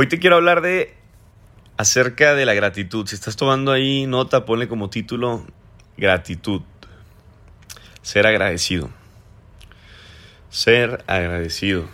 Hoy 0.00 0.06
te 0.06 0.18
quiero 0.18 0.36
hablar 0.36 0.62
de 0.62 0.94
acerca 1.76 2.34
de 2.34 2.46
la 2.46 2.54
gratitud. 2.54 3.06
Si 3.06 3.14
estás 3.14 3.36
tomando 3.36 3.70
ahí 3.70 4.06
nota, 4.06 4.46
ponle 4.46 4.66
como 4.66 4.88
título 4.88 5.44
gratitud. 5.98 6.62
Ser 8.00 8.26
agradecido. 8.26 8.88
Ser 10.48 11.04
agradecido. 11.06 11.84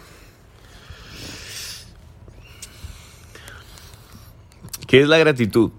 ¿Qué 4.86 5.00
es 5.00 5.08
la 5.08 5.18
gratitud? 5.18 5.72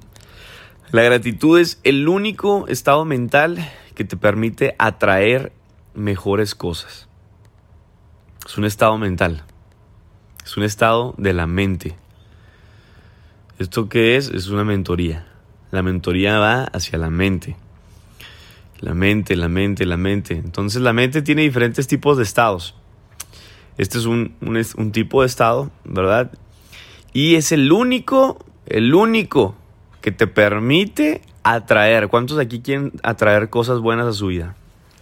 La 0.92 1.04
gratitud 1.04 1.58
es 1.58 1.80
el 1.86 2.10
único 2.10 2.68
estado 2.68 3.06
mental 3.06 3.72
que 3.96 4.04
te 4.04 4.18
permite 4.18 4.76
atraer 4.80 5.54
mejores 5.94 6.56
cosas. 6.56 7.08
Es 8.46 8.58
un 8.58 8.66
estado 8.66 8.98
mental. 8.98 9.46
Es 10.44 10.58
un 10.58 10.64
estado 10.64 11.16
de 11.18 11.32
la 11.32 11.48
mente. 11.48 11.96
¿Esto 13.60 13.90
qué 13.90 14.18
es? 14.18 14.30
Es 14.30 14.50
una 14.50 14.64
mentoría. 14.64 15.26
La 15.72 15.82
mentoría 15.82 16.38
va 16.38 16.66
hacia 16.66 17.00
la 17.00 17.10
mente. 17.10 17.56
La 18.80 18.94
mente, 18.94 19.36
la 19.36 19.50
mente, 19.50 19.88
la 19.88 19.98
mente. 19.98 20.36
Entonces 20.36 20.82
la 20.84 20.94
mente 20.94 21.24
tiene 21.24 21.42
diferentes 21.42 21.88
tipos 21.88 22.18
de 22.18 22.24
estados. 22.24 22.76
Este 23.80 23.98
es 23.98 24.06
un, 24.06 24.36
un, 24.42 24.92
tipo 24.92 25.22
de 25.22 25.28
estado, 25.28 25.72
¿verdad? 25.84 26.32
Y 27.14 27.36
es 27.36 27.52
el 27.52 27.72
único, 27.72 28.38
el 28.68 28.94
único 28.94 29.56
que 30.02 30.12
te 30.12 30.28
permite 30.28 31.22
atraer. 31.42 32.10
¿Cuántos 32.10 32.38
aquí 32.38 32.60
quieren 32.60 32.92
atraer 33.02 33.50
cosas 33.50 33.80
buenas 33.80 34.06
a 34.06 34.14
su 34.14 34.28
vida? 34.28 34.56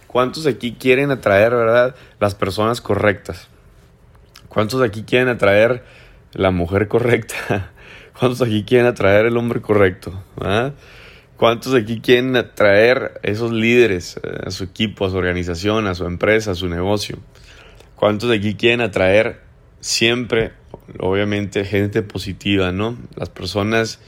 ¿Cuántos 0.06 0.46
aquí 0.46 0.72
quieren 0.72 1.10
atraer, 1.10 1.50
verdad, 1.50 1.94
las 2.20 2.34
personas 2.34 2.80
correctas? 2.80 3.48
¿Cuántos 4.48 4.80
aquí 4.80 5.02
quieren 5.02 5.28
atraer 5.28 5.84
la 6.32 6.50
mujer 6.50 6.88
correcta? 6.88 7.72
¿Cuántos 8.18 8.40
aquí 8.40 8.64
quieren 8.64 8.86
atraer 8.86 9.26
el 9.26 9.36
hombre 9.36 9.60
correcto? 9.60 10.12
¿Ah? 10.40 10.72
¿Cuántos 11.36 11.74
aquí 11.74 12.00
quieren 12.00 12.34
atraer 12.36 13.20
esos 13.22 13.52
líderes 13.52 14.18
eh, 14.22 14.44
a 14.46 14.50
su 14.50 14.64
equipo, 14.64 15.04
a 15.04 15.10
su 15.10 15.16
organización, 15.16 15.86
a 15.86 15.94
su 15.94 16.06
empresa, 16.06 16.52
a 16.52 16.54
su 16.54 16.66
negocio? 16.68 17.18
¿Cuántos 17.94 18.30
aquí 18.30 18.54
quieren 18.54 18.80
atraer 18.80 19.40
siempre, 19.80 20.52
obviamente, 20.98 21.64
gente 21.66 22.02
positiva, 22.02 22.72
¿no? 22.72 22.96
Las 23.16 23.28
personas 23.28 24.00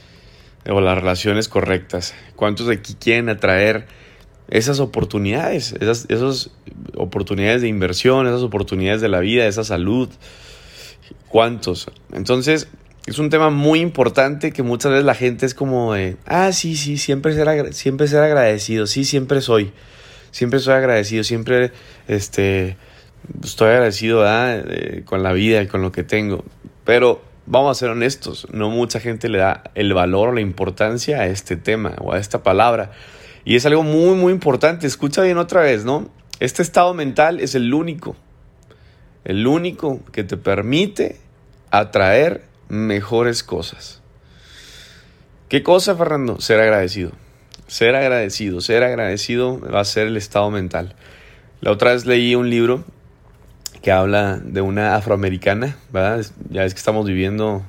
o 0.67 0.81
las 0.81 0.97
relaciones 0.97 1.47
correctas. 1.47 2.15
¿Cuántos 2.35 2.67
aquí 2.69 2.95
quieren 2.95 3.29
atraer 3.29 3.85
esas 4.49 4.79
oportunidades, 4.79 5.73
esas, 5.73 6.07
esas 6.09 6.49
oportunidades 6.95 7.61
de 7.61 7.67
inversión, 7.67 8.25
esas 8.25 8.41
oportunidades 8.41 9.01
de 9.01 9.09
la 9.09 9.19
vida, 9.19 9.45
esa 9.45 9.63
salud? 9.63 10.09
¿Cuántos? 11.27 11.91
Entonces, 12.11 12.69
es 13.05 13.17
un 13.17 13.29
tema 13.29 13.49
muy 13.49 13.79
importante 13.79 14.51
que 14.51 14.63
muchas 14.63 14.91
veces 14.91 15.05
la 15.05 15.15
gente 15.15 15.45
es 15.45 15.53
como 15.53 15.93
de, 15.93 16.17
ah, 16.25 16.51
sí, 16.51 16.75
sí, 16.75 16.97
siempre 16.97 17.33
ser, 17.33 17.73
siempre 17.73 18.07
ser 18.07 18.23
agradecido, 18.23 18.87
sí, 18.87 19.03
siempre 19.03 19.41
soy, 19.41 19.71
siempre 20.31 20.59
soy 20.59 20.75
agradecido, 20.75 21.23
siempre 21.23 21.71
este, 22.07 22.77
estoy 23.43 23.69
agradecido 23.69 24.23
con 25.05 25.23
la 25.23 25.33
vida 25.33 25.61
y 25.61 25.67
con 25.67 25.81
lo 25.81 25.91
que 25.91 26.03
tengo. 26.03 26.43
Pero 26.85 27.21
vamos 27.45 27.75
a 27.75 27.79
ser 27.79 27.89
honestos, 27.89 28.47
no 28.51 28.69
mucha 28.69 28.99
gente 28.99 29.27
le 29.27 29.39
da 29.39 29.63
el 29.75 29.93
valor 29.93 30.29
o 30.29 30.33
la 30.33 30.41
importancia 30.41 31.21
a 31.21 31.27
este 31.27 31.55
tema 31.55 31.95
o 31.99 32.13
a 32.13 32.19
esta 32.19 32.43
palabra. 32.43 32.91
Y 33.43 33.55
es 33.55 33.65
algo 33.65 33.83
muy, 33.83 34.15
muy 34.15 34.33
importante. 34.33 34.85
Escucha 34.85 35.23
bien 35.23 35.37
otra 35.37 35.61
vez, 35.61 35.83
¿no? 35.85 36.09
Este 36.39 36.61
estado 36.61 36.93
mental 36.93 37.39
es 37.39 37.55
el 37.55 37.73
único, 37.73 38.15
el 39.25 39.47
único 39.47 39.99
que 40.11 40.23
te 40.23 40.37
permite 40.37 41.17
atraer 41.71 42.48
mejores 42.69 43.43
cosas. 43.43 44.01
¿Qué 45.49 45.63
cosa, 45.63 45.95
Fernando? 45.95 46.39
Ser 46.39 46.59
agradecido. 46.61 47.11
Ser 47.67 47.95
agradecido, 47.95 48.61
ser 48.61 48.83
agradecido 48.83 49.59
va 49.59 49.81
a 49.81 49.85
ser 49.85 50.07
el 50.07 50.17
estado 50.17 50.49
mental. 50.49 50.95
La 51.61 51.71
otra 51.71 51.91
vez 51.93 52.05
leí 52.05 52.35
un 52.35 52.49
libro 52.49 52.83
que 53.81 53.91
habla 53.91 54.37
de 54.37 54.61
una 54.61 54.95
afroamericana, 54.95 55.77
¿verdad? 55.91 56.25
Ya 56.49 56.65
es 56.65 56.73
que 56.73 56.79
estamos 56.79 57.05
viviendo 57.05 57.63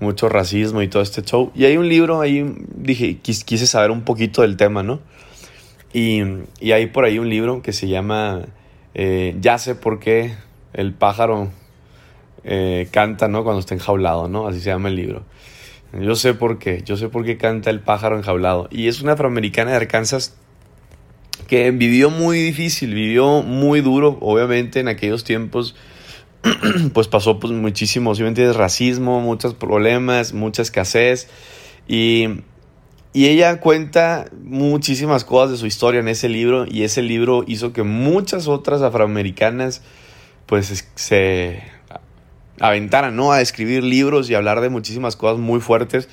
mucho 0.00 0.28
racismo 0.28 0.82
y 0.82 0.88
todo 0.88 1.02
este 1.02 1.22
show. 1.22 1.50
Y 1.54 1.64
hay 1.64 1.76
un 1.76 1.88
libro 1.88 2.20
ahí, 2.20 2.44
dije, 2.74 3.18
quise 3.18 3.66
saber 3.66 3.90
un 3.90 4.02
poquito 4.02 4.42
del 4.42 4.56
tema, 4.56 4.82
¿no? 4.82 5.00
Y, 5.92 6.22
hay 6.72 6.86
por 6.88 7.04
ahí 7.04 7.18
un 7.18 7.28
libro 7.28 7.62
que 7.62 7.72
se 7.72 7.88
llama 7.88 8.42
eh, 8.94 9.34
Ya 9.40 9.58
sé 9.58 9.74
por 9.74 9.98
qué 9.98 10.34
el 10.72 10.92
pájaro 10.92 11.50
eh, 12.48 12.86
canta, 12.92 13.26
¿no? 13.26 13.42
Cuando 13.42 13.58
está 13.58 13.74
enjaulado, 13.74 14.28
¿no? 14.28 14.46
Así 14.46 14.60
se 14.60 14.70
llama 14.70 14.88
el 14.88 14.94
libro. 14.94 15.24
Yo 15.92 16.14
sé 16.14 16.32
por 16.32 16.58
qué, 16.58 16.82
yo 16.84 16.96
sé 16.96 17.08
por 17.08 17.24
qué 17.24 17.36
canta 17.36 17.70
el 17.70 17.80
pájaro 17.80 18.16
enjaulado. 18.16 18.68
Y 18.70 18.86
es 18.86 19.00
una 19.00 19.12
afroamericana 19.12 19.72
de 19.72 19.78
Arkansas 19.78 20.36
que 21.48 21.70
vivió 21.72 22.08
muy 22.08 22.38
difícil, 22.38 22.94
vivió 22.94 23.42
muy 23.42 23.80
duro, 23.80 24.16
obviamente 24.20 24.78
en 24.78 24.88
aquellos 24.88 25.24
tiempos 25.24 25.74
pues 26.92 27.08
pasó 27.08 27.40
pues 27.40 27.52
muchísimo, 27.52 28.14
racismo, 28.54 29.20
muchos 29.20 29.54
problemas, 29.54 30.32
mucha 30.32 30.62
escasez 30.62 31.28
y, 31.88 32.42
y 33.12 33.26
ella 33.26 33.60
cuenta 33.60 34.26
muchísimas 34.42 35.24
cosas 35.24 35.52
de 35.52 35.56
su 35.56 35.66
historia 35.66 36.00
en 36.00 36.08
ese 36.08 36.28
libro 36.28 36.64
y 36.66 36.84
ese 36.84 37.02
libro 37.02 37.44
hizo 37.46 37.72
que 37.72 37.82
muchas 37.82 38.46
otras 38.46 38.82
afroamericanas 38.82 39.82
pues 40.46 40.86
se 40.94 41.75
aventaran, 42.60 43.16
¿no? 43.16 43.32
A 43.32 43.40
escribir 43.40 43.82
libros 43.82 44.30
y 44.30 44.34
hablar 44.34 44.60
de 44.60 44.68
muchísimas 44.68 45.16
cosas 45.16 45.38
muy 45.38 45.60
fuertes. 45.60 46.08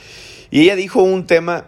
Y 0.51 0.61
ella 0.61 0.75
dijo 0.75 1.01
un 1.01 1.25
tema 1.25 1.65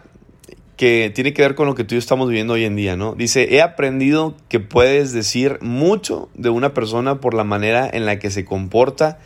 que 0.76 1.10
tiene 1.14 1.32
que 1.32 1.42
ver 1.42 1.54
con 1.54 1.66
lo 1.66 1.74
que 1.74 1.84
tú 1.84 1.94
y 1.94 1.96
yo 1.96 1.98
estamos 1.98 2.28
viviendo 2.28 2.52
hoy 2.52 2.64
en 2.64 2.76
día, 2.76 2.96
¿no? 2.96 3.14
Dice, 3.14 3.54
he 3.54 3.62
aprendido 3.62 4.36
que 4.48 4.60
puedes 4.60 5.12
decir 5.12 5.58
mucho 5.62 6.28
de 6.34 6.50
una 6.50 6.74
persona 6.74 7.20
por 7.20 7.34
la 7.34 7.44
manera 7.44 7.88
en 7.90 8.04
la 8.04 8.18
que 8.18 8.30
se 8.30 8.44
comporta 8.44 9.18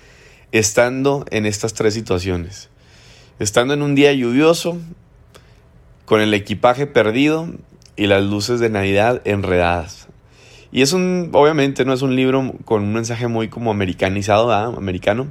estando 0.53 1.25
en 1.31 1.47
estas 1.47 1.75
tres 1.75 1.95
situaciones. 1.95 2.71
Estando 3.41 3.75
en 3.75 3.83
un 3.83 3.95
día 3.95 4.13
lluvioso, 4.13 4.79
con 6.05 6.21
el 6.21 6.35
equipaje 6.35 6.87
perdido 6.87 7.49
y 7.97 8.07
las 8.07 8.23
luces 8.23 8.61
de 8.61 8.71
Navidad 8.71 9.21
enredadas. 9.25 10.09
Y 10.73 10.83
es 10.83 10.93
un, 10.93 11.31
obviamente 11.33 11.85
no 11.85 11.93
es 11.93 12.03
un 12.03 12.15
libro 12.15 12.55
con 12.65 12.83
un 12.83 12.93
mensaje 12.93 13.27
muy 13.27 13.49
como 13.49 13.73
americanizado, 13.73 14.53
americano, 14.53 15.29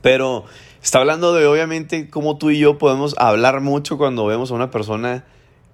pero 0.00 0.44
está 0.82 0.98
hablando 0.98 1.34
de 1.34 1.46
obviamente 1.46 2.08
cómo 2.08 2.38
tú 2.38 2.50
y 2.50 2.58
yo 2.58 2.78
podemos 2.78 3.14
hablar 3.18 3.60
mucho 3.60 3.98
cuando 3.98 4.26
vemos 4.26 4.50
a 4.50 4.54
una 4.54 4.70
persona 4.70 5.24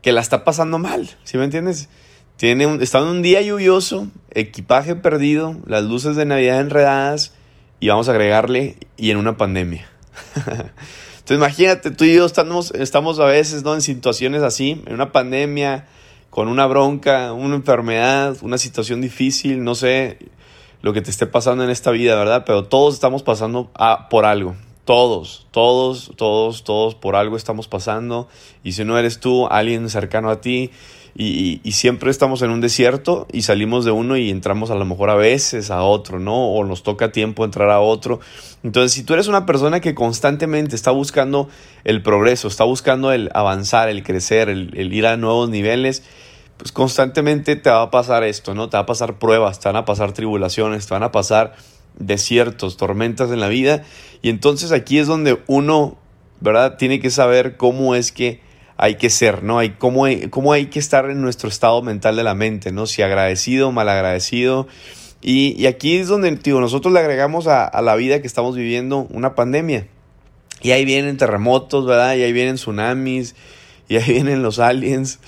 que 0.02 0.12
la 0.12 0.20
está 0.20 0.44
pasando 0.44 0.78
mal, 0.78 1.10
¿sí 1.24 1.38
me 1.38 1.44
entiendes? 1.44 1.88
Tiene 2.36 2.66
un, 2.66 2.82
está 2.82 2.98
en 2.98 3.04
un 3.04 3.22
día 3.22 3.40
lluvioso, 3.40 4.08
equipaje 4.32 4.96
perdido, 4.96 5.56
las 5.66 5.84
luces 5.84 6.16
de 6.16 6.24
Navidad 6.24 6.60
enredadas 6.60 7.32
y 7.80 7.88
vamos 7.88 8.08
a 8.08 8.12
agregarle 8.12 8.76
y 8.96 9.10
en 9.10 9.18
una 9.18 9.36
pandemia. 9.36 9.88
Entonces 10.34 11.38
imagínate, 11.38 11.90
tú 11.90 12.04
y 12.04 12.14
yo 12.14 12.26
estamos, 12.26 12.72
estamos 12.72 13.18
a 13.18 13.24
veces 13.24 13.62
¿no? 13.62 13.74
en 13.74 13.80
situaciones 13.80 14.42
así, 14.42 14.82
en 14.84 14.94
una 14.94 15.12
pandemia, 15.12 15.86
con 16.28 16.48
una 16.48 16.66
bronca, 16.66 17.32
una 17.32 17.54
enfermedad, 17.54 18.36
una 18.42 18.58
situación 18.58 19.00
difícil, 19.00 19.62
no 19.64 19.74
sé 19.74 20.18
lo 20.84 20.92
que 20.92 21.00
te 21.00 21.10
esté 21.10 21.26
pasando 21.26 21.64
en 21.64 21.70
esta 21.70 21.92
vida, 21.92 22.14
¿verdad? 22.14 22.44
Pero 22.44 22.64
todos 22.64 22.92
estamos 22.92 23.22
pasando 23.22 23.70
por 24.10 24.26
algo. 24.26 24.54
Todos, 24.84 25.46
todos, 25.50 26.12
todos, 26.14 26.62
todos 26.62 26.94
por 26.94 27.16
algo 27.16 27.38
estamos 27.38 27.68
pasando. 27.68 28.28
Y 28.62 28.72
si 28.72 28.84
no 28.84 28.98
eres 28.98 29.18
tú, 29.18 29.46
alguien 29.46 29.88
cercano 29.88 30.28
a 30.28 30.42
ti. 30.42 30.72
Y, 31.16 31.62
y, 31.64 31.72
siempre 31.72 32.10
estamos 32.10 32.42
en 32.42 32.50
un 32.50 32.60
desierto 32.60 33.26
y 33.32 33.42
salimos 33.42 33.86
de 33.86 33.92
uno 33.92 34.18
y 34.18 34.28
entramos 34.28 34.70
a 34.70 34.74
lo 34.74 34.84
mejor 34.84 35.08
a 35.08 35.14
veces 35.14 35.70
a 35.70 35.84
otro, 35.84 36.18
¿no? 36.18 36.48
O 36.50 36.64
nos 36.64 36.82
toca 36.82 37.12
tiempo 37.12 37.46
entrar 37.46 37.70
a 37.70 37.80
otro. 37.80 38.20
Entonces, 38.62 38.92
si 38.92 39.04
tú 39.04 39.14
eres 39.14 39.26
una 39.26 39.46
persona 39.46 39.80
que 39.80 39.94
constantemente 39.94 40.76
está 40.76 40.90
buscando 40.90 41.48
el 41.84 42.02
progreso, 42.02 42.48
está 42.48 42.64
buscando 42.64 43.10
el 43.10 43.30
avanzar, 43.32 43.88
el 43.88 44.02
crecer, 44.02 44.50
el 44.50 44.92
ir 44.92 45.06
a 45.06 45.16
nuevos 45.16 45.48
niveles, 45.48 46.02
pues 46.56 46.72
constantemente 46.72 47.56
te 47.56 47.70
va 47.70 47.82
a 47.82 47.90
pasar 47.90 48.24
esto, 48.24 48.54
¿no? 48.54 48.68
Te 48.68 48.76
va 48.76 48.82
a 48.82 48.86
pasar 48.86 49.18
pruebas, 49.18 49.60
te 49.60 49.68
van 49.68 49.76
a 49.76 49.84
pasar 49.84 50.12
tribulaciones, 50.12 50.86
te 50.86 50.94
van 50.94 51.02
a 51.02 51.12
pasar 51.12 51.54
desiertos, 51.98 52.76
tormentas 52.76 53.30
en 53.30 53.40
la 53.40 53.48
vida. 53.48 53.82
Y 54.22 54.30
entonces 54.30 54.72
aquí 54.72 54.98
es 54.98 55.06
donde 55.06 55.40
uno, 55.46 55.96
¿verdad? 56.40 56.76
Tiene 56.76 57.00
que 57.00 57.10
saber 57.10 57.56
cómo 57.56 57.94
es 57.94 58.12
que 58.12 58.40
hay 58.76 58.96
que 58.96 59.10
ser, 59.10 59.42
¿no? 59.42 59.58
Hay, 59.58 59.70
cómo, 59.70 60.04
hay, 60.04 60.28
cómo 60.28 60.52
hay 60.52 60.66
que 60.66 60.78
estar 60.78 61.10
en 61.10 61.20
nuestro 61.20 61.48
estado 61.48 61.82
mental 61.82 62.16
de 62.16 62.24
la 62.24 62.34
mente, 62.34 62.72
¿no? 62.72 62.86
Si 62.86 63.02
agradecido, 63.02 63.72
mal 63.72 63.88
agradecido. 63.88 64.66
Y, 65.22 65.60
y 65.60 65.66
aquí 65.66 65.96
es 65.96 66.08
donde, 66.08 66.34
tío, 66.36 66.60
nosotros 66.60 66.92
le 66.92 67.00
agregamos 67.00 67.46
a, 67.46 67.64
a 67.64 67.82
la 67.82 67.96
vida 67.96 68.20
que 68.20 68.26
estamos 68.26 68.56
viviendo 68.56 69.06
una 69.10 69.34
pandemia. 69.34 69.86
Y 70.62 70.70
ahí 70.70 70.84
vienen 70.84 71.16
terremotos, 71.16 71.86
¿verdad? 71.86 72.14
Y 72.16 72.22
ahí 72.22 72.32
vienen 72.32 72.56
tsunamis 72.56 73.34
y 73.88 73.96
ahí 73.96 74.12
vienen 74.12 74.42
los 74.42 74.58
aliens, 74.58 75.18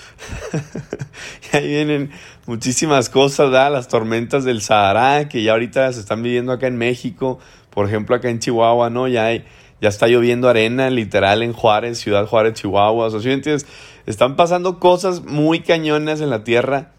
y 1.53 1.57
ahí 1.57 1.67
vienen 1.67 2.11
muchísimas 2.45 3.09
cosas, 3.09 3.51
¿verdad? 3.51 3.71
las 3.71 3.87
tormentas 3.87 4.43
del 4.43 4.61
Sahara 4.61 5.29
que 5.29 5.43
ya 5.43 5.51
ahorita 5.51 5.91
se 5.93 5.99
están 5.99 6.23
viviendo 6.23 6.51
acá 6.51 6.67
en 6.67 6.77
México, 6.77 7.39
por 7.69 7.87
ejemplo 7.87 8.15
acá 8.15 8.29
en 8.29 8.39
Chihuahua, 8.39 8.89
¿no? 8.89 9.07
Ya 9.07 9.25
hay, 9.25 9.45
ya 9.81 9.89
está 9.89 10.07
lloviendo 10.07 10.49
arena, 10.49 10.89
literal, 10.89 11.43
en 11.43 11.53
Juárez, 11.53 11.99
Ciudad 11.99 12.25
Juárez, 12.25 12.53
Chihuahua. 12.53 13.05
O 13.05 13.19
sea, 13.19 13.19
¿sí? 13.19 13.65
Están 14.07 14.35
pasando 14.35 14.79
cosas 14.79 15.23
muy 15.23 15.59
cañonas 15.59 16.21
en 16.21 16.29
la 16.29 16.43
tierra 16.43 16.91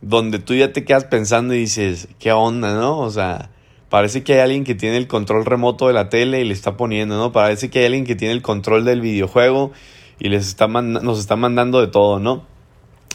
donde 0.00 0.38
tú 0.38 0.54
ya 0.54 0.72
te 0.72 0.84
quedas 0.84 1.04
pensando 1.04 1.54
y 1.54 1.58
dices, 1.58 2.08
¿qué 2.18 2.32
onda, 2.32 2.74
no? 2.74 2.98
O 2.98 3.10
sea, 3.10 3.50
parece 3.88 4.22
que 4.22 4.34
hay 4.34 4.40
alguien 4.40 4.64
que 4.64 4.74
tiene 4.74 4.96
el 4.96 5.06
control 5.08 5.44
remoto 5.44 5.88
de 5.88 5.94
la 5.94 6.08
tele 6.08 6.40
y 6.40 6.44
le 6.44 6.52
está 6.52 6.76
poniendo, 6.76 7.16
¿no? 7.16 7.32
Parece 7.32 7.70
que 7.70 7.80
hay 7.80 7.86
alguien 7.86 8.04
que 8.04 8.14
tiene 8.14 8.32
el 8.32 8.42
control 8.42 8.84
del 8.84 9.00
videojuego 9.00 9.72
y 10.18 10.28
les 10.28 10.46
está 10.46 10.66
nos 10.66 11.18
está 11.18 11.36
mandando 11.36 11.80
de 11.80 11.88
todo, 11.88 12.18
¿no? 12.18 12.44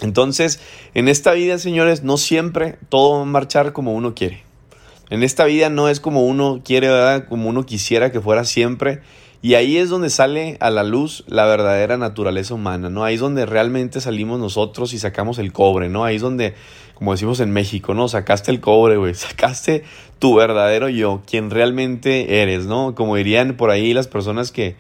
Entonces, 0.02 0.60
en 0.94 1.08
esta 1.08 1.34
vida, 1.34 1.60
señores, 1.60 2.04
no 2.04 2.18
siempre 2.18 2.78
todo 2.90 3.18
va 3.18 3.22
a 3.22 3.26
marchar 3.26 3.72
como 3.72 3.94
uno 3.94 4.16
quiere. 4.16 4.44
En 5.12 5.24
esta 5.24 5.46
vida 5.46 5.70
no 5.70 5.90
es 5.90 6.00
como 6.00 6.26
uno 6.26 6.62
quiere, 6.64 6.90
¿verdad? 6.90 7.28
Como 7.28 7.50
uno 7.50 7.66
quisiera 7.66 8.12
que 8.12 8.22
fuera 8.22 8.46
siempre. 8.46 9.02
Y 9.44 9.56
ahí 9.56 9.78
es 9.78 9.90
donde 9.90 10.10
sale 10.10 10.58
a 10.60 10.70
la 10.70 10.84
luz 10.84 11.24
la 11.28 11.46
verdadera 11.46 11.98
naturaleza 11.98 12.54
humana, 12.54 12.90
¿no? 12.90 13.04
Ahí 13.04 13.16
es 13.16 13.22
donde 13.22 13.46
realmente 13.46 14.00
salimos 14.00 14.40
nosotros 14.40 14.94
y 14.94 15.00
sacamos 15.00 15.40
el 15.40 15.52
cobre, 15.52 15.90
¿no? 15.90 16.06
Ahí 16.06 16.16
es 16.16 16.22
donde, 16.22 16.54
como 16.94 17.12
decimos 17.12 17.40
en 17.40 17.52
México, 17.52 17.94
¿no? 17.94 18.08
Sacaste 18.08 18.52
el 18.52 18.60
cobre, 18.60 18.98
güey. 18.98 19.14
Sacaste 19.16 19.84
tu 20.20 20.36
verdadero 20.36 20.90
yo, 20.90 21.24
quien 21.26 21.50
realmente 21.50 22.42
eres, 22.42 22.68
¿no? 22.68 22.96
Como 22.96 23.16
dirían 23.16 23.58
por 23.58 23.72
ahí 23.72 23.94
las 23.94 24.08
personas 24.08 24.52
que 24.52 24.76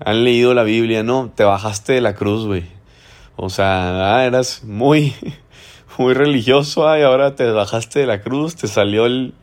han 0.00 0.24
leído 0.24 0.54
la 0.54 0.62
Biblia, 0.62 1.02
¿no? 1.02 1.32
Te 1.34 1.44
bajaste 1.44 1.94
de 1.94 2.00
la 2.00 2.14
cruz, 2.14 2.44
güey. 2.46 2.64
O 3.36 3.50
sea, 3.50 4.16
ah, 4.16 4.24
eras 4.24 4.64
muy, 4.64 5.14
muy 5.98 6.14
religioso, 6.14 6.82
y 6.98 7.02
ahora 7.02 7.34
te 7.34 7.50
bajaste 7.50 8.00
de 8.00 8.06
la 8.06 8.22
cruz, 8.22 8.56
te 8.56 8.66
salió 8.66 9.06
el, 9.06 9.34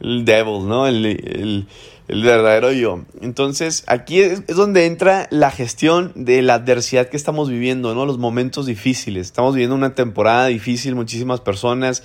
el 0.00 0.24
devil, 0.24 0.68
¿no? 0.68 0.86
El, 0.86 1.66
verdadero 2.06 2.70
yo. 2.70 3.00
Entonces, 3.22 3.82
aquí 3.86 4.20
es, 4.20 4.46
donde 4.46 4.86
entra 4.86 5.26
la 5.30 5.50
gestión 5.50 6.12
de 6.14 6.42
la 6.42 6.54
adversidad 6.54 7.08
que 7.08 7.16
estamos 7.16 7.48
viviendo, 7.48 7.94
¿no? 7.94 8.04
Los 8.04 8.18
momentos 8.18 8.66
difíciles. 8.66 9.26
Estamos 9.26 9.54
viviendo 9.54 9.74
una 9.74 9.94
temporada 9.94 10.46
difícil, 10.46 10.94
muchísimas 10.94 11.40
personas 11.40 12.02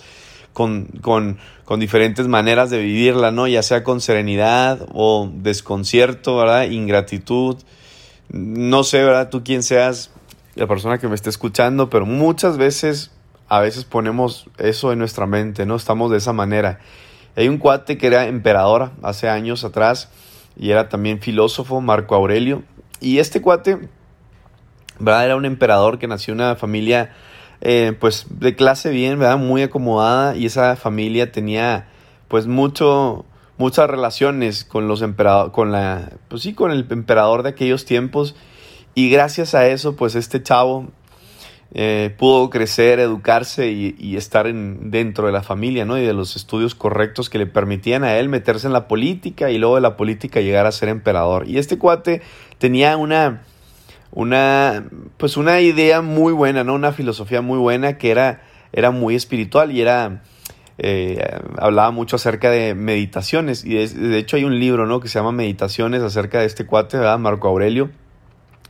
con, 0.54 0.86
con, 1.02 1.38
con 1.66 1.80
diferentes 1.80 2.28
maneras 2.28 2.70
de 2.70 2.80
vivirla, 2.80 3.32
¿no? 3.32 3.48
Ya 3.48 3.62
sea 3.62 3.84
con 3.84 4.00
serenidad 4.00 4.88
o 4.94 5.30
desconcierto, 5.34 6.38
¿verdad? 6.38 6.70
Ingratitud. 6.70 7.58
No 8.30 8.84
sé, 8.84 9.04
¿verdad? 9.04 9.30
Tú 9.30 9.44
quién 9.44 9.64
seas, 9.64 10.12
la 10.56 10.68
persona 10.68 11.00
que 11.00 11.08
me 11.08 11.16
esté 11.16 11.30
escuchando, 11.30 11.90
pero 11.90 12.06
muchas 12.06 12.58
veces, 12.58 13.12
a 13.48 13.60
veces 13.60 13.86
ponemos 13.86 14.48
eso 14.58 14.92
en 14.92 15.00
nuestra 15.00 15.26
mente, 15.26 15.66
¿no? 15.66 15.76
Estamos 15.76 16.12
de 16.12 16.18
esa 16.18 16.34
manera. 16.34 16.80
Hay 17.36 17.48
un 17.48 17.58
cuate 17.58 17.98
que 17.98 18.08
era 18.08 18.28
emperador 18.28 18.92
hace 19.02 19.30
años 19.30 19.64
atrás 19.64 20.10
y 20.58 20.72
era 20.72 20.90
también 20.90 21.22
filósofo, 21.22 21.82
Marco 21.82 22.14
Aurelio. 22.14 22.64
Y 23.00 23.20
este 23.20 23.42
cuate, 23.42 23.90
¿verdad? 25.00 25.26
Era 25.26 25.36
un 25.36 25.46
emperador 25.46 25.98
que 25.98 26.08
nació 26.08 26.34
en 26.34 26.42
una 26.42 26.56
familia, 26.56 27.16
eh, 27.62 27.96
pues, 28.00 28.28
de 28.30 28.56
clase 28.56 28.90
bien, 28.90 29.18
¿verdad? 29.18 29.38
Muy 29.38 29.64
acomodada 29.64 30.36
y 30.36 30.46
esa 30.46 30.76
familia 30.76 31.32
tenía, 31.32 31.88
pues, 32.28 32.46
mucho, 32.46 33.26
muchas 33.60 33.90
relaciones 33.90 34.64
con 34.64 34.88
los 34.88 35.04
emperadores, 35.04 35.54
con 35.54 35.72
la, 35.72 36.14
pues 36.30 36.42
sí, 36.42 36.54
con 36.54 36.72
el 36.72 36.88
emperador 36.90 37.44
de 37.44 37.50
aquellos 37.50 37.86
tiempos. 37.86 38.36
Y 38.96 39.12
gracias 39.12 39.54
a 39.54 39.68
eso, 39.68 39.96
pues, 39.96 40.16
este 40.16 40.42
chavo 40.42 40.88
eh, 41.74 42.16
pudo 42.18 42.50
crecer, 42.50 43.00
educarse 43.00 43.70
y, 43.70 44.16
estar 44.16 44.48
en, 44.48 44.90
dentro 44.90 45.28
de 45.28 45.34
la 45.34 45.44
familia, 45.44 45.86
¿no? 45.86 45.98
Y 45.98 46.06
de 46.06 46.14
los 46.14 46.36
estudios 46.38 46.74
correctos 46.74 47.30
que 47.30 47.38
le 47.38 47.46
permitían 47.46 48.04
a 48.04 48.18
él 48.18 48.30
meterse 48.30 48.66
en 48.66 48.74
la 48.74 48.88
política 48.88 49.52
y 49.52 49.58
luego 49.58 49.76
de 49.76 49.82
la 49.82 49.98
política 49.98 50.40
llegar 50.40 50.66
a 50.66 50.72
ser 50.72 50.90
emperador. 50.90 51.48
Y 51.48 51.58
este 51.58 51.78
cuate 51.78 52.22
tenía 52.58 52.96
una, 52.96 53.44
una, 54.12 54.86
pues 55.18 55.36
una 55.36 55.60
idea 55.60 56.02
muy 56.02 56.32
buena, 56.32 56.64
¿no? 56.64 56.74
Una 56.76 56.94
filosofía 56.94 57.42
muy 57.42 57.60
buena 57.60 57.98
que 57.98 58.10
era, 58.10 58.42
era 58.72 58.90
muy 58.90 59.16
espiritual 59.16 59.72
y 59.72 59.82
era, 59.82 60.24
eh, 60.80 61.40
hablaba 61.58 61.92
mucho 61.92 62.16
acerca 62.16 62.50
de 62.50 62.76
meditaciones. 62.76 63.64
Y 63.66 63.76
de, 63.76 64.18
hecho 64.18 64.38
hay 64.38 64.44
un 64.44 64.60
libro, 64.60 64.88
¿no? 64.88 65.00
Que 65.00 65.08
se 65.08 65.20
llama 65.20 65.32
Meditaciones 65.32 66.02
acerca 66.02 66.40
de 66.40 66.46
este 66.46 66.66
cuate, 66.66 66.98
¿verdad? 66.98 67.20
Marco 67.20 67.48
Aurelio 67.48 67.90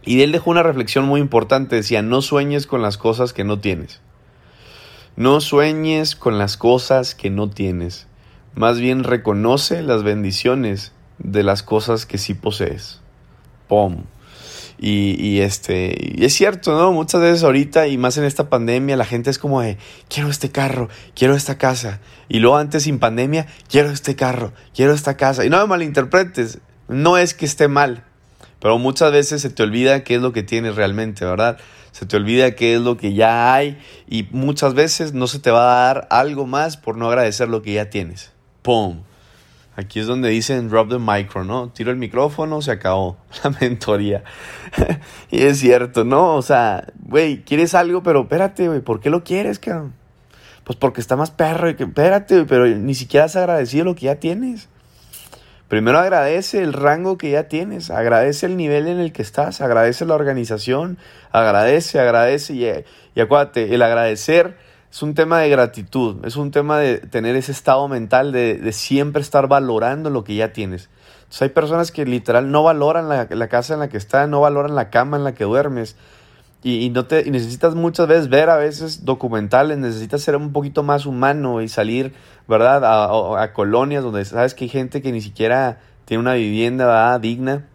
y 0.04 0.22
él 0.22 0.32
dejó 0.32 0.52
una 0.52 0.64
reflexión 0.64 1.06
muy 1.06 1.20
importante, 1.20 1.76
decía, 1.76 2.02
no 2.02 2.22
sueñes 2.22 2.68
con 2.68 2.82
las 2.82 2.98
cosas 2.98 3.34
que 3.34 3.44
no 3.44 3.60
tienes. 3.60 4.02
No 5.16 5.42
sueñes 5.42 6.16
con 6.16 6.38
las 6.38 6.56
cosas 6.56 7.16
que 7.16 7.30
no 7.30 7.50
tienes. 7.50 8.08
Más 8.56 8.80
bien 8.80 9.04
reconoce 9.04 9.82
las 9.82 10.04
bendiciones 10.04 10.94
de 11.18 11.44
las 11.44 11.64
cosas 11.64 12.06
que 12.06 12.18
sí 12.18 12.34
posees. 12.34 13.02
¡Pum! 13.68 14.04
Y, 14.82 15.42
este, 15.42 16.24
es 16.26 16.34
cierto, 16.34 16.78
¿no? 16.78 16.94
Muchas 16.94 17.20
veces 17.20 17.44
ahorita 17.44 17.88
y 17.88 17.98
más 17.98 18.18
en 18.18 18.24
esta 18.24 18.50
pandemia 18.50 18.96
la 18.96 19.04
gente 19.04 19.30
es 19.30 19.38
como 19.38 19.62
de, 19.62 19.78
quiero 20.08 20.30
este 20.30 20.52
carro, 20.52 20.88
quiero 21.16 21.36
esta 21.36 21.58
casa. 21.58 22.00
Y 22.30 22.40
luego 22.40 22.56
antes 22.56 22.84
sin 22.84 22.98
pandemia, 22.98 23.46
quiero 23.70 23.90
este 23.90 24.16
carro, 24.16 24.54
quiero 24.74 24.94
esta 24.94 25.18
casa. 25.18 25.44
Y 25.44 25.50
no 25.50 25.60
me 25.60 25.68
malinterpretes, 25.68 26.60
no 26.88 27.18
es 27.18 27.34
que 27.34 27.46
esté 27.46 27.68
mal, 27.68 28.06
pero 28.62 28.78
muchas 28.78 29.12
veces 29.12 29.42
se 29.42 29.50
te 29.50 29.64
olvida 29.64 30.06
qué 30.06 30.16
es 30.16 30.22
lo 30.22 30.32
que 30.32 30.44
tienes 30.44 30.76
realmente, 30.76 31.26
¿verdad? 31.26 31.58
Se 31.92 32.06
te 32.06 32.16
olvida 32.16 32.56
qué 32.56 32.76
es 32.76 32.82
lo 32.82 32.96
que 32.96 33.14
ya 33.14 33.54
hay 33.54 33.78
y 34.08 34.30
muchas 34.32 34.76
veces 34.76 35.14
no 35.14 35.28
se 35.28 35.40
te 35.40 35.52
va 35.52 35.64
a 35.64 35.86
dar 35.94 36.08
algo 36.10 36.48
más 36.48 36.78
por 36.78 36.96
no 36.96 37.10
agradecer 37.10 37.50
lo 37.50 37.62
que 37.62 37.74
ya 37.74 37.90
tienes. 37.90 38.32
¡Pum! 38.62 39.02
Aquí 39.80 40.02
es 40.02 40.08
donde 40.08 40.28
dicen 40.28 40.68
drop 40.68 40.90
the 40.90 41.00
micro, 41.00 41.46
¿no? 41.46 41.70
Tiro 41.70 41.90
el 41.90 41.96
micrófono, 41.96 42.62
se 42.62 42.72
acabó 42.72 43.16
la 43.46 43.52
mentoría. 43.62 44.26
y 45.32 45.44
es 45.44 45.60
cierto, 45.60 46.04
¿no? 46.04 46.36
O 46.36 46.42
sea, 46.42 46.88
güey, 47.00 47.44
quieres 47.44 47.74
algo, 47.74 48.04
pero 48.04 48.24
espérate, 48.24 48.68
güey, 48.68 48.82
¿por 48.82 49.00
qué 49.00 49.10
lo 49.10 49.24
quieres, 49.24 49.58
cabrón? 49.58 49.94
Pues 50.66 50.78
porque 50.78 51.00
está 51.00 51.16
más 51.16 51.32
perro 51.32 51.70
y 51.70 51.76
que, 51.76 51.86
espérate, 51.86 52.44
pero 52.44 52.68
ni 52.68 52.94
siquiera 52.94 53.28
has 53.28 53.38
agradecido 53.38 53.86
lo 53.86 53.96
que 53.96 54.08
ya 54.08 54.16
tienes. 54.16 54.68
Primero 55.70 56.00
agradece 56.00 56.62
el 56.62 56.74
rango 56.74 57.18
que 57.18 57.32
ya 57.32 57.48
tienes, 57.48 57.90
agradece 57.90 58.48
el 58.48 58.58
nivel 58.58 58.86
en 58.88 59.00
el 59.00 59.14
que 59.14 59.22
estás, 59.22 59.62
agradece 59.62 60.04
la 60.04 60.16
organización, 60.16 60.98
agradece, 61.32 62.02
agradece 62.02 62.54
y, 62.54 62.66
y 63.16 63.22
acuérdate, 63.22 63.74
el 63.74 63.82
agradecer 63.82 64.58
es 64.92 65.04
un 65.04 65.14
tema 65.14 65.40
de 65.40 65.50
gratitud, 65.50 66.26
es 66.26 66.36
un 66.36 66.52
tema 66.52 66.80
de 66.80 66.98
tener 66.98 67.36
ese 67.36 67.52
estado 67.52 67.88
mental 67.88 68.32
de, 68.32 68.56
de 68.56 68.72
siempre 68.72 69.22
estar 69.22 69.48
valorando 69.48 70.10
lo 70.10 70.24
que 70.24 70.36
ya 70.36 70.54
tienes. 70.54 70.90
Entonces 71.20 71.44
hay 71.44 71.50
personas 71.50 71.92
que 71.92 72.06
literal 72.06 72.52
no 72.52 72.64
valoran 72.64 73.08
la, 73.08 73.28
la 73.30 73.48
casa 73.48 73.76
en 73.76 73.80
la 73.80 73.90
que 73.90 73.98
están, 73.98 74.32
no 74.32 74.42
valoran 74.42 74.76
la 74.76 74.90
cama 74.90 75.18
en 75.18 75.24
la 75.24 75.34
que 75.34 75.44
duermes, 75.44 75.96
y, 76.62 76.90
no 76.90 77.06
te 77.06 77.30
necesitas 77.32 77.74
muchas 77.74 78.08
veces 78.08 78.28
ver 78.28 78.50
a 78.50 78.58
veces 78.58 79.06
documentales, 79.06 79.78
necesitas 79.78 80.22
ser 80.22 80.36
un 80.36 80.52
poquito 80.52 80.84
más 80.84 81.06
humano 81.06 81.62
y 81.62 81.70
salir, 81.70 82.14
¿verdad? 82.50 82.84
A, 82.84 83.54
colonias 83.54 84.04
donde 84.04 84.26
sabes 84.26 84.54
que 84.54 84.66
hay 84.66 84.70
gente 84.70 85.02
que 85.02 85.14
ni 85.14 85.22
siquiera 85.22 85.80
tiene 86.04 86.22
una 86.22 86.34
vivienda 86.34 87.18
digna. 87.20 87.66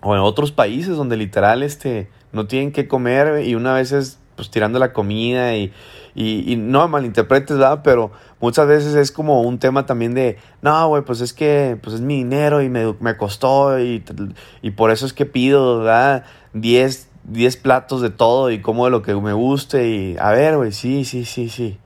O 0.00 0.14
en 0.14 0.20
otros 0.20 0.52
países 0.52 0.96
donde 0.96 1.16
literal 1.16 1.62
este, 1.62 2.10
no 2.32 2.46
tienen 2.46 2.70
que 2.70 2.86
comer 2.86 3.44
y 3.44 3.54
una 3.54 3.72
vez 3.72 3.92
es 3.92 4.18
pues 4.36 4.50
tirando 4.50 4.78
la 4.78 4.92
comida 4.92 5.56
y, 5.56 5.72
y, 6.20 6.56
no 6.56 6.88
malinterpretes, 6.88 7.58
¿verdad? 7.58 7.80
Pero 7.84 8.10
muchas 8.40 8.66
veces 8.66 8.96
es 8.96 9.12
como 9.12 9.42
un 9.42 9.60
tema 9.60 9.86
también 9.86 10.14
de, 10.14 10.36
no, 10.62 10.88
güey, 10.88 11.04
pues 11.04 11.20
es 11.20 11.32
que 11.32 11.78
pues 11.80 11.94
es 11.94 12.00
mi 12.00 12.16
dinero 12.16 12.60
y 12.60 12.68
me, 12.68 12.92
me 12.98 13.16
costó 13.16 13.78
y, 13.78 14.02
y 14.60 14.70
por 14.72 14.90
eso 14.90 15.06
es 15.06 15.12
que 15.12 15.26
pido, 15.26 15.78
¿verdad? 15.78 16.24
10, 16.54 17.08
10 17.22 17.56
platos 17.58 18.02
de 18.02 18.10
todo 18.10 18.50
y 18.50 18.60
como 18.60 18.86
de 18.86 18.90
lo 18.90 19.02
que 19.02 19.14
me 19.14 19.32
guste 19.32 19.88
y 19.88 20.16
a 20.18 20.32
ver, 20.32 20.56
güey, 20.56 20.72
sí, 20.72 21.04
sí, 21.04 21.24
sí, 21.24 21.48
sí. 21.48 21.78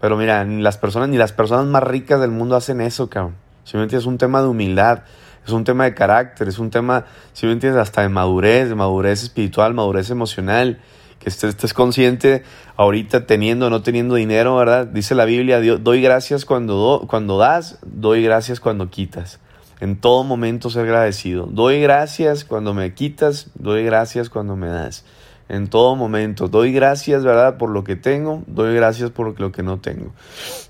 Pero 0.00 0.16
mira, 0.16 0.44
ni 0.44 0.60
las 0.60 0.76
personas 0.76 1.08
ni 1.08 1.16
las 1.16 1.32
personas 1.32 1.66
más 1.66 1.84
ricas 1.84 2.20
del 2.20 2.32
mundo 2.32 2.56
hacen 2.56 2.80
eso, 2.80 3.08
cabrón. 3.08 3.36
Simplemente 3.62 3.96
es 3.96 4.06
un 4.06 4.18
tema 4.18 4.42
de 4.42 4.48
humildad, 4.48 5.02
es 5.46 5.52
un 5.52 5.62
tema 5.62 5.84
de 5.84 5.94
carácter, 5.94 6.48
es 6.48 6.58
un 6.58 6.70
tema, 6.70 7.04
si 7.32 7.46
me 7.46 7.52
entiendes, 7.52 7.80
hasta 7.80 8.02
de 8.02 8.08
madurez, 8.08 8.68
de 8.70 8.74
madurez 8.74 9.22
espiritual, 9.22 9.72
madurez 9.72 10.10
emocional, 10.10 10.80
que 11.18 11.28
estés, 11.28 11.74
consciente 11.74 12.42
ahorita 12.76 13.26
teniendo 13.26 13.66
o 13.66 13.70
no 13.70 13.82
teniendo 13.82 14.14
dinero, 14.14 14.56
¿verdad? 14.56 14.86
Dice 14.86 15.14
la 15.14 15.24
Biblia, 15.24 15.60
doy 15.60 16.00
gracias 16.00 16.44
cuando, 16.44 17.04
cuando 17.08 17.38
das, 17.38 17.78
doy 17.84 18.22
gracias 18.22 18.60
cuando 18.60 18.90
quitas 18.90 19.40
en 19.80 20.00
todo 20.00 20.24
momento 20.24 20.70
ser 20.70 20.84
agradecido. 20.84 21.46
Doy 21.46 21.80
gracias 21.80 22.44
cuando 22.44 22.74
me 22.74 22.94
quitas, 22.94 23.50
doy 23.54 23.84
gracias 23.84 24.28
cuando 24.28 24.56
me 24.56 24.68
das. 24.68 25.04
En 25.48 25.68
todo 25.68 25.96
momento, 25.96 26.48
doy 26.48 26.72
gracias, 26.72 27.24
¿verdad? 27.24 27.56
Por 27.56 27.70
lo 27.70 27.82
que 27.82 27.96
tengo, 27.96 28.42
doy 28.46 28.74
gracias 28.74 29.10
por 29.10 29.40
lo 29.40 29.52
que 29.52 29.62
no 29.62 29.78
tengo. 29.78 30.12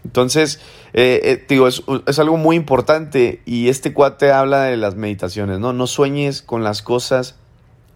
Entonces, 0.05 0.61
eh, 0.93 1.21
eh, 1.25 1.45
digo, 1.49 1.67
es, 1.67 1.83
es, 2.07 2.19
algo 2.21 2.37
muy 2.37 2.55
importante 2.55 3.43
y 3.45 3.71
este 3.71 3.93
cuate 3.93 4.31
habla 4.31 4.64
de 4.64 4.76
las 4.76 4.95
meditaciones, 4.95 5.59
¿no? 5.59 5.73
No 5.73 5.88
sueñes 5.88 6.43
con 6.43 6.62
las 6.62 6.83
cosas 6.83 7.35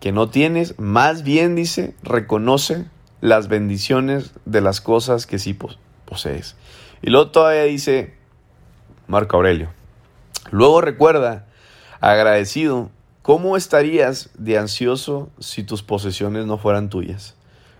que 0.02 0.10
no 0.10 0.28
tienes, 0.28 0.80
más 0.80 1.22
bien 1.22 1.54
dice, 1.54 1.94
reconoce 2.02 2.86
las 3.20 3.46
bendiciones 3.46 4.32
de 4.44 4.60
las 4.60 4.80
cosas 4.80 5.28
que 5.28 5.38
sí 5.38 5.56
posees. 6.06 6.56
Y 7.02 7.10
luego 7.10 7.30
todavía 7.30 7.62
dice 7.62 8.12
Marco 9.06 9.36
Aurelio, 9.36 9.68
Luego 10.50 10.80
recuerda, 10.80 11.46
agradecido, 12.00 12.90
¿cómo 13.22 13.56
estarías 13.56 14.30
de 14.34 14.58
ansioso 14.58 15.30
si 15.38 15.62
tus 15.62 15.84
posesiones 15.84 16.46
no 16.46 16.58
fueran 16.58 16.90
tuyas? 16.90 17.36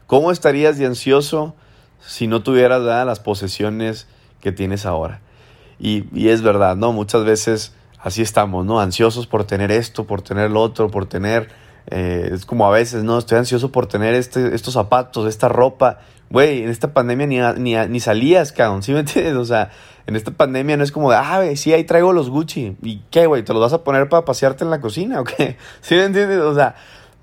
¿Cómo 0.07 0.31
estarías 0.31 0.79
de 0.79 0.87
ansioso 0.87 1.57
si 2.07 2.29
no 2.29 2.45
tuvieras 2.45 2.83
las 2.83 3.19
posesiones 3.19 4.07
que 4.41 4.53
tienes 4.53 4.87
ahora? 4.87 5.23
Y, 5.81 6.05
y, 6.17 6.29
es 6.29 6.43
verdad, 6.43 6.77
¿no? 6.77 6.93
Muchas 6.93 7.25
veces 7.25 7.75
así 7.99 8.23
estamos, 8.23 8.65
¿no? 8.65 8.79
Ansiosos 8.79 9.27
por 9.27 9.43
tener 9.43 9.73
esto, 9.73 10.07
por 10.07 10.23
tener 10.23 10.53
lo 10.53 10.61
otro, 10.61 10.89
por 10.89 11.07
tener... 11.07 11.62
Eh, 11.91 12.31
es 12.33 12.47
como 12.47 12.67
a 12.67 12.71
veces, 12.71 13.05
¿no? 13.05 13.19
Estoy 13.19 13.39
ansioso 13.39 13.73
por 13.73 13.87
tener 13.87 14.15
este, 14.15 14.55
estos 14.55 14.75
zapatos, 14.75 15.27
esta 15.27 15.49
ropa. 15.49 16.01
Güey, 16.31 16.63
en 16.63 16.71
esta 16.71 16.95
pandemia 16.95 17.55
ni, 17.55 17.75
ni, 17.75 18.01
salías, 18.01 18.53
cabrón, 18.53 18.83
¿sí 18.83 18.93
me 18.93 19.01
entiendes? 19.01 19.35
O 19.35 19.45
sea, 19.45 19.71
en 20.07 20.17
esta 20.17 20.31
pandemia 20.31 20.77
no 20.77 20.85
es 20.85 20.93
como 20.93 21.11
de, 21.11 21.17
ah, 21.17 21.39
güey, 21.39 21.57
sí, 21.57 21.73
ahí 21.73 21.85
traigo 21.85 22.13
los 22.13 22.31
Gucci. 22.31 22.77
¿Y 22.83 23.03
qué, 23.11 23.27
güey? 23.27 23.43
¿Te 23.43 23.53
los 23.53 23.61
vas 23.61 23.73
a 23.73 23.85
poner 23.85 24.09
para 24.09 24.25
pasearte 24.25 24.65
en 24.65 24.71
la 24.71 24.81
cocina 24.81 25.21
o 25.21 25.25
qué? 25.25 25.57
¿Sí 25.81 25.95
me 25.95 26.05
entiendes? 26.05 26.41
O 26.41 26.55
sea, 26.55 26.75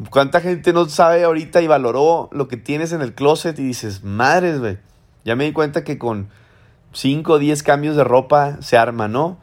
¿cuánta 0.09 0.41
gente 0.41 0.73
no 0.73 0.87
sabe 0.87 1.23
ahorita 1.23 1.61
y 1.61 1.67
valoró 1.67 2.29
lo 2.31 2.47
que 2.47 2.57
tienes 2.57 2.91
en 2.91 3.01
el 3.01 3.13
closet 3.13 3.57
y 3.59 3.63
dices, 3.63 4.03
madres, 4.03 4.59
güey? 4.59 4.77
Ya 5.25 5.35
me 5.35 5.45
di 5.45 5.51
cuenta 5.51 5.83
que 5.83 5.97
con 5.97 6.29
5 6.93 7.33
o 7.33 7.39
10 7.39 7.63
cambios 7.63 7.95
de 7.95 8.03
ropa 8.03 8.57
se 8.61 8.77
arma, 8.77 9.07
¿no? 9.07 9.37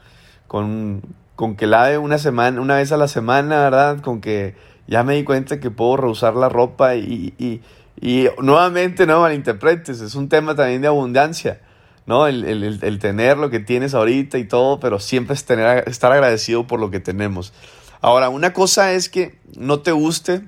Con, 0.47 1.03
con 1.35 1.57
que 1.57 1.67
lave 1.67 1.99
una 1.99 2.19
semana, 2.19 2.61
una 2.61 2.77
vez 2.77 2.93
a 2.93 2.97
la 2.97 3.09
semana, 3.09 3.61
¿verdad? 3.61 4.01
Con 4.01 4.21
que 4.21 4.55
ya 4.87 5.03
me 5.03 5.15
di 5.15 5.25
cuenta 5.25 5.61
que 5.61 5.71
puedo 5.71 5.97
reusar 5.97 6.35
la 6.35 6.49
ropa 6.49 6.95
y, 6.97 7.35
y, 7.39 7.61
y 8.01 8.29
nuevamente 8.41 9.07
no 9.07 9.21
malinterpretes, 9.21 10.01
es 10.01 10.15
un 10.15 10.29
tema 10.29 10.55
también 10.55 10.83
de 10.83 10.89
abundancia. 10.89 11.61
¿no? 12.07 12.29
El, 12.29 12.45
el, 12.45 12.79
el, 12.83 12.99
tener 13.01 13.37
lo 13.37 13.51
que 13.51 13.59
tienes 13.59 13.93
ahorita 13.93 14.39
y 14.39 14.45
todo, 14.45 14.79
pero 14.79 15.01
siempre 15.01 15.35
es 15.35 15.45
tener, 15.45 15.89
estar 15.89 16.13
agradecido 16.13 16.67
por 16.67 16.79
lo 16.81 16.91
que 16.91 17.01
tenemos. 17.01 17.53
Ahora, 18.01 18.29
una 18.29 18.53
cosa 18.53 18.93
es 18.93 19.09
que 19.09 19.39
no 19.57 19.81
te 19.81 19.93
guste 19.93 20.43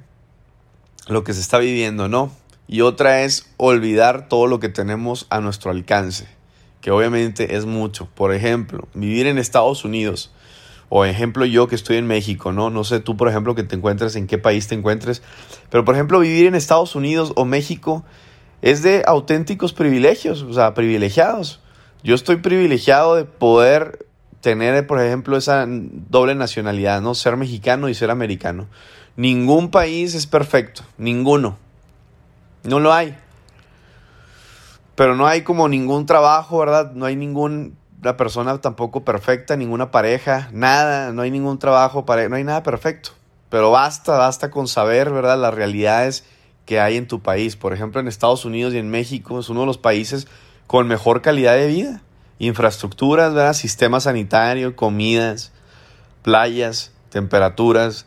lo 1.09 1.25
que 1.25 1.35
se 1.35 1.41
está 1.41 1.59
viviendo, 1.59 2.09
¿no? 2.09 2.31
Y 2.69 2.83
otra 2.83 3.23
es 3.23 3.51
olvidar 3.57 4.29
todo 4.29 4.47
lo 4.47 4.61
que 4.61 4.69
tenemos 4.69 5.27
a 5.31 5.41
nuestro 5.41 5.71
alcance, 5.71 6.29
que 6.81 6.91
obviamente 6.91 7.57
es 7.57 7.65
mucho. 7.65 8.09
Por 8.15 8.35
ejemplo, 8.35 8.87
vivir 8.95 9.27
en 9.27 9.39
Estados 9.39 9.85
Unidos, 9.85 10.31
o 10.89 11.05
ejemplo 11.05 11.45
yo 11.45 11.69
que 11.69 11.75
estoy 11.75 11.97
en 11.97 12.07
México, 12.07 12.53
¿no? 12.53 12.71
No 12.71 12.85
sé 12.85 13.01
tú, 13.01 13.17
por 13.17 13.29
ejemplo, 13.29 13.55
que 13.55 13.63
te 13.63 13.77
encuentres, 13.77 14.17
en 14.17 14.27
qué 14.27 14.39
país 14.39 14.69
te 14.69 14.75
encuentres, 14.75 15.23
pero 15.71 15.85
por 15.85 15.95
ejemplo, 15.95 16.21
vivir 16.21 16.47
en 16.47 16.55
Estados 16.55 16.95
Unidos 16.95 17.33
o 17.37 17.45
México 17.45 18.05
es 18.63 18.83
de 18.83 19.03
auténticos 19.07 19.73
privilegios, 19.73 20.43
o 20.43 20.53
sea, 20.53 20.75
privilegiados. 20.75 21.61
Yo 22.03 22.15
estoy 22.15 22.37
privilegiado 22.37 23.17
de 23.17 23.25
poder 23.25 24.07
tener, 24.41 24.87
por 24.87 25.01
ejemplo, 25.01 25.37
esa 25.37 25.67
doble 25.69 26.35
nacionalidad, 26.35 27.01
¿no? 27.01 27.15
Ser 27.15 27.37
mexicano 27.37 27.89
y 27.89 27.95
ser 27.95 28.11
americano. 28.11 28.67
Ningún 29.17 29.71
país 29.71 30.15
es 30.15 30.27
perfecto, 30.27 30.83
ninguno. 30.97 31.59
No 32.63 32.81
lo 32.81 32.93
hay. 32.93 33.17
Pero 34.95 35.17
no 35.17 35.27
hay 35.27 35.43
como 35.43 35.69
ningún 35.69 36.07
trabajo, 36.07 36.59
¿verdad? 36.59 36.93
No 36.93 37.05
hay 37.05 37.17
ninguna 37.99 38.17
persona 38.17 38.61
tampoco 38.61 39.05
perfecta, 39.05 39.57
ninguna 39.57 39.91
pareja, 39.91 40.49
nada, 40.53 41.13
no 41.13 41.23
hay 41.23 41.33
ningún 41.33 41.59
trabajo, 41.59 42.05
no 42.07 42.37
hay 42.37 42.45
nada 42.45 42.63
perfecto. 42.63 43.11
Pero 43.51 43.73
basta, 43.73 44.17
basta 44.17 44.53
con 44.53 44.69
saber, 44.69 45.11
¿verdad? 45.11 45.37
Las 45.37 45.53
realidades 45.53 46.25
que 46.65 46.79
hay 46.79 46.97
en 46.97 47.09
tu 47.09 47.21
país. 47.21 47.57
Por 47.57 47.73
ejemplo, 47.73 48.01
en 48.01 48.07
Estados 48.07 48.45
Unidos 48.45 48.73
y 48.73 48.79
en 48.79 48.89
México 48.89 49.41
es 49.41 49.49
uno 49.49 49.61
de 49.61 49.67
los 49.67 49.79
países 49.79 50.29
con 50.69 50.87
mejor 50.87 51.23
calidad 51.23 51.57
de 51.57 51.67
vida. 51.67 52.01
Infraestructuras, 52.39 53.35
¿verdad? 53.35 53.55
Sistema 53.55 53.99
sanitario, 53.99 54.77
comidas, 54.77 55.51
playas, 56.23 56.93
temperaturas, 57.11 58.07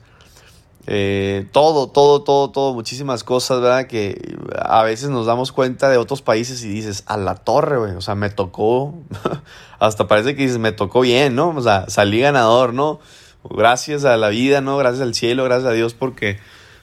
eh, 0.87 1.47
todo, 1.51 1.87
todo, 1.87 2.23
todo, 2.23 2.49
todo, 2.49 2.73
muchísimas 2.73 3.23
cosas, 3.23 3.61
¿verdad? 3.61 3.87
Que 3.87 4.35
a 4.57 4.83
veces 4.83 5.09
nos 5.09 5.25
damos 5.25 5.51
cuenta 5.51 5.89
de 5.89 5.97
otros 5.97 6.21
países 6.21 6.63
y 6.63 6.69
dices, 6.69 7.03
a 7.05 7.17
la 7.17 7.35
torre, 7.35 7.77
güey, 7.77 7.91
o 7.93 8.01
sea, 8.01 8.15
me 8.15 8.29
tocó, 8.29 8.95
hasta 9.79 10.07
parece 10.07 10.35
que 10.35 10.43
dices, 10.43 10.57
me 10.57 10.71
tocó 10.71 11.01
bien, 11.01 11.35
¿no? 11.35 11.49
O 11.49 11.61
sea, 11.61 11.85
salí 11.89 12.19
ganador, 12.21 12.73
¿no? 12.73 12.99
Gracias 13.43 14.05
a 14.05 14.17
la 14.17 14.29
vida, 14.29 14.61
¿no? 14.61 14.77
Gracias 14.77 15.01
al 15.01 15.13
cielo, 15.13 15.43
gracias 15.43 15.69
a 15.69 15.73
Dios 15.73 15.93
porque 15.93 16.39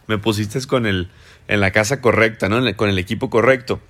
me 0.06 0.18
pusiste 0.18 0.64
con 0.66 0.86
el, 0.86 1.10
en 1.48 1.60
la 1.60 1.70
casa 1.70 2.00
correcta, 2.00 2.48
¿no? 2.48 2.60
con 2.76 2.88
el 2.88 2.98
equipo 2.98 3.30
correcto. 3.30 3.80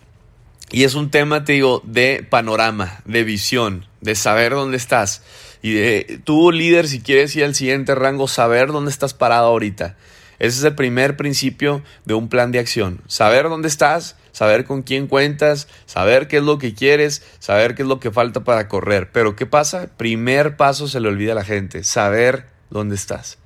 Y 0.70 0.84
es 0.84 0.94
un 0.94 1.10
tema, 1.10 1.44
te 1.44 1.54
digo, 1.54 1.80
de 1.84 2.26
panorama, 2.28 3.00
de 3.06 3.24
visión, 3.24 3.86
de 4.02 4.14
saber 4.14 4.52
dónde 4.52 4.76
estás. 4.76 5.22
Y 5.62 5.74
de 5.74 6.20
tú, 6.24 6.52
líder, 6.52 6.88
si 6.88 7.00
quieres 7.00 7.34
ir 7.36 7.44
al 7.44 7.54
siguiente 7.54 7.94
rango, 7.94 8.28
saber 8.28 8.68
dónde 8.68 8.90
estás 8.90 9.14
parado 9.14 9.48
ahorita. 9.48 9.96
Ese 10.38 10.58
es 10.58 10.64
el 10.64 10.76
primer 10.76 11.16
principio 11.16 11.82
de 12.04 12.14
un 12.14 12.28
plan 12.28 12.52
de 12.52 12.60
acción. 12.60 13.00
Saber 13.08 13.48
dónde 13.48 13.66
estás, 13.66 14.16
saber 14.30 14.64
con 14.64 14.82
quién 14.82 15.08
cuentas, 15.08 15.66
saber 15.86 16.28
qué 16.28 16.36
es 16.36 16.44
lo 16.44 16.58
que 16.58 16.74
quieres, 16.74 17.24
saber 17.40 17.74
qué 17.74 17.82
es 17.82 17.88
lo 17.88 17.98
que 17.98 18.12
falta 18.12 18.44
para 18.44 18.68
correr. 18.68 19.10
Pero 19.10 19.34
¿qué 19.34 19.46
pasa? 19.46 19.88
Primer 19.96 20.56
paso 20.56 20.86
se 20.86 21.00
le 21.00 21.08
olvida 21.08 21.32
a 21.32 21.34
la 21.34 21.44
gente, 21.44 21.82
saber 21.82 22.46
dónde 22.70 22.94
estás, 22.94 23.38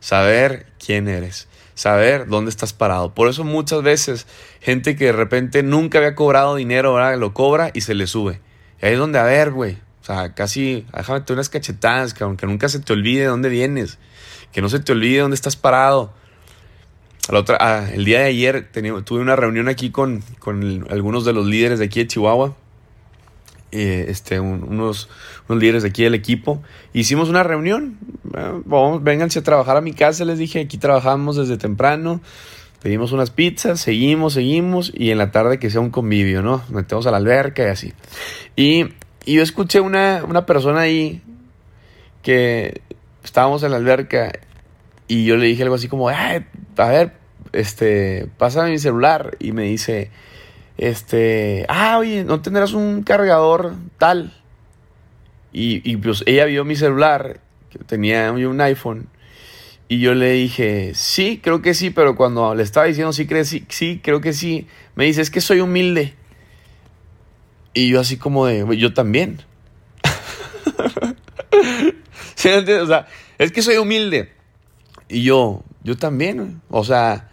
saber 0.00 0.66
quién 0.84 1.06
eres 1.06 1.46
saber 1.80 2.26
dónde 2.26 2.50
estás 2.50 2.74
parado. 2.74 3.14
Por 3.14 3.30
eso 3.30 3.42
muchas 3.42 3.82
veces 3.82 4.26
gente 4.60 4.96
que 4.96 5.06
de 5.06 5.12
repente 5.12 5.62
nunca 5.62 5.96
había 5.96 6.14
cobrado 6.14 6.56
dinero, 6.56 6.90
ahora 6.90 7.16
lo 7.16 7.32
cobra 7.32 7.70
y 7.72 7.80
se 7.80 7.94
le 7.94 8.06
sube. 8.06 8.40
Y 8.82 8.86
ahí 8.86 8.92
es 8.92 8.98
donde, 8.98 9.18
a 9.18 9.24
ver, 9.24 9.50
güey, 9.50 9.78
o 10.02 10.04
sea, 10.04 10.34
casi, 10.34 10.86
déjame 10.96 11.24
unas 11.30 11.48
cachetadas, 11.48 12.14
que 12.14 12.24
aunque 12.24 12.46
nunca 12.46 12.68
se 12.68 12.80
te 12.80 12.92
olvide 12.92 13.22
de 13.22 13.26
dónde 13.26 13.48
vienes, 13.48 13.98
que 14.52 14.62
no 14.62 14.68
se 14.68 14.80
te 14.80 14.92
olvide 14.92 15.20
dónde 15.20 15.34
estás 15.34 15.56
parado. 15.56 16.12
La 17.30 17.38
otra, 17.38 17.58
ah, 17.60 17.88
el 17.92 18.04
día 18.04 18.20
de 18.20 18.26
ayer 18.26 18.70
tuve 19.04 19.20
una 19.20 19.36
reunión 19.36 19.68
aquí 19.68 19.90
con, 19.90 20.22
con 20.38 20.86
algunos 20.90 21.24
de 21.24 21.32
los 21.32 21.46
líderes 21.46 21.78
de 21.78 21.84
aquí 21.84 22.00
de 22.00 22.06
Chihuahua 22.08 22.56
eh, 23.72 24.06
este, 24.08 24.40
unos, 24.40 25.08
unos, 25.48 25.62
líderes 25.62 25.82
de 25.82 25.90
aquí 25.90 26.02
del 26.02 26.14
equipo. 26.14 26.62
Hicimos 26.92 27.28
una 27.28 27.42
reunión. 27.42 27.98
Vamos, 28.64 29.02
vénganse 29.02 29.38
a 29.38 29.42
trabajar 29.42 29.76
a 29.76 29.80
mi 29.80 29.92
casa, 29.92 30.24
les 30.24 30.38
dije. 30.38 30.60
Aquí 30.60 30.78
trabajamos 30.78 31.36
desde 31.36 31.56
temprano. 31.56 32.20
Pedimos 32.82 33.12
unas 33.12 33.30
pizzas, 33.30 33.80
seguimos, 33.80 34.34
seguimos. 34.34 34.90
Y 34.94 35.10
en 35.10 35.18
la 35.18 35.30
tarde 35.30 35.58
que 35.58 35.70
sea 35.70 35.80
un 35.80 35.90
convivio, 35.90 36.42
¿no? 36.42 36.62
Metemos 36.70 37.06
a 37.06 37.10
la 37.10 37.18
alberca 37.18 37.62
y 37.64 37.66
así. 37.66 37.92
Y, 38.56 38.86
y 39.24 39.34
yo 39.34 39.42
escuché 39.42 39.80
una, 39.80 40.24
una 40.26 40.46
persona 40.46 40.80
ahí 40.80 41.22
que 42.22 42.80
estábamos 43.24 43.62
en 43.62 43.70
la 43.70 43.76
alberca 43.76 44.32
y 45.08 45.24
yo 45.24 45.36
le 45.36 45.46
dije 45.46 45.62
algo 45.62 45.74
así 45.74 45.88
como, 45.88 46.08
a 46.08 46.44
ver, 46.76 47.12
este, 47.52 48.28
pásame 48.38 48.70
mi 48.70 48.78
celular. 48.78 49.36
Y 49.40 49.52
me 49.52 49.64
dice, 49.64 50.10
este, 50.78 51.66
ah, 51.68 51.98
oye, 51.98 52.24
¿no 52.24 52.40
tendrás 52.40 52.72
un 52.72 53.02
cargador 53.02 53.74
tal? 53.98 54.32
Y, 55.52 55.88
y 55.90 55.96
pues 55.96 56.22
ella 56.26 56.44
vio 56.44 56.64
mi 56.64 56.76
celular, 56.76 57.40
que 57.70 57.80
tenía 57.80 58.30
un 58.32 58.60
iPhone, 58.60 59.08
y 59.88 59.98
yo 59.98 60.14
le 60.14 60.30
dije, 60.30 60.92
sí, 60.94 61.40
creo 61.42 61.62
que 61.62 61.74
sí, 61.74 61.90
pero 61.90 62.14
cuando 62.14 62.54
le 62.54 62.62
estaba 62.62 62.86
diciendo 62.86 63.12
sí, 63.12 63.26
creo, 63.26 63.44
sí, 63.44 63.66
sí, 63.68 64.00
creo 64.00 64.20
que 64.20 64.32
sí, 64.32 64.68
me 64.94 65.04
dice, 65.06 65.20
es 65.20 65.32
que 65.32 65.40
soy 65.40 65.58
humilde. 65.58 66.14
Y 67.72 67.88
yo 67.88 68.00
así 68.00 68.16
como 68.16 68.46
de, 68.46 68.66
yo 68.76 68.94
también. 68.94 69.42
¿Sí 72.34 72.48
O 72.48 72.86
sea, 72.86 73.06
es 73.38 73.52
que 73.52 73.62
soy 73.62 73.76
humilde. 73.76 74.32
Y 75.08 75.22
yo, 75.22 75.62
yo 75.84 75.96
también. 75.96 76.62
O 76.70 76.84
sea, 76.84 77.30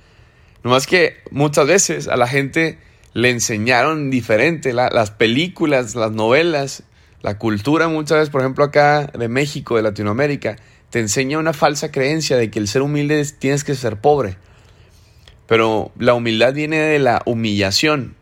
nomás 0.63 0.86
que 0.86 1.17
muchas 1.32 1.67
veces 1.67 2.08
a 2.08 2.17
la 2.17 2.27
gente 2.27 2.77
le 3.13 3.32
enseñaron 3.32 4.12
diferente, 4.12 4.74
las 4.74 5.12
películas, 5.12 5.96
las 5.96 6.12
novelas, 6.12 6.84
la 7.22 7.39
cultura 7.39 7.88
muchas 7.88 8.20
veces, 8.20 8.29
por 8.29 8.41
ejemplo 8.41 8.63
acá 8.63 9.08
de 9.08 9.27
México, 9.27 9.75
de 9.75 9.82
Latinoamérica, 9.82 10.58
te 10.91 11.00
enseña 11.00 11.39
una 11.39 11.53
falsa 11.53 11.91
creencia 11.91 12.38
de 12.38 12.51
que 12.51 12.60
el 12.60 12.67
ser 12.67 12.84
humilde 12.84 13.25
tienes 13.39 13.63
que 13.63 13.74
ser 13.74 14.00
pobre. 14.00 14.38
Pero 15.48 15.91
la 15.98 16.13
humildad 16.13 16.53
viene 16.53 16.77
de 16.77 17.00
la 17.00 17.24
humillación 17.25 18.17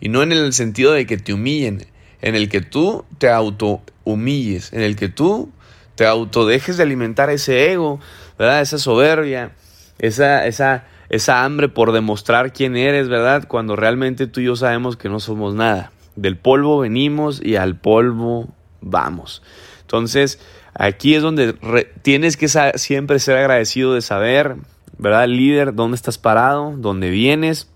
y 0.00 0.08
no 0.08 0.22
en 0.22 0.32
el 0.32 0.52
sentido 0.52 0.92
de 0.92 1.06
que 1.06 1.16
te 1.16 1.32
humillen, 1.32 1.86
en 2.20 2.34
el 2.34 2.48
que 2.48 2.60
tú 2.60 3.04
te 3.18 3.30
auto 3.30 3.82
humilles, 4.04 4.72
en 4.72 4.82
el 4.82 4.96
que 4.96 5.08
tú 5.08 5.50
te 5.94 6.06
auto 6.06 6.46
dejes 6.46 6.76
de 6.76 6.82
alimentar 6.84 7.30
ese 7.30 7.72
ego, 7.72 8.00
¿verdad? 8.38 8.60
Esa 8.60 8.78
soberbia, 8.78 9.52
esa, 9.98 10.46
esa 10.46 10.84
esa 11.08 11.44
hambre 11.44 11.68
por 11.68 11.92
demostrar 11.92 12.52
quién 12.52 12.76
eres, 12.76 13.08
¿verdad? 13.08 13.46
Cuando 13.48 13.76
realmente 13.76 14.26
tú 14.26 14.40
y 14.40 14.44
yo 14.44 14.56
sabemos 14.56 14.96
que 14.96 15.08
no 15.08 15.20
somos 15.20 15.54
nada. 15.54 15.92
Del 16.16 16.36
polvo 16.36 16.80
venimos 16.80 17.40
y 17.42 17.56
al 17.56 17.76
polvo 17.76 18.48
vamos. 18.80 19.42
Entonces, 19.82 20.38
aquí 20.74 21.14
es 21.14 21.22
donde 21.22 21.54
tienes 22.02 22.36
que 22.36 22.48
siempre 22.48 23.18
ser 23.20 23.38
agradecido 23.38 23.94
de 23.94 24.02
saber, 24.02 24.56
¿verdad? 24.98 25.28
Líder, 25.28 25.74
dónde 25.74 25.94
estás 25.94 26.18
parado, 26.18 26.74
dónde 26.76 27.10
vienes 27.10 27.70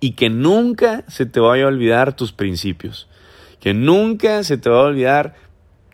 y 0.00 0.12
que 0.12 0.30
nunca 0.30 1.04
se 1.08 1.26
te 1.26 1.40
vaya 1.40 1.64
a 1.64 1.68
olvidar 1.68 2.14
tus 2.14 2.32
principios. 2.32 3.08
Que 3.60 3.74
nunca 3.74 4.42
se 4.44 4.56
te 4.56 4.70
va 4.70 4.80
a 4.80 4.84
olvidar 4.84 5.34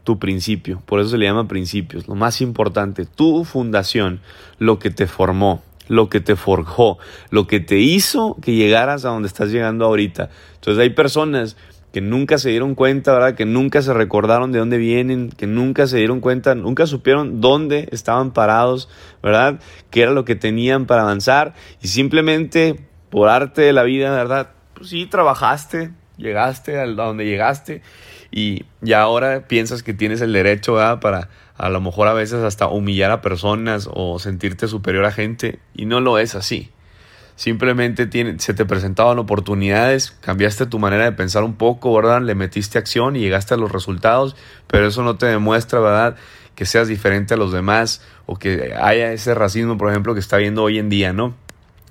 tu 0.04 0.18
principio. 0.18 0.82
Por 0.84 1.00
eso 1.00 1.10
se 1.10 1.18
le 1.18 1.26
llama 1.26 1.48
principios. 1.48 2.06
Lo 2.06 2.14
más 2.14 2.40
importante, 2.40 3.06
tu 3.06 3.44
fundación, 3.44 4.20
lo 4.58 4.78
que 4.78 4.90
te 4.90 5.06
formó, 5.06 5.62
lo 5.88 6.08
que 6.08 6.20
te 6.20 6.36
forjó, 6.36 6.98
lo 7.30 7.46
que 7.46 7.60
te 7.60 7.78
hizo 7.78 8.36
que 8.40 8.54
llegaras 8.54 9.04
a 9.04 9.08
donde 9.08 9.28
estás 9.28 9.50
llegando 9.50 9.86
ahorita. 9.86 10.30
Entonces 10.54 10.82
hay 10.82 10.90
personas 10.90 11.56
que 11.92 12.00
nunca 12.00 12.38
se 12.38 12.50
dieron 12.50 12.74
cuenta, 12.74 13.12
¿verdad? 13.12 13.36
Que 13.36 13.44
nunca 13.44 13.80
se 13.80 13.94
recordaron 13.94 14.50
de 14.50 14.58
dónde 14.58 14.78
vienen, 14.78 15.30
que 15.30 15.46
nunca 15.46 15.86
se 15.86 15.98
dieron 15.98 16.20
cuenta, 16.20 16.56
nunca 16.56 16.86
supieron 16.86 17.40
dónde 17.40 17.88
estaban 17.92 18.32
parados, 18.32 18.88
¿verdad? 19.22 19.60
Qué 19.90 20.02
era 20.02 20.10
lo 20.10 20.24
que 20.24 20.34
tenían 20.34 20.86
para 20.86 21.02
avanzar 21.02 21.54
y 21.80 21.88
simplemente 21.88 22.80
por 23.14 23.28
arte 23.28 23.62
de 23.62 23.72
la 23.72 23.84
vida, 23.84 24.10
¿verdad? 24.10 24.50
Pues 24.74 24.88
sí, 24.88 25.06
trabajaste, 25.06 25.92
llegaste 26.16 26.80
a 26.80 26.84
donde 26.84 27.24
llegaste 27.24 27.80
y, 28.32 28.64
y 28.82 28.92
ahora 28.92 29.46
piensas 29.46 29.84
que 29.84 29.94
tienes 29.94 30.20
el 30.20 30.32
derecho, 30.32 30.74
¿verdad? 30.74 30.98
Para 30.98 31.28
a 31.56 31.68
lo 31.68 31.80
mejor 31.80 32.08
a 32.08 32.12
veces 32.12 32.42
hasta 32.42 32.66
humillar 32.66 33.12
a 33.12 33.22
personas 33.22 33.88
o 33.88 34.18
sentirte 34.18 34.66
superior 34.66 35.04
a 35.04 35.12
gente 35.12 35.60
y 35.76 35.86
no 35.86 36.00
lo 36.00 36.18
es 36.18 36.34
así. 36.34 36.72
Simplemente 37.36 38.06
tiene, 38.08 38.40
se 38.40 38.52
te 38.52 38.64
presentaban 38.64 39.20
oportunidades, 39.20 40.10
cambiaste 40.20 40.66
tu 40.66 40.80
manera 40.80 41.04
de 41.04 41.12
pensar 41.12 41.44
un 41.44 41.54
poco, 41.54 41.94
¿verdad? 41.94 42.20
Le 42.20 42.34
metiste 42.34 42.78
acción 42.78 43.14
y 43.14 43.20
llegaste 43.20 43.54
a 43.54 43.56
los 43.56 43.70
resultados, 43.70 44.34
pero 44.66 44.88
eso 44.88 45.04
no 45.04 45.18
te 45.18 45.26
demuestra, 45.26 45.78
¿verdad? 45.78 46.16
Que 46.56 46.66
seas 46.66 46.88
diferente 46.88 47.34
a 47.34 47.36
los 47.36 47.52
demás 47.52 48.02
o 48.26 48.40
que 48.40 48.74
haya 48.74 49.12
ese 49.12 49.34
racismo, 49.34 49.78
por 49.78 49.90
ejemplo, 49.90 50.14
que 50.14 50.20
está 50.20 50.36
viendo 50.36 50.64
hoy 50.64 50.80
en 50.80 50.88
día, 50.88 51.12
¿no? 51.12 51.43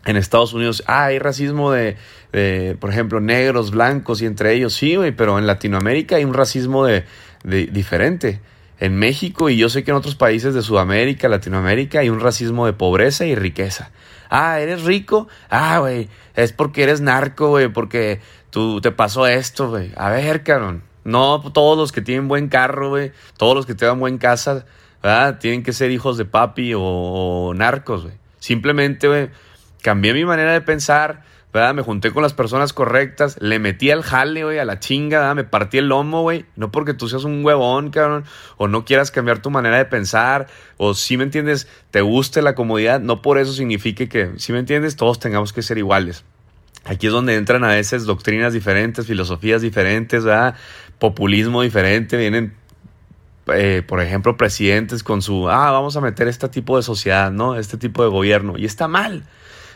En 0.06 0.18
Estados 0.18 0.54
Unidos, 0.54 0.84
ah, 0.88 1.06
hay 1.06 1.20
racismo 1.20 1.72
de, 1.72 1.96
de 2.32 2.76
por 2.80 2.90
ejemplo, 2.90 3.22
negros, 3.22 3.72
blancos 3.72 4.22
y 4.22 4.26
entre 4.26 4.54
ellos, 4.54 4.74
sí, 4.74 4.96
güey, 4.96 5.12
pero 5.12 5.40
en 5.40 5.48
Latinoamérica 5.48 6.18
hay 6.18 6.26
un 6.26 6.34
racismo 6.34 6.86
de, 6.86 7.06
de 7.44 7.68
diferente 7.68 8.42
en 8.80 8.98
México 8.98 9.50
y 9.50 9.56
yo 9.56 9.70
sé 9.70 9.84
que 9.86 9.92
en 9.92 9.98
otros 9.98 10.16
países 10.16 10.54
de 10.54 10.62
Sudamérica, 10.62 11.30
Latinoamérica 11.30 12.00
hay 12.00 12.10
un 12.10 12.20
racismo 12.20 12.66
de 12.66 12.74
pobreza 12.74 13.26
y 13.26 13.34
riqueza. 13.34 13.92
Ah, 14.30 14.60
¿eres 14.60 14.84
rico? 14.84 15.28
Ah, 15.50 15.80
güey, 15.80 16.10
es 16.36 16.52
porque 16.52 16.84
eres 16.84 17.00
narco, 17.00 17.50
güey, 17.50 17.70
porque 17.70 18.20
tú 18.50 18.82
te 18.82 18.92
pasó 18.92 19.28
esto, 19.28 19.70
güey. 19.70 19.92
A 19.96 20.10
ver, 20.10 20.44
cabrón. 20.44 20.84
No 21.06 21.42
todos 21.54 21.78
los 21.78 21.92
que 21.92 22.02
tienen 22.02 22.28
buen 22.28 22.50
carro, 22.50 22.90
güey, 22.90 23.12
todos 23.38 23.56
los 23.56 23.66
que 23.66 23.76
te 23.76 23.86
dan 23.86 24.00
buen 24.00 24.18
casa, 24.18 24.66
¿verdad? 25.02 25.40
Tienen 25.40 25.64
que 25.64 25.74
ser 25.74 25.92
hijos 25.92 26.18
de 26.18 26.26
papi 26.26 26.74
o, 26.74 26.82
o 26.82 27.54
narcos, 27.54 28.04
güey. 28.04 28.16
Simplemente, 28.40 29.08
güey, 29.08 29.30
cambié 29.84 30.16
mi 30.16 30.26
manera 30.26 30.54
de 30.54 30.62
pensar, 30.62 31.24
¿verdad? 31.54 31.76
Me 31.76 31.84
junté 31.84 32.10
con 32.12 32.24
las 32.24 32.34
personas 32.34 32.74
correctas, 32.74 33.38
le 33.40 33.60
metí 33.60 33.92
al 33.92 34.02
jale, 34.02 34.44
güey, 34.44 34.58
a 34.58 34.66
la 34.66 34.80
chinga, 34.80 35.20
¿verdad? 35.20 35.36
Me 35.36 35.44
partí 35.44 35.78
el 35.78 35.90
lomo, 35.90 36.24
güey. 36.24 36.46
No 36.56 36.72
porque 36.72 36.96
tú 36.96 37.08
seas 37.08 37.26
un 37.26 37.46
huevón, 37.46 37.92
cabrón, 37.92 38.24
o 38.58 38.68
no 38.68 38.86
quieras 38.86 39.12
cambiar 39.12 39.40
tu 39.40 39.52
manera 39.52 39.78
de 39.78 39.86
pensar, 39.86 40.48
o 40.78 40.96
si 40.96 41.18
me 41.18 41.26
entiendes, 41.26 41.68
te 41.92 42.02
guste 42.02 42.42
la 42.42 42.56
comodidad, 42.56 43.00
no 43.00 43.22
por 43.22 43.38
eso 43.38 43.54
signifique 43.54 44.10
que, 44.10 44.32
si 44.38 44.52
me 44.52 44.60
entiendes, 44.60 44.96
todos 44.96 45.20
tengamos 45.20 45.54
que 45.54 45.62
ser 45.62 45.78
iguales. 45.78 46.24
Aquí 46.86 47.08
es 47.08 47.14
donde 47.14 47.36
entran 47.36 47.64
a 47.64 47.70
veces 47.70 48.06
doctrinas 48.06 48.54
diferentes, 48.54 49.06
filosofías 49.06 49.62
diferentes, 49.62 50.24
¿verdad? 50.24 50.56
Populismo 50.98 51.62
diferente, 51.62 52.18
vienen 52.18 52.56
eh, 53.48 53.84
por 53.86 54.00
ejemplo, 54.00 54.38
presidentes 54.38 55.04
con 55.04 55.22
su, 55.22 55.50
ah, 55.50 55.72
vamos 55.72 55.98
a 55.98 56.02
meter 56.02 56.28
este 56.30 56.48
tipo 56.48 56.78
de 56.78 56.84
sociedad, 56.84 57.32
¿no? 57.32 57.58
Este 57.58 57.78
tipo 57.78 58.04
de 58.04 58.10
gobierno. 58.10 58.58
Y 58.58 58.66
está 58.66 58.88
mal, 58.88 59.26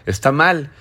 está 0.07 0.31
mal. 0.31 0.71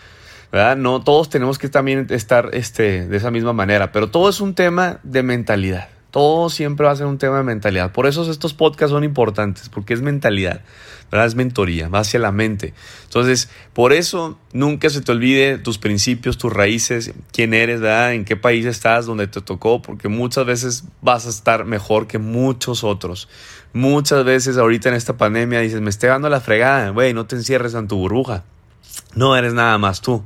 No 0.79 1.03
todos 1.03 1.29
tenemos 1.29 1.59
que 1.59 1.69
también 1.69 2.07
estar 2.09 2.51
este, 2.55 3.07
de 3.07 3.17
esa 3.17 3.31
misma 3.31 3.53
manera, 3.53 3.93
pero 3.93 4.09
todo 4.11 4.31
es 4.31 4.41
un 4.41 4.55
tema 4.55 5.01
de 5.03 5.23
mentalidad. 5.23 5.89
Todo 6.11 6.49
siempre 6.49 6.87
va 6.87 6.93
a 6.93 6.97
ser 6.97 7.05
un 7.05 7.19
tema 7.19 7.37
de 7.37 7.43
mentalidad. 7.43 7.93
Por 7.93 8.07
eso 8.07 8.31
estos 8.31 8.55
podcasts 8.55 8.91
son 8.91 9.05
importantes, 9.05 9.69
porque 9.69 9.93
es 9.93 10.01
mentalidad, 10.01 10.63
¿verdad? 11.11 11.27
Es 11.27 11.35
mentoría, 11.35 11.91
va 11.91 11.99
hacia 11.99 12.19
la 12.19 12.33
mente. 12.33 12.73
Entonces, 13.05 13.51
por 13.75 13.93
eso 13.93 14.39
nunca 14.55 14.89
se 14.89 15.03
te 15.03 15.13
olvide 15.13 15.59
tus 15.59 15.77
principios, 15.77 16.39
tus 16.39 16.51
raíces, 16.51 17.13
quién 17.33 17.53
eres, 17.53 17.83
¿verdad? 17.83 18.15
En 18.15 18.25
qué 18.25 18.35
país 18.35 18.65
estás, 18.65 19.05
dónde 19.05 19.27
te 19.27 19.43
tocó, 19.43 19.83
porque 19.83 20.09
muchas 20.09 20.47
veces 20.47 20.85
vas 21.03 21.27
a 21.27 21.29
estar 21.29 21.67
mejor 21.67 22.07
que 22.07 22.17
muchos 22.19 22.83
otros. 22.83 23.29
Muchas 23.75 24.25
veces 24.25 24.57
ahorita 24.57 24.89
en 24.89 24.95
esta 24.95 25.19
pandemia 25.19 25.61
dices, 25.61 25.83
me 25.83 25.91
estoy 25.91 26.09
dando 26.09 26.31
la 26.31 26.41
fregada, 26.41 26.91
güey, 26.91 27.13
no 27.13 27.27
te 27.27 27.37
encierres 27.37 27.75
en 27.75 27.89
tu 27.89 27.97
burbuja. 27.99 28.45
No 29.15 29.37
eres 29.37 29.55
nada 29.55 29.79
más 29.79 30.01
tú. 30.01 30.25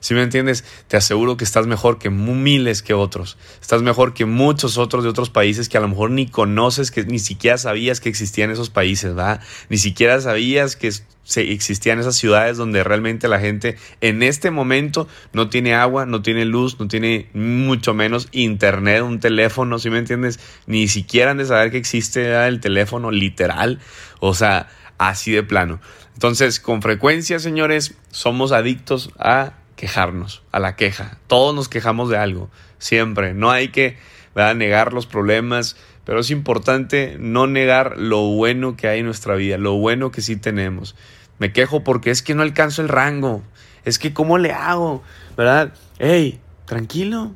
Si 0.00 0.14
me 0.14 0.22
entiendes, 0.22 0.64
te 0.86 0.96
aseguro 0.96 1.36
que 1.36 1.42
estás 1.42 1.66
mejor 1.66 1.98
que 1.98 2.10
miles 2.10 2.82
que 2.82 2.94
otros. 2.94 3.36
Estás 3.60 3.82
mejor 3.82 4.14
que 4.14 4.24
muchos 4.24 4.78
otros 4.78 5.02
de 5.02 5.10
otros 5.10 5.30
países 5.30 5.68
que 5.68 5.78
a 5.78 5.80
lo 5.80 5.88
mejor 5.88 6.12
ni 6.12 6.28
conoces, 6.28 6.92
que 6.92 7.04
ni 7.04 7.18
siquiera 7.18 7.58
sabías 7.58 7.98
que 8.00 8.08
existían 8.08 8.52
esos 8.52 8.70
países, 8.70 9.16
¿verdad? 9.16 9.40
Ni 9.68 9.78
siquiera 9.78 10.20
sabías 10.20 10.76
que 10.76 10.92
existían 11.34 11.98
esas 11.98 12.14
ciudades 12.14 12.56
donde 12.56 12.84
realmente 12.84 13.26
la 13.26 13.40
gente 13.40 13.78
en 14.00 14.22
este 14.22 14.52
momento 14.52 15.08
no 15.32 15.48
tiene 15.48 15.74
agua, 15.74 16.06
no 16.06 16.22
tiene 16.22 16.44
luz, 16.44 16.78
no 16.78 16.86
tiene 16.86 17.28
mucho 17.34 17.92
menos 17.92 18.28
internet, 18.30 19.02
un 19.02 19.18
teléfono, 19.18 19.80
si 19.80 19.90
me 19.90 19.98
entiendes? 19.98 20.38
Ni 20.66 20.86
siquiera 20.86 21.32
han 21.32 21.38
de 21.38 21.46
saber 21.46 21.72
que 21.72 21.78
existe 21.78 22.46
el 22.46 22.60
teléfono 22.60 23.10
literal. 23.10 23.80
O 24.20 24.34
sea, 24.34 24.68
así 24.98 25.32
de 25.32 25.42
plano. 25.42 25.80
Entonces, 26.14 26.60
con 26.60 26.82
frecuencia, 26.82 27.38
señores, 27.38 27.94
somos 28.10 28.52
adictos 28.52 29.10
a 29.18 29.54
quejarnos, 29.76 30.42
a 30.52 30.58
la 30.58 30.76
queja. 30.76 31.18
Todos 31.26 31.54
nos 31.54 31.68
quejamos 31.68 32.08
de 32.08 32.16
algo, 32.16 32.50
siempre. 32.78 33.34
No 33.34 33.50
hay 33.50 33.68
que 33.68 33.98
negar 34.34 34.92
los 34.92 35.06
problemas, 35.06 35.76
pero 36.04 36.20
es 36.20 36.30
importante 36.30 37.16
no 37.18 37.46
negar 37.46 37.98
lo 37.98 38.22
bueno 38.22 38.76
que 38.76 38.88
hay 38.88 39.00
en 39.00 39.06
nuestra 39.06 39.34
vida, 39.34 39.58
lo 39.58 39.74
bueno 39.74 40.10
que 40.10 40.22
sí 40.22 40.36
tenemos. 40.36 40.94
Me 41.38 41.52
quejo 41.52 41.84
porque 41.84 42.10
es 42.10 42.22
que 42.22 42.34
no 42.34 42.42
alcanzo 42.42 42.82
el 42.82 42.88
rango. 42.88 43.42
Es 43.84 43.98
que 43.98 44.12
cómo 44.12 44.38
le 44.38 44.52
hago, 44.52 45.02
¿verdad? 45.36 45.72
Hey, 45.98 46.40
tranquilo. 46.64 47.32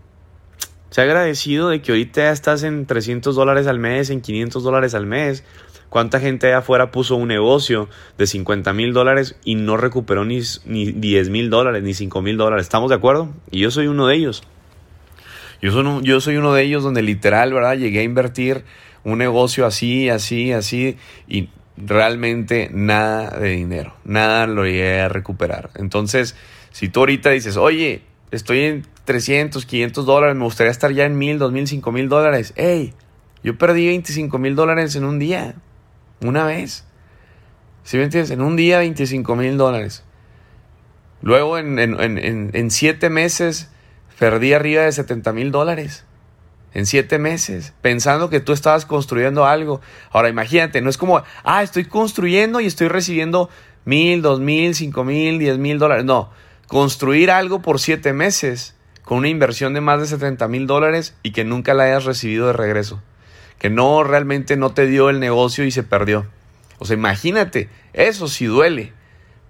Se 0.91 1.01
ha 1.01 1.05
agradecido 1.05 1.69
de 1.69 1.81
que 1.83 1.93
ahorita 1.93 2.33
estás 2.33 2.65
en 2.65 2.87
300 2.87 3.37
dólares 3.37 3.67
al 3.67 3.79
mes, 3.79 4.11
en 4.11 4.21
500 4.21 4.63
dólares 4.63 4.95
al 4.95 5.07
mes. 5.07 5.45
¿Cuánta 5.91 6.21
gente 6.21 6.47
allá 6.47 6.59
afuera 6.59 6.91
puso 6.91 7.17
un 7.17 7.29
negocio 7.29 7.89
de 8.17 8.27
50 8.27 8.73
mil 8.73 8.93
dólares 8.93 9.37
y 9.45 9.57
no 9.57 9.77
recuperó 9.77 10.25
ni, 10.25 10.41
ni 10.65 10.93
10 10.93 11.31
mil 11.31 11.51
dólares, 11.51 11.83
ni 11.83 11.95
5 11.95 12.23
mil 12.23 12.37
dólares? 12.37 12.65
¿Estamos 12.65 12.91
de 12.91 12.97
acuerdo? 12.97 13.29
Y 13.51 13.59
yo 13.59 13.71
soy 13.71 13.89
uno 13.89 14.07
de 14.07 14.15
ellos. 14.15 14.43
Yo 15.61 15.73
soy, 15.73 16.03
yo 16.05 16.21
soy 16.21 16.37
uno 16.37 16.55
de 16.55 16.63
ellos 16.63 16.83
donde 16.83 17.03
literal, 17.03 17.53
¿verdad? 17.53 17.77
Llegué 17.77 18.01
a 18.01 18.03
invertir 18.05 18.65
un 19.05 19.19
negocio 19.19 19.67
así, 19.67 20.09
así, 20.09 20.53
así 20.53 20.97
y 21.29 21.49
realmente 21.77 22.71
nada 22.73 23.39
de 23.39 23.49
dinero, 23.49 23.95
nada 24.05 24.47
lo 24.47 24.65
llegué 24.65 25.01
a 25.01 25.09
recuperar. 25.09 25.71
Entonces, 25.75 26.37
si 26.71 26.89
tú 26.89 27.01
ahorita 27.01 27.31
dices, 27.31 27.57
oye, 27.57 28.03
estoy 28.31 28.61
en 28.61 28.87
300, 29.07 29.67
500 29.67 30.07
dólares, 30.07 30.37
me 30.37 30.45
gustaría 30.45 30.71
estar 30.71 30.93
ya 30.93 31.05
en 31.05 31.19
mil, 31.19 31.39
dos 31.39 31.53
mil, 31.53 31.67
cinco 31.67 31.91
mil 31.93 32.09
dólares, 32.09 32.53
hey, 32.57 32.95
yo 33.43 33.57
perdí 33.57 33.87
25 33.87 34.39
mil 34.39 34.55
dólares 34.55 34.95
en 34.97 35.05
un 35.05 35.19
día. 35.19 35.55
Una 36.23 36.45
vez. 36.45 36.85
¿Sí 37.83 37.97
me 37.97 38.05
entiendes? 38.05 38.31
En 38.31 38.43
un 38.43 38.57
día 38.57 38.79
25 38.79 39.37
mil 39.37 39.57
dólares. 39.57 40.05
Luego 41.23 41.59
en, 41.59 41.79
en, 41.79 42.71
siete 42.71 43.11
meses 43.11 43.71
perdí 44.19 44.53
arriba 44.53 44.83
de 44.83 44.93
70 44.93 45.33
mil 45.33 45.51
dólares. 45.51 46.05
En 46.73 46.87
siete 46.87 47.19
meses, 47.19 47.75
pensando 47.83 48.31
que 48.31 48.41
tú 48.41 48.53
estabas 48.53 48.87
construyendo 48.87 49.45
algo. 49.45 49.81
Ahora 50.11 50.29
imagínate, 50.29 50.81
no 50.81 50.89
es 50.89 50.99
como, 50.99 51.23
ah, 51.43 51.63
estoy 51.63 51.87
construyendo 51.87 52.61
y 52.61 52.67
estoy 52.67 52.89
recibiendo 52.89 53.51
mil, 53.85 54.23
dos 54.23 54.41
mil, 54.41 54.75
cinco 54.75 55.05
mil, 55.05 55.39
diez 55.39 55.59
mil 55.59 55.79
dólares. 55.79 56.05
No, 56.05 56.31
construir 56.69 57.31
algo 57.31 57.61
por 57.61 57.81
siete 57.81 58.13
meses 58.13 58.77
con 59.03 59.19
una 59.19 59.29
inversión 59.29 59.75
de 59.75 59.81
más 59.81 60.01
de 60.01 60.07
70 60.07 60.47
mil 60.47 60.69
dólares 60.69 61.17
y 61.23 61.33
que 61.33 61.45
nunca 61.45 61.75
la 61.75 61.85
hayas 61.85 62.05
recibido 62.05 62.47
de 62.47 62.53
regreso 62.53 63.03
que 63.61 63.71
no 63.71 64.03
realmente 64.03 64.57
no 64.57 64.73
te 64.73 64.87
dio 64.87 65.11
el 65.11 65.21
negocio 65.21 65.65
y 65.65 65.71
se 65.71 65.85
perdió. 65.85 66.27
O 66.79 66.87
sea, 66.87 66.97
imagínate, 66.97 67.69
eso 67.93 68.27
sí 68.27 68.47
duele, 68.47 68.95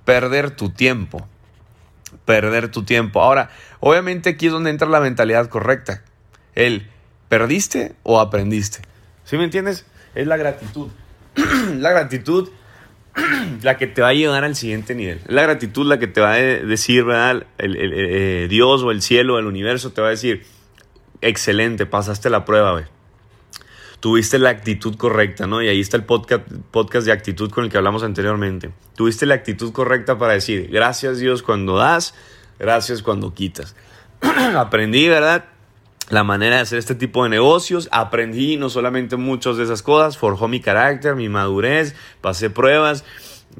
perder 0.04 0.50
tu 0.50 0.70
tiempo, 0.70 1.26
perder 2.24 2.72
tu 2.72 2.82
tiempo. 2.82 3.22
Ahora, 3.22 3.50
obviamente 3.78 4.30
aquí 4.30 4.46
es 4.46 4.52
donde 4.52 4.70
entra 4.70 4.88
la 4.88 5.00
mentalidad 5.00 5.48
correcta. 5.48 6.02
El, 6.56 6.88
¿perdiste 7.28 7.94
o 8.02 8.18
aprendiste? 8.18 8.80
¿Sí 9.24 9.38
me 9.38 9.44
entiendes? 9.44 9.86
Es 10.16 10.26
la 10.26 10.36
gratitud. 10.36 10.88
la 11.78 11.90
gratitud 11.90 12.50
la 13.62 13.76
que 13.76 13.86
te 13.86 14.02
va 14.02 14.08
a 14.08 14.12
llevar 14.12 14.42
al 14.42 14.56
siguiente 14.56 14.96
nivel. 14.96 15.20
La 15.28 15.42
gratitud 15.42 15.86
la 15.86 16.00
que 16.00 16.08
te 16.08 16.20
va 16.20 16.32
a 16.32 16.36
decir, 16.36 17.04
¿verdad? 17.04 17.46
El, 17.58 17.76
eh, 17.78 18.48
Dios 18.50 18.82
o 18.82 18.90
el 18.90 19.02
cielo, 19.02 19.38
el 19.38 19.46
universo 19.46 19.92
te 19.92 20.00
va 20.00 20.08
a 20.08 20.10
decir, 20.10 20.44
excelente, 21.20 21.86
pasaste 21.86 22.28
la 22.28 22.44
prueba, 22.44 22.72
güey 22.72 22.86
tuviste 24.00 24.38
la 24.38 24.50
actitud 24.50 24.96
correcta, 24.96 25.46
¿no? 25.46 25.62
Y 25.62 25.68
ahí 25.68 25.80
está 25.80 25.96
el 25.96 26.04
podcast, 26.04 27.06
de 27.06 27.12
actitud 27.12 27.50
con 27.50 27.64
el 27.64 27.70
que 27.70 27.76
hablamos 27.76 28.02
anteriormente. 28.02 28.70
Tuviste 28.96 29.26
la 29.26 29.34
actitud 29.34 29.72
correcta 29.72 30.18
para 30.18 30.32
decir, 30.32 30.68
gracias 30.70 31.18
Dios 31.18 31.42
cuando 31.42 31.76
das, 31.76 32.14
gracias 32.58 33.02
cuando 33.02 33.34
quitas. 33.34 33.76
Aprendí, 34.56 35.08
¿verdad? 35.08 35.44
la 36.10 36.24
manera 36.24 36.56
de 36.56 36.62
hacer 36.62 36.78
este 36.78 36.94
tipo 36.94 37.22
de 37.22 37.30
negocios. 37.30 37.88
Aprendí 37.92 38.56
no 38.56 38.68
solamente 38.68 39.16
muchas 39.16 39.56
de 39.56 39.64
esas 39.64 39.82
cosas, 39.82 40.18
forjó 40.18 40.48
mi 40.48 40.60
carácter, 40.60 41.14
mi 41.14 41.28
madurez, 41.28 41.94
pasé 42.20 42.50
pruebas. 42.50 43.04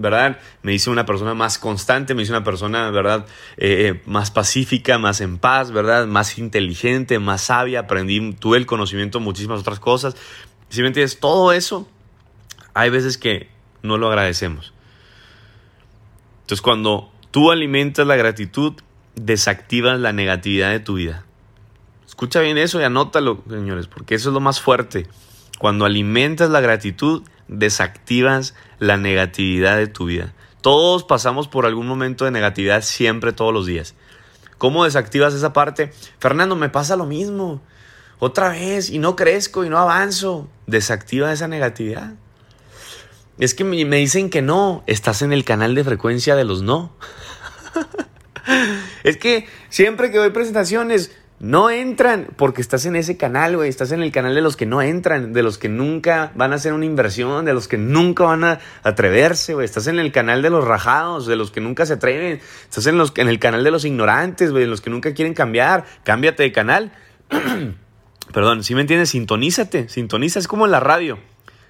¿Verdad? 0.00 0.38
Me 0.62 0.72
hice 0.72 0.90
una 0.90 1.04
persona 1.04 1.34
más 1.34 1.58
constante, 1.58 2.14
me 2.14 2.22
hice 2.22 2.32
una 2.32 2.42
persona, 2.42 2.90
¿verdad? 2.90 3.26
Eh, 3.58 3.88
eh, 3.88 4.02
más 4.06 4.30
pacífica, 4.30 4.98
más 4.98 5.20
en 5.20 5.38
paz, 5.38 5.70
¿verdad? 5.72 6.06
Más 6.06 6.38
inteligente, 6.38 7.18
más 7.18 7.42
sabia, 7.42 7.80
aprendí, 7.80 8.32
tuve 8.32 8.56
el 8.56 8.66
conocimiento 8.66 9.20
muchísimas 9.20 9.60
otras 9.60 9.78
cosas. 9.78 10.16
Si 10.70 10.80
me 10.80 10.88
entiendes, 10.88 11.20
todo 11.20 11.52
eso, 11.52 11.86
hay 12.72 12.88
veces 12.88 13.18
que 13.18 13.50
no 13.82 13.98
lo 13.98 14.08
agradecemos. 14.08 14.72
Entonces, 16.42 16.62
cuando 16.62 17.12
tú 17.30 17.50
alimentas 17.50 18.06
la 18.06 18.16
gratitud, 18.16 18.74
desactivas 19.16 20.00
la 20.00 20.12
negatividad 20.12 20.70
de 20.70 20.80
tu 20.80 20.94
vida. 20.94 21.24
Escucha 22.06 22.40
bien 22.40 22.56
eso 22.56 22.80
y 22.80 22.84
anótalo, 22.84 23.42
señores, 23.48 23.86
porque 23.86 24.14
eso 24.14 24.30
es 24.30 24.34
lo 24.34 24.40
más 24.40 24.60
fuerte. 24.60 25.06
Cuando 25.58 25.84
alimentas 25.84 26.48
la 26.48 26.60
gratitud, 26.60 27.22
desactivas 27.50 28.54
la 28.78 28.96
negatividad 28.96 29.76
de 29.76 29.88
tu 29.88 30.06
vida. 30.06 30.32
Todos 30.62 31.04
pasamos 31.04 31.48
por 31.48 31.66
algún 31.66 31.86
momento 31.86 32.24
de 32.24 32.30
negatividad 32.30 32.82
siempre, 32.82 33.32
todos 33.32 33.52
los 33.52 33.66
días. 33.66 33.94
¿Cómo 34.56 34.84
desactivas 34.84 35.34
esa 35.34 35.52
parte? 35.52 35.92
Fernando, 36.18 36.54
me 36.54 36.68
pasa 36.68 36.96
lo 36.96 37.06
mismo. 37.06 37.60
Otra 38.18 38.50
vez, 38.50 38.90
y 38.90 38.98
no 38.98 39.16
crezco 39.16 39.64
y 39.64 39.68
no 39.68 39.78
avanzo. 39.78 40.48
Desactiva 40.66 41.32
esa 41.32 41.48
negatividad. 41.48 42.14
Es 43.38 43.54
que 43.54 43.64
me 43.64 43.96
dicen 43.96 44.28
que 44.28 44.42
no, 44.42 44.84
estás 44.86 45.22
en 45.22 45.32
el 45.32 45.44
canal 45.44 45.74
de 45.74 45.82
frecuencia 45.82 46.36
de 46.36 46.44
los 46.44 46.62
no. 46.62 46.92
es 49.02 49.16
que 49.16 49.48
siempre 49.70 50.10
que 50.10 50.18
doy 50.18 50.30
presentaciones, 50.30 51.10
no 51.40 51.70
entran 51.70 52.28
porque 52.36 52.60
estás 52.60 52.84
en 52.84 52.96
ese 52.96 53.16
canal, 53.16 53.56
güey. 53.56 53.70
Estás 53.70 53.92
en 53.92 54.02
el 54.02 54.12
canal 54.12 54.34
de 54.34 54.42
los 54.42 54.58
que 54.58 54.66
no 54.66 54.82
entran, 54.82 55.32
de 55.32 55.42
los 55.42 55.56
que 55.56 55.70
nunca 55.70 56.32
van 56.34 56.52
a 56.52 56.56
hacer 56.56 56.74
una 56.74 56.84
inversión, 56.84 57.46
de 57.46 57.54
los 57.54 57.66
que 57.66 57.78
nunca 57.78 58.24
van 58.24 58.44
a 58.44 58.60
atreverse, 58.82 59.54
güey. 59.54 59.64
Estás 59.64 59.86
en 59.86 59.98
el 59.98 60.12
canal 60.12 60.42
de 60.42 60.50
los 60.50 60.66
rajados, 60.66 61.26
de 61.26 61.36
los 61.36 61.50
que 61.50 61.62
nunca 61.62 61.86
se 61.86 61.94
atreven. 61.94 62.40
Estás 62.64 62.86
en, 62.86 62.98
los, 62.98 63.14
en 63.16 63.28
el 63.28 63.38
canal 63.38 63.64
de 63.64 63.70
los 63.70 63.86
ignorantes, 63.86 64.50
güey, 64.50 64.64
de 64.64 64.70
los 64.70 64.82
que 64.82 64.90
nunca 64.90 65.14
quieren 65.14 65.32
cambiar. 65.32 65.86
Cámbiate 66.04 66.42
de 66.42 66.52
canal. 66.52 66.92
Perdón, 68.34 68.62
si 68.62 68.74
me 68.74 68.82
entiendes, 68.82 69.08
sintonízate. 69.08 69.88
Sintoniza, 69.88 70.40
es 70.40 70.46
como 70.46 70.66
en 70.66 70.72
la 70.72 70.80
radio. 70.80 71.18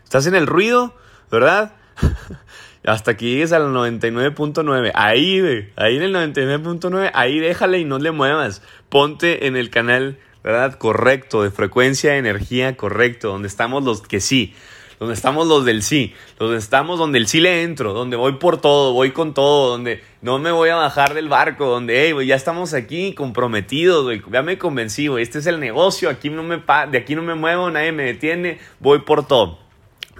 Estás 0.02 0.26
en 0.26 0.34
el 0.34 0.48
ruido, 0.48 0.96
¿verdad? 1.30 1.74
hasta 2.84 3.16
que 3.16 3.26
llegues 3.26 3.52
al 3.52 3.74
99.9. 3.74 4.92
Ahí, 4.94 5.40
güey, 5.40 5.68
ahí 5.76 5.96
en 5.96 6.02
el 6.02 6.14
99.9, 6.14 7.10
ahí 7.14 7.38
déjale 7.38 7.78
y 7.78 7.84
no 7.84 7.98
le 7.98 8.10
muevas. 8.10 8.62
Ponte 8.88 9.46
en 9.46 9.56
el 9.56 9.70
canal, 9.70 10.18
¿verdad? 10.42 10.74
Correcto, 10.78 11.42
de 11.42 11.50
frecuencia 11.50 12.12
de 12.12 12.18
energía 12.18 12.76
correcto, 12.76 13.28
donde 13.28 13.48
estamos 13.48 13.84
los 13.84 14.02
que 14.02 14.20
sí, 14.20 14.54
donde 14.98 15.14
estamos 15.14 15.46
los 15.46 15.64
del 15.64 15.82
sí, 15.82 16.14
donde 16.38 16.58
estamos 16.58 16.98
donde 16.98 17.18
el 17.18 17.26
sí 17.26 17.40
le 17.40 17.62
entro, 17.62 17.92
donde 17.92 18.16
voy 18.16 18.34
por 18.34 18.60
todo, 18.60 18.92
voy 18.92 19.12
con 19.12 19.34
todo, 19.34 19.70
donde 19.70 20.02
no 20.22 20.38
me 20.38 20.50
voy 20.50 20.70
a 20.70 20.76
bajar 20.76 21.14
del 21.14 21.28
barco, 21.28 21.66
donde, 21.66 22.04
hey, 22.04 22.12
güey, 22.12 22.26
ya 22.26 22.34
estamos 22.34 22.74
aquí 22.74 23.14
comprometidos, 23.14 24.04
güey, 24.04 24.22
ya 24.30 24.42
me 24.42 24.58
convencí, 24.58 25.08
güey, 25.08 25.22
este 25.22 25.38
es 25.38 25.46
el 25.46 25.60
negocio, 25.60 26.10
aquí 26.10 26.30
no 26.30 26.42
me 26.42 26.62
de 26.90 26.98
aquí 26.98 27.14
no 27.14 27.22
me 27.22 27.34
muevo, 27.34 27.70
nadie 27.70 27.92
me 27.92 28.04
detiene, 28.04 28.58
voy 28.78 29.00
por 29.00 29.26
todo. 29.26 29.58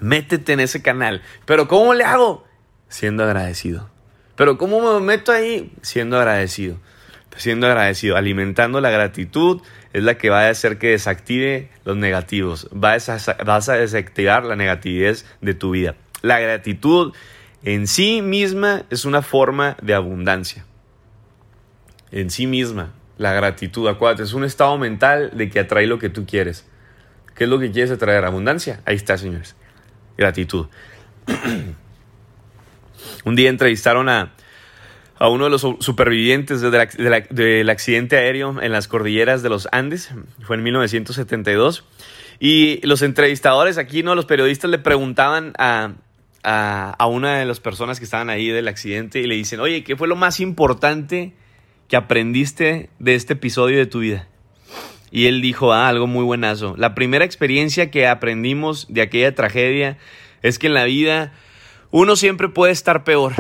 Métete 0.01 0.55
en 0.55 0.61
ese 0.61 0.81
canal. 0.81 1.23
Pero 1.45 1.69
¿cómo 1.69 1.93
le 1.93 2.05
hago? 2.05 2.47
Siendo 2.91 3.25
agradecido. 3.25 3.89
Pero 4.37 4.59
¿cómo 4.59 4.99
me 4.99 5.01
meto 5.01 5.33
ahí? 5.33 5.73
Siendo 5.81 6.19
agradecido. 6.19 6.77
Siendo 7.37 7.67
agradecido, 7.67 8.17
alimentando 8.17 8.83
la 8.83 8.91
gratitud 8.91 9.63
es 9.95 10.03
la 10.03 10.19
que 10.19 10.29
va 10.29 10.43
a 10.43 10.51
hacer 10.51 10.79
que 10.79 10.89
desactive 10.89 11.71
los 11.85 11.97
negativos. 11.97 12.69
Vas 12.73 13.09
a, 13.09 13.77
desactivar 13.77 14.45
la 14.45 14.57
negatividad 14.57 15.17
de 15.41 15.55
tu 15.55 15.71
vida. 15.71 15.95
La 16.21 16.39
gratitud 16.39 17.15
en 17.63 17.87
sí 17.87 18.21
misma 18.21 18.83
es 18.91 19.05
una 19.05 19.23
forma 19.23 19.77
de 19.81 19.95
abundancia. 19.95 20.67
En 22.11 22.31
sí 22.31 22.47
misma, 22.47 22.93
la 23.17 23.33
gratitud, 23.33 23.89
acuérdate, 23.89 24.25
es 24.25 24.33
un 24.33 24.45
estado 24.45 24.77
mental 24.77 25.31
de 25.35 25.49
que 25.49 25.61
atrae 25.61 25.87
lo 25.87 25.99
que 25.99 26.11
tú 26.11 26.27
quieres. 26.27 26.67
¿Qué 27.35 27.45
es 27.45 27.51
lo 27.51 27.59
que 27.59 27.71
quieres 27.71 27.91
atraer? 27.91 28.25
Abundancia. 28.25 28.81
Ahí 28.85 28.97
está, 28.97 29.17
señores. 29.17 29.55
Gratitud. 30.19 30.67
Un 33.25 33.37
día 33.37 33.51
entrevistaron 33.51 34.09
a, 34.09 34.33
a 35.19 35.29
uno 35.29 35.45
de 35.45 35.51
los 35.51 35.61
supervivientes 35.81 36.61
del 36.63 37.71
accidente 37.71 38.17
aéreo 38.17 38.61
en 38.61 38.73
las 38.73 38.89
cordilleras 38.89 39.43
de 39.43 39.51
los 39.51 39.69
Andes, 39.71 40.11
fue 40.43 40.57
en 40.57 40.63
1972, 40.63 41.85
y 42.39 42.85
los 42.87 43.03
entrevistadores 43.03 43.77
aquí, 43.77 44.03
¿no? 44.03 44.15
los 44.15 44.25
periodistas 44.25 44.71
le 44.71 44.79
preguntaban 44.79 45.53
a, 45.59 45.93
a, 46.43 46.91
a, 46.99 47.07
una 47.07 47.39
de 47.39 47.45
las 47.45 47.61
personas 47.61 47.99
que 47.99 48.05
estaban 48.05 48.31
ahí 48.31 48.49
del 48.49 48.67
accidente 48.67 49.21
y 49.21 49.27
le 49.27 49.35
dicen, 49.35 49.61
oye, 49.61 49.85
¿qué 49.85 49.95
fue 49.95 50.09
lo 50.09 50.17
más 50.17 50.41
importante 50.41 51.35
que 51.89 51.97
aprendiste 51.97 52.89
de 52.99 53.15
este 53.15 53.35
episodio 53.35 53.77
de 53.77 53.85
tu 53.85 53.99
vida? 53.99 54.27
Y 55.11 55.27
él 55.27 55.43
dijo, 55.43 55.73
ah, 55.73 55.89
algo 55.89 56.07
muy 56.07 56.25
buenazo. 56.25 56.75
La 56.79 56.95
primera 56.95 57.25
experiencia 57.25 57.91
que 57.91 58.07
aprendimos 58.07 58.87
de 58.89 59.03
aquella 59.03 59.35
tragedia 59.35 59.99
es 60.43 60.59
que 60.59 60.69
en 60.69 60.75
la 60.75 60.85
vida 60.85 61.33
uno 61.91 62.17
siempre 62.17 62.49
puede 62.49 62.73
estar 62.73 63.05
peor. 63.05 63.35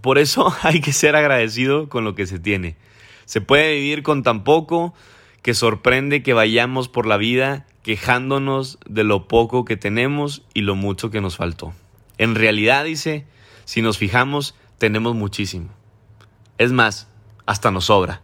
Por 0.00 0.18
eso 0.18 0.54
hay 0.62 0.80
que 0.80 0.92
ser 0.92 1.16
agradecido 1.16 1.88
con 1.88 2.04
lo 2.04 2.14
que 2.14 2.26
se 2.26 2.38
tiene. 2.38 2.76
Se 3.24 3.40
puede 3.40 3.74
vivir 3.74 4.02
con 4.02 4.22
tan 4.22 4.44
poco 4.44 4.94
que 5.42 5.54
sorprende 5.54 6.22
que 6.22 6.32
vayamos 6.32 6.88
por 6.88 7.06
la 7.06 7.16
vida 7.16 7.66
quejándonos 7.82 8.78
de 8.88 9.04
lo 9.04 9.28
poco 9.28 9.64
que 9.64 9.76
tenemos 9.76 10.42
y 10.54 10.62
lo 10.62 10.74
mucho 10.74 11.10
que 11.10 11.20
nos 11.20 11.36
faltó. 11.36 11.72
En 12.18 12.34
realidad, 12.34 12.84
dice, 12.84 13.26
si 13.64 13.82
nos 13.82 13.98
fijamos, 13.98 14.56
tenemos 14.78 15.14
muchísimo. 15.14 15.68
Es 16.58 16.72
más, 16.72 17.08
hasta 17.46 17.70
nos 17.70 17.86
sobra. 17.86 18.22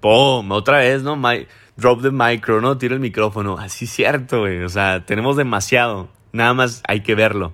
¡Pum! 0.00 0.50
Otra 0.52 0.78
vez, 0.78 1.02
¿no? 1.02 1.20
drop 1.76 2.02
the 2.02 2.10
micro, 2.10 2.60
¿no? 2.60 2.78
Tiro 2.78 2.94
el 2.94 3.00
micrófono. 3.00 3.58
Así 3.58 3.84
es 3.84 3.92
cierto, 3.92 4.40
güey. 4.40 4.62
O 4.62 4.68
sea, 4.68 5.04
tenemos 5.06 5.36
demasiado. 5.36 6.08
Nada 6.32 6.54
más 6.54 6.82
hay 6.86 7.02
que 7.02 7.14
verlo. 7.14 7.52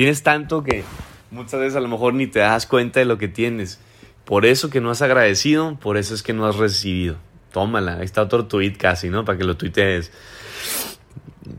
Tienes 0.00 0.22
tanto 0.22 0.62
que 0.62 0.82
muchas 1.30 1.60
veces 1.60 1.76
a 1.76 1.80
lo 1.80 1.88
mejor 1.88 2.14
ni 2.14 2.26
te 2.26 2.38
das 2.38 2.64
cuenta 2.64 3.00
de 3.00 3.04
lo 3.04 3.18
que 3.18 3.28
tienes. 3.28 3.78
Por 4.24 4.46
eso 4.46 4.70
que 4.70 4.80
no 4.80 4.90
has 4.90 5.02
agradecido, 5.02 5.78
por 5.78 5.98
eso 5.98 6.14
es 6.14 6.22
que 6.22 6.32
no 6.32 6.46
has 6.46 6.56
recibido. 6.56 7.16
Tómala, 7.52 7.96
ahí 7.96 8.06
está 8.06 8.22
otro 8.22 8.46
tweet 8.46 8.78
casi, 8.78 9.10
¿no? 9.10 9.26
Para 9.26 9.36
que 9.36 9.44
lo 9.44 9.58
tuitees. 9.58 10.10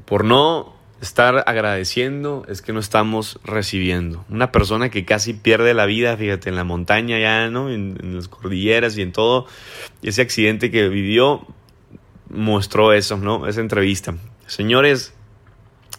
Por 0.05 0.25
no 0.25 0.73
estar 1.01 1.43
agradeciendo 1.45 2.43
es 2.47 2.63
que 2.63 2.73
no 2.73 2.79
estamos 2.79 3.39
recibiendo. 3.43 4.25
Una 4.27 4.51
persona 4.51 4.89
que 4.89 5.05
casi 5.05 5.35
pierde 5.35 5.75
la 5.75 5.85
vida, 5.85 6.17
fíjate, 6.17 6.49
en 6.49 6.55
la 6.55 6.63
montaña 6.63 7.19
ya, 7.19 7.47
¿no? 7.51 7.69
En, 7.69 7.95
en 8.01 8.15
las 8.15 8.27
cordilleras 8.27 8.97
y 8.97 9.03
en 9.03 9.11
todo. 9.11 9.45
Ese 10.01 10.23
accidente 10.23 10.71
que 10.71 10.89
vivió 10.89 11.45
mostró 12.27 12.91
eso, 12.91 13.17
¿no? 13.17 13.45
Esa 13.45 13.61
entrevista. 13.61 14.15
Señores, 14.47 15.13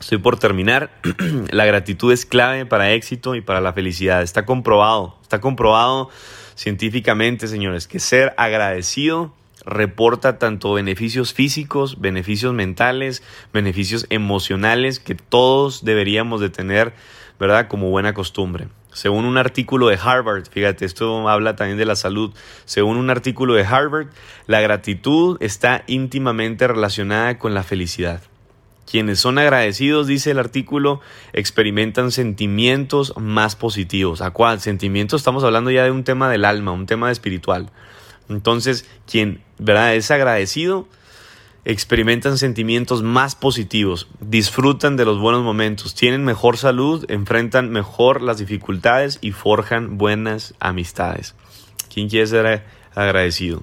Estoy 0.02 0.18
por 0.18 0.36
terminar. 0.36 0.90
la 1.52 1.64
gratitud 1.64 2.12
es 2.12 2.26
clave 2.26 2.66
para 2.66 2.90
éxito 2.90 3.36
y 3.36 3.40
para 3.40 3.60
la 3.60 3.72
felicidad. 3.72 4.20
Está 4.22 4.44
comprobado, 4.44 5.16
está 5.22 5.40
comprobado 5.40 6.10
científicamente, 6.56 7.46
señores, 7.46 7.86
que 7.86 8.00
ser 8.00 8.34
agradecido 8.36 9.32
reporta 9.64 10.40
tanto 10.40 10.72
beneficios 10.72 11.32
físicos, 11.32 12.00
beneficios 12.00 12.52
mentales, 12.52 13.22
beneficios 13.52 14.06
emocionales 14.10 14.98
que 14.98 15.14
todos 15.14 15.84
deberíamos 15.84 16.40
de 16.40 16.50
tener, 16.50 16.94
¿verdad? 17.38 17.68
Como 17.68 17.88
buena 17.90 18.12
costumbre. 18.12 18.66
Según 18.92 19.24
un 19.24 19.38
artículo 19.38 19.86
de 19.86 20.00
Harvard, 20.02 20.48
fíjate, 20.50 20.84
esto 20.84 21.28
habla 21.28 21.54
también 21.54 21.78
de 21.78 21.86
la 21.86 21.94
salud, 21.94 22.34
según 22.64 22.96
un 22.96 23.08
artículo 23.08 23.54
de 23.54 23.64
Harvard, 23.64 24.08
la 24.48 24.60
gratitud 24.60 25.36
está 25.38 25.84
íntimamente 25.86 26.66
relacionada 26.66 27.38
con 27.38 27.54
la 27.54 27.62
felicidad. 27.62 28.20
Quienes 28.90 29.20
son 29.20 29.38
agradecidos, 29.38 30.06
dice 30.06 30.32
el 30.32 30.38
artículo, 30.38 31.00
experimentan 31.32 32.10
sentimientos 32.10 33.14
más 33.16 33.56
positivos. 33.56 34.20
¿A 34.20 34.30
cuál? 34.30 34.60
Sentimientos, 34.60 35.20
estamos 35.20 35.44
hablando 35.44 35.70
ya 35.70 35.84
de 35.84 35.90
un 35.90 36.04
tema 36.04 36.28
del 36.28 36.44
alma, 36.44 36.72
un 36.72 36.86
tema 36.86 37.10
espiritual. 37.10 37.70
Entonces, 38.28 38.88
quien 39.06 39.42
¿verdad? 39.58 39.94
es 39.94 40.10
agradecido, 40.10 40.88
experimentan 41.64 42.38
sentimientos 42.38 43.02
más 43.02 43.34
positivos, 43.34 44.08
disfrutan 44.20 44.96
de 44.96 45.04
los 45.04 45.18
buenos 45.18 45.42
momentos, 45.42 45.94
tienen 45.94 46.24
mejor 46.24 46.56
salud, 46.56 47.04
enfrentan 47.08 47.70
mejor 47.70 48.20
las 48.20 48.38
dificultades 48.38 49.18
y 49.20 49.30
forjan 49.32 49.96
buenas 49.96 50.54
amistades. 50.58 51.34
¿Quién 51.92 52.08
quiere 52.08 52.26
ser 52.26 52.64
agradecido? 52.94 53.62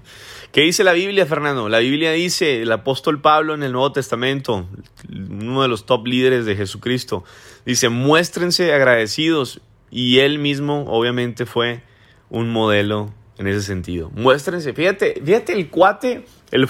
¿Qué 0.52 0.62
dice 0.62 0.84
la 0.84 0.94
Biblia, 0.94 1.28
Fernando? 1.28 1.70
La 1.70 1.78
Biblia 1.78 2.12
dice, 2.12 2.64
el 2.64 2.72
apóstol 2.72 3.22
Pablo 3.22 3.54
en 3.54 3.62
el 3.62 3.72
Nuevo 3.72 3.92
Testamento, 3.92 4.68
uno 5.08 5.62
de 5.62 5.68
los 5.68 5.86
top 5.86 6.08
líderes 6.08 6.48
de 6.48 6.56
Jesucristo, 6.56 7.24
dice, 7.68 7.90
muéstrense 7.90 8.74
agradecidos 8.74 9.62
y 9.92 10.20
él 10.20 10.40
mismo 10.40 10.86
obviamente 10.88 11.46
fue 11.46 11.84
un 12.32 12.50
modelo 12.50 13.14
en 13.38 13.46
ese 13.46 13.62
sentido. 13.62 14.10
Muéstrense, 14.16 14.74
fíjate, 14.74 15.22
fíjate 15.24 15.54
el 15.54 15.70
cuate, 15.70 16.26
el, 16.50 16.68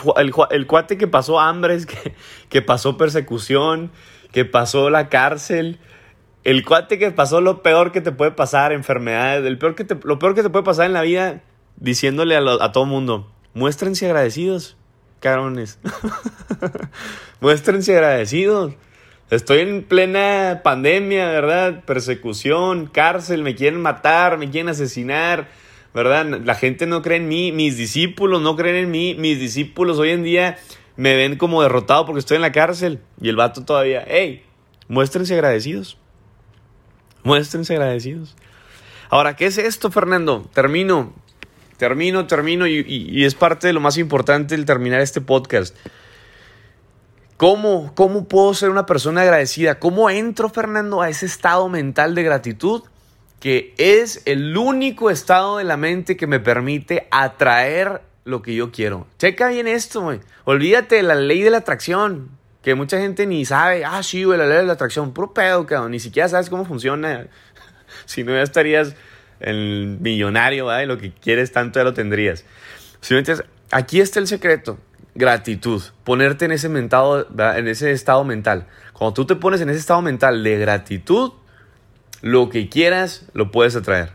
el, 0.51 0.67
cuate 0.67 0.97
que 0.97 1.07
pasó 1.07 1.39
hambres, 1.39 1.85
que, 1.85 2.15
que 2.49 2.61
pasó 2.61 2.97
persecución, 2.97 3.91
que 4.33 4.43
pasó 4.43 4.89
la 4.89 5.07
cárcel, 5.07 5.79
el 6.43 6.65
cuate 6.65 6.99
que 6.99 7.11
pasó 7.11 7.39
lo 7.39 7.63
peor 7.63 7.93
que 7.93 8.01
te 8.01 8.11
puede 8.11 8.31
pasar, 8.31 8.73
enfermedades, 8.73 9.45
el 9.45 9.57
peor 9.57 9.75
que 9.75 9.85
te, 9.85 9.97
lo 10.03 10.19
peor 10.19 10.35
que 10.35 10.43
te 10.43 10.49
puede 10.49 10.65
pasar 10.65 10.85
en 10.85 10.93
la 10.93 11.03
vida, 11.03 11.43
diciéndole 11.77 12.35
a, 12.35 12.41
a 12.59 12.73
todo 12.73 12.85
mundo, 12.85 13.31
muéstrense 13.59 14.05
agradecidos, 14.05 14.77
cabrones. 15.19 15.79
muéstrense 17.41 17.93
agradecidos. 17.93 18.73
Estoy 19.29 19.59
en 19.59 19.83
plena 19.83 20.61
pandemia, 20.63 21.27
¿verdad? 21.27 21.83
Persecución, 21.85 22.87
cárcel, 22.87 23.43
me 23.43 23.53
quieren 23.53 23.81
matar, 23.81 24.37
me 24.37 24.49
quieren 24.49 24.69
asesinar 24.69 25.47
¿verdad? 25.93 26.25
La 26.43 26.55
gente 26.55 26.85
no 26.85 27.01
cree 27.01 27.17
en 27.17 27.27
mí, 27.27 27.51
mis 27.51 27.77
discípulos 27.77 28.41
no 28.41 28.55
creen 28.55 28.75
en 28.75 28.91
mí, 28.91 29.15
mis 29.15 29.39
discípulos 29.39 29.97
hoy 29.97 30.11
en 30.11 30.23
día 30.23 30.57
me 30.95 31.15
ven 31.15 31.37
como 31.37 31.61
derrotado 31.63 32.05
porque 32.05 32.19
estoy 32.19 32.35
en 32.35 32.41
la 32.41 32.51
cárcel. 32.51 32.99
Y 33.21 33.29
el 33.29 33.35
vato 33.35 33.63
todavía, 33.63 34.03
hey, 34.07 34.43
muéstrense 34.87 35.33
agradecidos. 35.33 35.97
Muéstrense 37.23 37.73
agradecidos. 37.73 38.35
Ahora, 39.09 39.35
¿qué 39.35 39.45
es 39.45 39.57
esto, 39.57 39.91
Fernando? 39.91 40.47
Termino, 40.53 41.13
termino, 41.79 42.27
termino 42.27 42.67
y, 42.67 43.25
es 43.25 43.33
parte 43.33 43.67
de 43.67 43.73
lo 43.73 43.79
más 43.79 43.97
importante 43.97 44.53
el 44.53 44.65
terminar 44.65 44.99
este 44.99 45.21
podcast. 45.21 45.75
¿Cómo, 47.37 47.95
¿Cómo 47.95 48.27
puedo 48.27 48.53
ser 48.53 48.69
una 48.69 48.85
persona 48.85 49.21
agradecida? 49.21 49.79
¿Cómo 49.79 50.09
entro, 50.09 50.49
Fernando, 50.49 51.01
a 51.01 51.09
ese 51.09 51.25
estado 51.25 51.69
mental 51.69 52.13
de 52.13 52.23
gratitud? 52.23 52.83
que 53.39 53.73
es 53.77 54.21
el 54.25 54.57
único 54.57 55.09
estado 55.09 55.59
de 55.59 55.63
la 55.63 55.77
mente 55.77 56.17
que 56.17 56.27
me 56.27 56.41
permite 56.41 57.07
atraer 57.09 58.01
lo 58.25 58.41
que 58.41 58.53
yo 58.53 58.69
quiero. 58.69 59.07
Checa 59.17 59.47
bien 59.47 59.65
esto, 59.65 60.01
güey. 60.01 60.19
Olvídate 60.43 60.95
de 60.95 61.03
la 61.03 61.15
ley 61.15 61.41
de 61.41 61.49
la 61.49 61.59
atracción, 61.59 62.31
que 62.61 62.75
mucha 62.75 62.99
gente 62.99 63.25
ni 63.25 63.45
sabe. 63.45 63.85
Ah, 63.85 64.03
sí, 64.03 64.25
güey, 64.25 64.37
la 64.37 64.45
ley 64.45 64.57
de 64.57 64.63
la 64.63 64.73
atracción. 64.73 65.13
Puro 65.13 65.33
pedo, 65.33 65.65
cabrón. 65.65 65.91
Ni 65.91 66.01
siquiera 66.01 66.27
sabes 66.27 66.49
cómo 66.49 66.65
funciona. 66.65 67.27
si 68.05 68.25
no, 68.25 68.33
ya 68.33 68.41
estarías 68.41 68.93
el 69.39 69.97
millonario, 69.99 70.67
¿verdad? 70.67 70.87
Lo 70.87 70.97
que 70.97 71.11
quieres 71.11 71.51
tanto 71.51 71.79
ya 71.79 71.83
lo 71.83 71.93
tendrías. 71.93 72.45
Si 73.01 73.15
aquí 73.71 74.01
está 74.01 74.19
el 74.19 74.27
secreto. 74.27 74.77
Gratitud. 75.15 75.81
Ponerte 76.03 76.45
en 76.45 76.51
ese, 76.51 76.69
mentado, 76.69 77.27
en 77.55 77.67
ese 77.67 77.91
estado 77.91 78.23
mental. 78.23 78.67
Cuando 78.93 79.13
tú 79.13 79.25
te 79.25 79.35
pones 79.35 79.61
en 79.61 79.69
ese 79.69 79.79
estado 79.79 80.01
mental 80.01 80.43
de 80.43 80.57
gratitud, 80.57 81.33
lo 82.21 82.49
que 82.49 82.69
quieras 82.69 83.25
lo 83.33 83.51
puedes 83.51 83.75
atraer. 83.75 84.11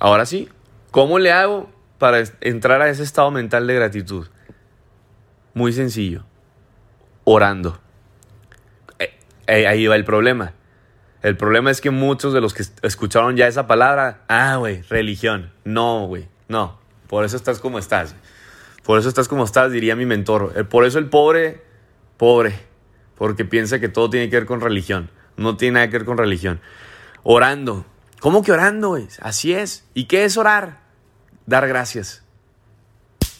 Ahora 0.00 0.26
sí, 0.26 0.48
¿cómo 0.90 1.18
le 1.18 1.32
hago 1.32 1.70
para 1.98 2.22
entrar 2.40 2.82
a 2.82 2.88
ese 2.88 3.02
estado 3.02 3.30
mental 3.30 3.66
de 3.66 3.74
gratitud? 3.74 4.28
Muy 5.54 5.72
sencillo, 5.72 6.24
orando. 7.24 7.80
Eh, 8.98 9.14
eh, 9.46 9.66
ahí 9.66 9.86
va 9.86 9.96
el 9.96 10.04
problema. 10.04 10.54
El 11.22 11.36
problema 11.36 11.70
es 11.70 11.80
que 11.80 11.90
muchos 11.90 12.32
de 12.32 12.40
los 12.40 12.54
que 12.54 12.64
escucharon 12.82 13.36
ya 13.36 13.48
esa 13.48 13.66
palabra, 13.66 14.22
ah, 14.28 14.56
güey, 14.56 14.82
religión. 14.82 15.52
No, 15.64 16.06
güey, 16.06 16.28
no. 16.46 16.78
Por 17.08 17.24
eso 17.24 17.36
estás 17.36 17.58
como 17.58 17.78
estás. 17.78 18.14
Por 18.84 18.98
eso 18.98 19.08
estás 19.08 19.28
como 19.28 19.44
estás, 19.44 19.72
diría 19.72 19.96
mi 19.96 20.06
mentor. 20.06 20.52
Eh, 20.56 20.64
por 20.64 20.84
eso 20.84 20.98
el 20.98 21.06
pobre, 21.06 21.62
pobre, 22.16 22.58
porque 23.16 23.44
piensa 23.44 23.80
que 23.80 23.88
todo 23.88 24.10
tiene 24.10 24.30
que 24.30 24.36
ver 24.36 24.46
con 24.46 24.60
religión. 24.60 25.10
No 25.36 25.56
tiene 25.56 25.74
nada 25.74 25.86
que 25.88 25.98
ver 25.98 26.04
con 26.04 26.18
religión. 26.18 26.60
Orando. 27.22 27.84
¿Cómo 28.20 28.42
que 28.42 28.52
orando? 28.52 28.88
Güey? 28.90 29.08
Así 29.20 29.52
es. 29.52 29.84
¿Y 29.94 30.04
qué 30.04 30.24
es 30.24 30.36
orar? 30.36 30.80
Dar 31.46 31.66
gracias. 31.66 32.22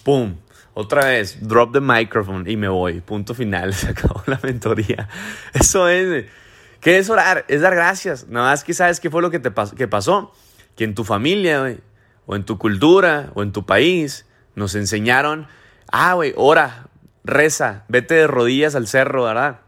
¡Pum! 0.02 0.36
Otra 0.74 1.06
vez, 1.06 1.38
drop 1.46 1.72
the 1.72 1.80
microphone 1.80 2.48
y 2.48 2.56
me 2.56 2.68
voy. 2.68 3.00
Punto 3.00 3.34
final. 3.34 3.74
Se 3.74 3.88
acabó 3.88 4.22
la 4.26 4.38
mentoría. 4.42 5.08
Eso 5.52 5.88
es. 5.88 6.26
¿Qué 6.80 6.98
es 6.98 7.10
orar? 7.10 7.44
Es 7.48 7.60
dar 7.60 7.74
gracias. 7.74 8.28
Nada 8.28 8.50
más 8.50 8.64
que 8.64 8.74
sabes 8.74 9.00
qué 9.00 9.10
fue 9.10 9.22
lo 9.22 9.30
que, 9.30 9.38
te 9.38 9.50
pasó. 9.50 10.32
Que 10.76 10.84
en 10.84 10.94
tu 10.94 11.04
familia, 11.04 11.76
o 12.26 12.36
en 12.36 12.44
tu 12.44 12.58
cultura, 12.58 13.30
o 13.34 13.42
en 13.42 13.52
tu 13.52 13.66
país, 13.66 14.26
nos 14.54 14.74
enseñaron, 14.74 15.48
ah, 15.90 16.14
güey, 16.14 16.32
ora, 16.36 16.88
reza, 17.24 17.84
vete 17.88 18.14
de 18.14 18.26
rodillas 18.26 18.74
al 18.74 18.86
cerro, 18.86 19.24
¿verdad? 19.24 19.60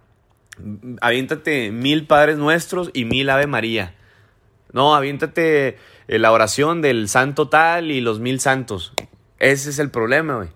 Aviéntate 1.00 1.70
mil 1.72 2.06
Padres 2.06 2.36
Nuestros 2.38 2.90
y 2.92 3.04
mil 3.04 3.28
Ave 3.30 3.46
María. 3.46 3.94
No, 4.72 4.94
aviéntate 4.94 5.78
eh, 6.08 6.18
la 6.18 6.32
oración 6.32 6.82
del 6.82 7.08
santo 7.08 7.48
tal 7.48 7.90
y 7.90 8.00
los 8.00 8.20
mil 8.20 8.40
santos. 8.40 8.92
Ese 9.38 9.70
es 9.70 9.78
el 9.78 9.90
problema, 9.90 10.36
güey. 10.36 10.48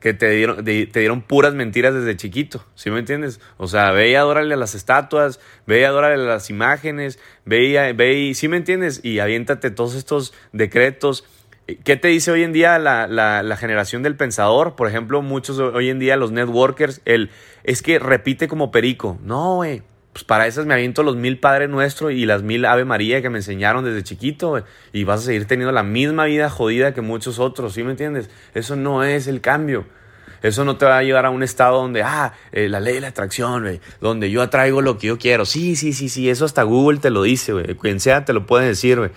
Que 0.00 0.14
te 0.14 0.30
dieron, 0.30 0.64
te 0.64 0.98
dieron 0.98 1.20
puras 1.20 1.54
mentiras 1.54 1.94
desde 1.94 2.16
chiquito, 2.16 2.64
¿sí 2.74 2.90
me 2.90 2.98
entiendes? 2.98 3.38
O 3.58 3.68
sea, 3.68 3.92
ve 3.92 4.10
y 4.10 4.14
adórale 4.14 4.54
a 4.54 4.56
las 4.56 4.74
estatuas, 4.74 5.40
ve 5.66 5.80
y 5.80 5.84
adórale 5.84 6.14
a 6.14 6.26
las 6.26 6.48
imágenes, 6.48 7.18
ve 7.44 7.64
y, 7.64 7.92
ve 7.92 8.14
y, 8.14 8.34
¿sí 8.34 8.48
me 8.48 8.56
entiendes? 8.56 9.04
Y 9.04 9.18
aviéntate 9.18 9.70
todos 9.70 9.94
estos 9.94 10.32
decretos. 10.52 11.24
¿Qué 11.84 11.96
te 11.96 12.08
dice 12.08 12.32
hoy 12.32 12.42
en 12.42 12.52
día 12.52 12.78
la, 12.78 13.06
la, 13.06 13.42
la, 13.42 13.56
generación 13.56 14.02
del 14.02 14.16
pensador? 14.16 14.74
Por 14.74 14.88
ejemplo, 14.88 15.22
muchos 15.22 15.58
hoy 15.58 15.90
en 15.90 15.98
día, 15.98 16.16
los 16.16 16.32
networkers, 16.32 17.02
el, 17.04 17.30
es 17.62 17.82
que 17.82 17.98
repite 17.98 18.48
como 18.48 18.70
perico. 18.70 19.18
No, 19.22 19.56
güey 19.56 19.82
pues 20.12 20.24
para 20.24 20.46
esas 20.46 20.66
me 20.66 20.74
aviento 20.74 21.02
los 21.02 21.16
mil 21.16 21.38
Padre 21.38 21.68
Nuestro 21.68 22.10
y 22.10 22.26
las 22.26 22.42
mil 22.42 22.64
Ave 22.64 22.84
María 22.84 23.22
que 23.22 23.30
me 23.30 23.38
enseñaron 23.38 23.84
desde 23.84 24.02
chiquito, 24.02 24.64
y 24.92 25.04
vas 25.04 25.20
a 25.20 25.24
seguir 25.24 25.46
teniendo 25.46 25.72
la 25.72 25.82
misma 25.82 26.24
vida 26.24 26.50
jodida 26.50 26.94
que 26.94 27.00
muchos 27.00 27.38
otros, 27.38 27.74
¿sí 27.74 27.84
me 27.84 27.92
entiendes? 27.92 28.28
Eso 28.54 28.76
no 28.76 29.04
es 29.04 29.26
el 29.26 29.40
cambio. 29.40 29.86
Eso 30.42 30.64
no 30.64 30.76
te 30.76 30.86
va 30.86 30.98
a 30.98 31.02
llevar 31.02 31.26
a 31.26 31.30
un 31.30 31.42
estado 31.42 31.82
donde, 31.82 32.02
ah, 32.02 32.32
eh, 32.52 32.68
la 32.68 32.80
ley 32.80 32.94
de 32.94 33.02
la 33.02 33.08
atracción, 33.08 33.80
donde 34.00 34.30
yo 34.30 34.40
atraigo 34.40 34.80
lo 34.80 34.96
que 34.96 35.08
yo 35.08 35.18
quiero. 35.18 35.44
Sí, 35.44 35.76
sí, 35.76 35.92
sí, 35.92 36.08
sí, 36.08 36.30
eso 36.30 36.46
hasta 36.46 36.62
Google 36.62 36.98
te 36.98 37.10
lo 37.10 37.22
dice, 37.22 37.52
güey. 37.52 37.76
Quien 37.76 38.00
sea 38.00 38.24
te 38.24 38.32
lo 38.32 38.46
puede 38.46 38.66
decir, 38.66 38.98
güey. 38.98 39.10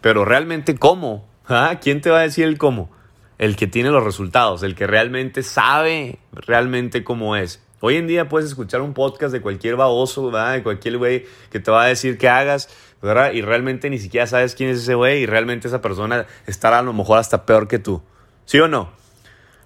Pero 0.00 0.24
realmente, 0.24 0.74
¿cómo? 0.76 1.28
¿Ah? 1.46 1.78
¿Quién 1.82 2.00
te 2.00 2.10
va 2.10 2.20
a 2.20 2.22
decir 2.22 2.46
el 2.46 2.56
cómo? 2.56 2.90
El 3.36 3.56
que 3.56 3.66
tiene 3.66 3.90
los 3.90 4.04
resultados, 4.04 4.62
el 4.62 4.74
que 4.74 4.86
realmente 4.86 5.42
sabe 5.42 6.18
realmente 6.32 7.04
cómo 7.04 7.36
es. 7.36 7.63
Hoy 7.86 7.96
en 7.96 8.06
día 8.06 8.30
puedes 8.30 8.48
escuchar 8.48 8.80
un 8.80 8.94
podcast 8.94 9.30
de 9.30 9.42
cualquier 9.42 9.76
baboso, 9.76 10.30
¿verdad? 10.30 10.54
De 10.54 10.62
cualquier 10.62 10.96
güey 10.96 11.26
que 11.50 11.60
te 11.60 11.70
va 11.70 11.84
a 11.84 11.86
decir 11.86 12.16
que 12.16 12.30
hagas, 12.30 12.70
¿verdad? 13.02 13.32
Y 13.32 13.42
realmente 13.42 13.90
ni 13.90 13.98
siquiera 13.98 14.26
sabes 14.26 14.54
quién 14.54 14.70
es 14.70 14.78
ese 14.78 14.94
güey 14.94 15.20
y 15.24 15.26
realmente 15.26 15.68
esa 15.68 15.82
persona 15.82 16.24
estará 16.46 16.78
a 16.78 16.82
lo 16.82 16.94
mejor 16.94 17.18
hasta 17.18 17.44
peor 17.44 17.68
que 17.68 17.78
tú. 17.78 18.00
¿Sí 18.46 18.58
o 18.58 18.68
no? 18.68 18.88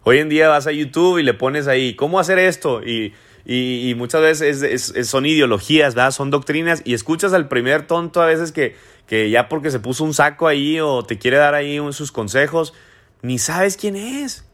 Hoy 0.03 0.19
en 0.19 0.29
día 0.29 0.49
vas 0.49 0.67
a 0.67 0.73
YouTube 0.73 1.19
y 1.19 1.23
le 1.23 1.33
pones 1.33 1.69
ahí, 1.69 1.95
¿cómo 1.95 2.19
hacer 2.19 2.41
esto? 2.41 2.83
Y, 2.83 3.15
y, 3.45 3.95
muchas 3.95 4.21
veces 4.21 4.93
son 5.09 5.25
ideologías, 5.25 5.95
¿verdad? 5.95 6.11
Son 6.11 6.33
doctrinas 6.33 6.83
y 6.85 6.95
escuchas 6.95 7.33
al 7.35 7.47
primer 7.47 7.87
tonto 7.87 8.21
a 8.21 8.27
veces 8.27 8.51
que, 8.51 8.75
que 9.07 9.31
ya 9.31 9.49
porque 9.49 9.71
se 9.71 9.79
puso 9.79 10.03
un 10.03 10.13
saco 10.13 10.49
ahí 10.49 10.81
o 10.81 11.05
te 11.05 11.19
quiere 11.21 11.37
dar 11.37 11.55
ahí 11.55 11.79
sus 11.93 12.11
consejos, 12.11 12.75
ni 13.23 13.39
sabes 13.39 13.77
quién 13.77 13.95
es. 13.95 14.45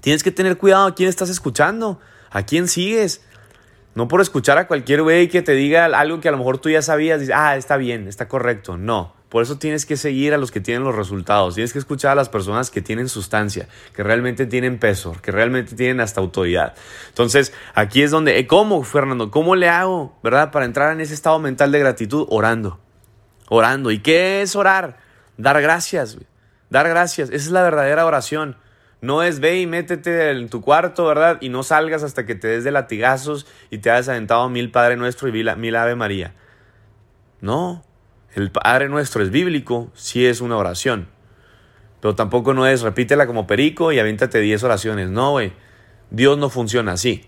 Tienes 0.00 0.22
que 0.22 0.30
tener 0.30 0.58
cuidado 0.58 0.86
a 0.86 0.94
quién 0.94 1.08
estás 1.08 1.28
escuchando. 1.28 1.98
¿A 2.34 2.42
quién 2.42 2.66
sigues? 2.66 3.24
No 3.94 4.08
por 4.08 4.20
escuchar 4.20 4.58
a 4.58 4.66
cualquier 4.66 5.02
güey 5.02 5.28
que 5.28 5.40
te 5.40 5.52
diga 5.52 5.84
algo 5.84 6.20
que 6.20 6.28
a 6.28 6.32
lo 6.32 6.38
mejor 6.38 6.58
tú 6.58 6.68
ya 6.68 6.82
sabías, 6.82 7.20
dices, 7.20 7.34
ah, 7.38 7.56
está 7.56 7.76
bien, 7.76 8.08
está 8.08 8.26
correcto. 8.26 8.76
No. 8.76 9.14
Por 9.28 9.44
eso 9.44 9.56
tienes 9.56 9.86
que 9.86 9.96
seguir 9.96 10.34
a 10.34 10.36
los 10.36 10.50
que 10.50 10.60
tienen 10.60 10.82
los 10.82 10.96
resultados. 10.96 11.54
Tienes 11.54 11.72
que 11.72 11.78
escuchar 11.78 12.10
a 12.10 12.14
las 12.16 12.28
personas 12.28 12.72
que 12.72 12.82
tienen 12.82 13.08
sustancia, 13.08 13.68
que 13.94 14.02
realmente 14.02 14.46
tienen 14.46 14.80
peso, 14.80 15.14
que 15.22 15.30
realmente 15.30 15.76
tienen 15.76 16.00
hasta 16.00 16.20
autoridad. 16.20 16.74
Entonces, 17.08 17.52
aquí 17.74 18.02
es 18.02 18.10
donde, 18.10 18.36
eh, 18.36 18.48
¿cómo, 18.48 18.82
Fernando? 18.82 19.30
¿Cómo 19.30 19.54
le 19.54 19.68
hago, 19.68 20.18
verdad? 20.24 20.50
Para 20.50 20.66
entrar 20.66 20.92
en 20.92 21.00
ese 21.00 21.14
estado 21.14 21.38
mental 21.38 21.70
de 21.70 21.78
gratitud, 21.78 22.26
orando. 22.30 22.80
Orando. 23.48 23.92
¿Y 23.92 24.00
qué 24.00 24.42
es 24.42 24.56
orar? 24.56 24.98
Dar 25.36 25.62
gracias. 25.62 26.18
Dar 26.68 26.88
gracias. 26.88 27.28
Esa 27.28 27.44
es 27.44 27.50
la 27.52 27.62
verdadera 27.62 28.06
oración. 28.06 28.56
No 29.04 29.22
es 29.22 29.38
ve 29.38 29.60
y 29.60 29.66
métete 29.66 30.30
en 30.30 30.48
tu 30.48 30.62
cuarto, 30.62 31.04
¿verdad? 31.04 31.36
Y 31.42 31.50
no 31.50 31.62
salgas 31.62 32.02
hasta 32.02 32.24
que 32.24 32.34
te 32.34 32.48
des 32.48 32.64
de 32.64 32.70
latigazos 32.70 33.46
y 33.70 33.76
te 33.76 33.90
hayas 33.90 34.08
aventado 34.08 34.48
mil 34.48 34.70
Padre 34.70 34.96
Nuestro 34.96 35.28
y 35.28 35.32
mil 35.32 35.76
Ave 35.76 35.94
María. 35.94 36.32
No, 37.42 37.84
el 38.34 38.50
Padre 38.50 38.88
Nuestro 38.88 39.22
es 39.22 39.28
bíblico, 39.28 39.90
sí 39.92 40.24
es 40.24 40.40
una 40.40 40.56
oración. 40.56 41.08
Pero 42.00 42.14
tampoco 42.14 42.54
no 42.54 42.66
es 42.66 42.80
repítela 42.80 43.26
como 43.26 43.46
perico 43.46 43.92
y 43.92 43.98
aviéntate 43.98 44.38
diez 44.40 44.64
oraciones. 44.64 45.10
No, 45.10 45.32
güey. 45.32 45.52
Dios 46.10 46.38
no 46.38 46.48
funciona 46.48 46.92
así. 46.92 47.26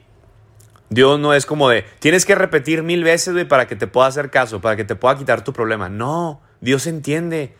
Dios 0.89 1.21
no 1.21 1.35
es 1.35 1.45
como 1.45 1.69
de, 1.69 1.85
tienes 1.99 2.25
que 2.25 2.35
repetir 2.35 2.85
mil 2.85 3.05
veces, 3.05 3.35
güey, 3.35 3.47
para 3.47 3.67
que 3.67 3.77
te 3.77 3.87
pueda 3.87 4.07
hacer 4.07 4.31
caso, 4.31 4.63
para 4.63 4.77
que 4.77 4.85
te 4.85 4.97
pueda 4.97 5.19
quitar 5.19 5.45
tu 5.45 5.53
problema. 5.53 5.91
No, 5.91 6.41
Dios 6.63 6.87
entiende. 6.87 7.55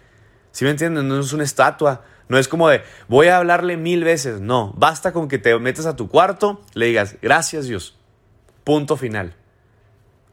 ¿Sí 0.53 0.65
me 0.65 0.71
entiendes? 0.71 1.05
No 1.05 1.21
es 1.21 1.35
una 1.35 1.45
estatua. 1.45 2.03
No 2.29 2.39
es 2.39 2.49
como 2.49 2.69
de, 2.69 2.83
voy 3.09 3.29
a 3.29 3.39
hablarle 3.39 3.77
mil 3.77 4.05
veces. 4.05 4.41
No, 4.41 4.73
basta 4.77 5.13
con 5.13 5.29
que 5.29 5.39
te 5.39 5.57
metas 5.59 5.87
a 5.87 5.97
tu 5.97 6.09
cuarto, 6.09 6.61
le 6.75 6.87
digas, 6.87 7.17
gracias 7.23 7.67
Dios. 7.67 7.97
Punto 8.65 8.97
final. 8.97 9.35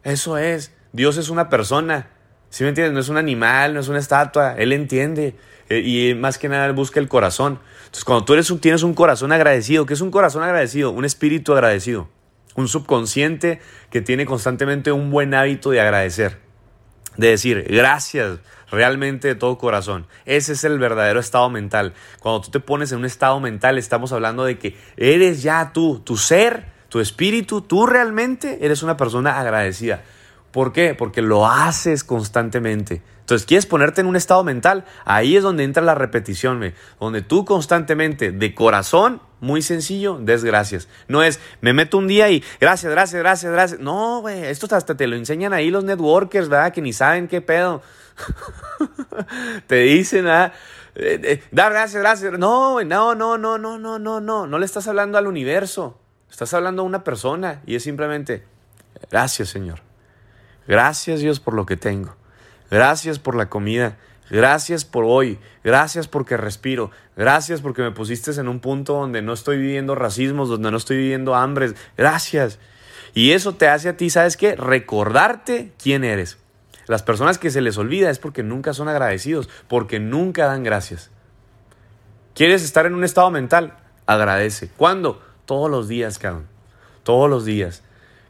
Eso 0.04 0.38
es. 0.38 0.74
Dios 0.92 1.18
es 1.18 1.30
una 1.30 1.50
persona. 1.50 2.10
¿Sí 2.50 2.64
me 2.64 2.70
entiendes? 2.70 2.94
No 2.94 3.00
es 3.00 3.10
un 3.10 3.18
animal, 3.18 3.74
no 3.74 3.80
es 3.80 3.88
una 3.88 4.00
estatua. 4.00 4.56
Él 4.58 4.74
entiende. 4.74 5.36
Eh, 5.70 5.80
y 5.80 6.16
más 6.16 6.38
que 6.38 6.50
nada 6.50 6.72
busca 6.72 7.00
el 7.00 7.08
corazón. 7.08 7.60
Entonces, 7.86 8.04
cuando 8.04 8.26
tú 8.26 8.34
eres 8.34 8.54
tienes 8.60 8.84
un 8.84 8.94
corazón 8.94 9.32
agradecido, 9.32 9.86
¿qué 9.86 9.94
es 9.94 10.02
un 10.02 10.12
corazón 10.12 10.44
agradecido? 10.44 10.92
Un 10.92 11.06
espíritu 11.06 11.54
agradecido. 11.54 12.10
Un 12.56 12.68
subconsciente 12.68 13.60
que 13.90 14.02
tiene 14.02 14.26
constantemente 14.26 14.92
un 14.92 15.10
buen 15.10 15.34
hábito 15.34 15.72
de 15.72 15.82
agradecer. 15.82 16.40
De 17.18 17.30
decir, 17.30 17.66
gracias 17.70 18.40
realmente 18.74 19.28
de 19.28 19.36
todo 19.36 19.58
corazón. 19.58 20.08
Ese 20.26 20.54
es 20.54 20.64
el 20.64 20.80
verdadero 20.80 21.20
estado 21.20 21.50
mental. 21.50 21.94
Cuando 22.20 22.42
tú 22.42 22.52
te 22.52 22.60
pones 22.60 22.92
en 22.92 23.00
un 23.00 23.06
estado 23.06 23.40
mental, 23.40 23.78
estamos 23.78 24.12
hablando 24.12 24.44
de 24.44 24.58
que 24.58 24.76
eres 24.98 25.44
ya 25.44 25.72
tú, 25.74 26.00
tu 26.00 26.18
ser, 26.18 26.66
tu 26.90 27.00
espíritu, 27.00 27.62
tú 27.62 27.86
realmente 27.86 28.66
eres 28.66 28.84
una 28.84 28.98
persona 28.98 29.40
agradecida. 29.40 30.02
¿Por 30.52 30.74
qué? 30.74 30.96
Porque 30.96 31.22
lo 31.22 31.48
haces 31.48 32.04
constantemente. 32.04 33.02
Entonces, 33.22 33.46
¿quieres 33.46 33.66
ponerte 33.66 34.02
en 34.02 34.08
un 34.08 34.16
estado 34.16 34.44
mental? 34.44 34.86
Ahí 35.06 35.38
es 35.38 35.44
donde 35.44 35.64
entra 35.64 35.82
la 35.82 35.96
repetición, 35.96 36.74
donde 37.00 37.22
tú 37.22 37.46
constantemente, 37.46 38.32
de 38.32 38.54
corazón, 38.54 39.22
muy 39.40 39.62
sencillo, 39.62 40.18
des 40.20 40.44
gracias. 40.44 40.90
No 41.08 41.24
es, 41.24 41.40
me 41.62 41.74
meto 41.74 41.98
un 41.98 42.08
día 42.08 42.30
y 42.30 42.44
gracias, 42.60 42.92
gracias, 42.92 43.22
gracias, 43.22 43.52
gracias. 43.52 43.80
No, 43.80 44.22
güey, 44.22 44.44
esto 44.44 44.68
hasta 44.76 44.96
te 44.96 45.08
lo 45.08 45.16
enseñan 45.16 45.54
ahí 45.54 45.72
los 45.72 45.84
networkers, 45.84 46.50
¿verdad? 46.50 46.74
Que 46.74 46.82
ni 46.82 46.92
saben 46.92 47.28
qué 47.28 47.40
pedo. 47.40 47.82
te 49.68 49.76
dicen, 49.78 50.28
¿ah? 50.28 50.54
dar 51.52 51.72
gracias, 51.72 52.02
gracias. 52.02 52.38
No, 52.38 52.84
no, 52.84 53.16
no, 53.16 53.38
no, 53.38 53.58
no, 53.58 53.78
no, 53.78 54.00
no, 54.00 54.20
no. 54.22 54.48
No 54.48 54.60
le 54.60 54.66
estás 54.66 54.88
hablando 54.88 55.18
al 55.18 55.28
universo. 55.28 56.00
Estás 56.30 56.54
hablando 56.54 56.82
a 56.82 56.86
una 56.86 57.04
persona 57.04 57.62
y 57.66 57.76
es 57.76 57.84
simplemente, 57.84 58.44
gracias, 59.12 59.50
Señor. 59.50 59.82
Gracias, 60.68 61.20
Dios, 61.20 61.40
por 61.40 61.54
lo 61.54 61.66
que 61.66 61.78
tengo. 61.78 62.16
Gracias 62.72 63.20
por 63.20 63.36
la 63.36 63.50
comida. 63.50 63.98
Gracias 64.32 64.84
por 64.84 65.04
hoy. 65.06 65.38
Gracias 65.64 66.08
porque 66.08 66.38
respiro. 66.38 66.90
Gracias 67.16 67.62
porque 67.62 67.84
me 67.84 67.92
pusiste 67.92 68.32
en 68.32 68.48
un 68.48 68.60
punto 68.62 68.94
donde 68.94 69.22
no 69.22 69.34
estoy 69.34 69.58
viviendo 69.58 69.94
racismos, 69.94 70.50
donde 70.50 70.72
no 70.72 70.78
estoy 70.78 70.98
viviendo 70.98 71.36
hambres. 71.36 71.76
Gracias. 71.98 72.58
Y 73.14 73.34
eso 73.34 73.54
te 73.54 73.68
hace 73.68 73.90
a 73.90 73.98
ti, 73.98 74.10
¿sabes 74.10 74.38
qué? 74.38 74.56
Recordarte 74.56 75.72
quién 75.78 76.04
eres. 76.04 76.40
Las 76.88 77.04
personas 77.04 77.38
que 77.38 77.52
se 77.52 77.62
les 77.62 77.78
olvida 77.78 78.10
es 78.10 78.20
porque 78.20 78.44
nunca 78.44 78.74
son 78.74 78.88
agradecidos, 78.90 79.50
porque 79.68 80.00
nunca 80.00 80.46
dan 80.46 80.64
gracias. 80.64 81.10
¿Quieres 82.36 82.64
estar 82.64 82.86
en 82.86 82.96
un 82.96 83.04
estado 83.04 83.30
mental? 83.32 83.76
Agradece. 84.06 84.70
¿Cuándo? 84.76 85.22
Todos 85.46 85.70
los 85.70 85.88
días, 85.88 86.20
cabrón. 86.20 86.48
Todos 87.04 87.30
los 87.30 87.46
días. 87.46 87.84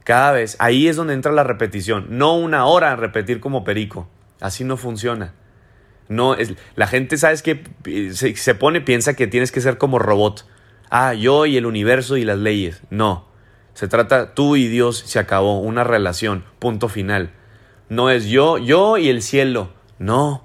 Cada 0.03 0.31
vez. 0.31 0.55
Ahí 0.59 0.87
es 0.87 0.95
donde 0.95 1.13
entra 1.13 1.31
la 1.31 1.43
repetición. 1.43 2.07
No 2.09 2.35
una 2.35 2.65
hora 2.65 2.95
repetir 2.95 3.39
como 3.39 3.63
perico. 3.63 4.07
Así 4.39 4.63
no 4.63 4.77
funciona. 4.77 5.33
No, 6.09 6.35
es, 6.35 6.53
la 6.75 6.87
gente, 6.87 7.17
¿sabes 7.17 7.41
que 7.41 7.63
se, 8.13 8.35
se 8.35 8.55
pone, 8.55 8.81
piensa 8.81 9.15
que 9.15 9.27
tienes 9.27 9.51
que 9.51 9.61
ser 9.61 9.77
como 9.77 9.99
robot. 9.99 10.45
Ah, 10.89 11.13
yo 11.13 11.45
y 11.45 11.55
el 11.55 11.65
universo 11.65 12.17
y 12.17 12.25
las 12.25 12.37
leyes. 12.37 12.81
No. 12.89 13.25
Se 13.73 13.87
trata 13.87 14.35
tú 14.35 14.55
y 14.55 14.67
Dios, 14.67 14.99
se 14.99 15.17
acabó. 15.17 15.59
Una 15.59 15.83
relación. 15.83 16.43
Punto 16.59 16.89
final. 16.89 17.31
No 17.89 18.09
es 18.09 18.25
yo, 18.25 18.57
yo 18.57 18.97
y 18.97 19.09
el 19.09 19.21
cielo. 19.21 19.69
No. 19.99 20.43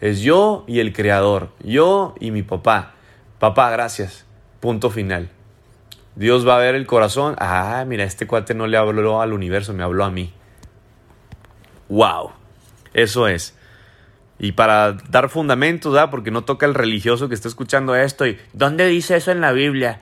Es 0.00 0.20
yo 0.20 0.64
y 0.66 0.80
el 0.80 0.92
Creador. 0.92 1.50
Yo 1.62 2.14
y 2.20 2.30
mi 2.30 2.42
papá. 2.42 2.94
Papá, 3.38 3.70
gracias. 3.70 4.26
Punto 4.60 4.90
final. 4.90 5.30
Dios 6.14 6.46
va 6.46 6.56
a 6.56 6.58
ver 6.58 6.74
el 6.74 6.86
corazón. 6.86 7.36
Ah, 7.38 7.84
mira, 7.86 8.04
este 8.04 8.26
cuate 8.26 8.54
no 8.54 8.66
le 8.66 8.76
habló 8.76 9.20
al 9.20 9.32
universo, 9.32 9.72
me 9.72 9.84
habló 9.84 10.04
a 10.04 10.10
mí. 10.10 10.32
¡Wow! 11.88 12.32
Eso 12.92 13.28
es. 13.28 13.56
Y 14.40 14.52
para 14.52 14.92
dar 14.92 15.28
fundamentos, 15.28 15.92
¿verdad? 15.92 16.10
Porque 16.10 16.30
no 16.30 16.42
toca 16.42 16.66
el 16.66 16.74
religioso 16.74 17.28
que 17.28 17.34
está 17.34 17.48
escuchando 17.48 17.96
esto 17.96 18.26
y 18.26 18.38
¿dónde 18.52 18.86
dice 18.86 19.16
eso 19.16 19.32
en 19.32 19.40
la 19.40 19.52
Biblia? 19.52 20.00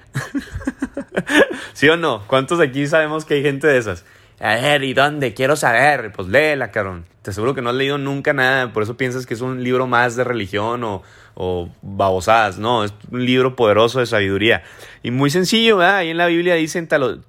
¿Sí 1.72 1.88
o 1.88 1.96
no? 1.96 2.26
¿Cuántos 2.26 2.60
aquí 2.60 2.86
sabemos 2.86 3.24
que 3.24 3.34
hay 3.34 3.42
gente 3.42 3.66
de 3.66 3.78
esas? 3.78 4.04
A 4.38 4.54
ver, 4.56 4.84
¿y 4.84 4.92
dónde? 4.92 5.34
Quiero 5.34 5.56
saber. 5.56 6.12
Pues 6.12 6.28
léela, 6.28 6.70
carón. 6.70 7.06
Te 7.22 7.30
aseguro 7.30 7.54
que 7.54 7.62
no 7.62 7.70
has 7.70 7.76
leído 7.76 7.98
nunca 7.98 8.32
nada, 8.32 8.72
por 8.72 8.84
eso 8.84 8.96
piensas 8.96 9.26
que 9.26 9.34
es 9.34 9.40
un 9.40 9.64
libro 9.64 9.88
más 9.88 10.14
de 10.14 10.22
religión 10.22 10.84
o, 10.84 11.02
o 11.34 11.68
babosadas. 11.82 12.58
No, 12.58 12.84
es 12.84 12.94
un 13.10 13.24
libro 13.24 13.56
poderoso 13.56 13.98
de 13.98 14.06
sabiduría. 14.06 14.62
Y 15.02 15.10
muy 15.10 15.30
sencillo, 15.30 15.78
¿verdad? 15.78 15.96
Ahí 15.96 16.10
en 16.10 16.18
la 16.18 16.26
Biblia 16.26 16.54
dicen 16.54 16.88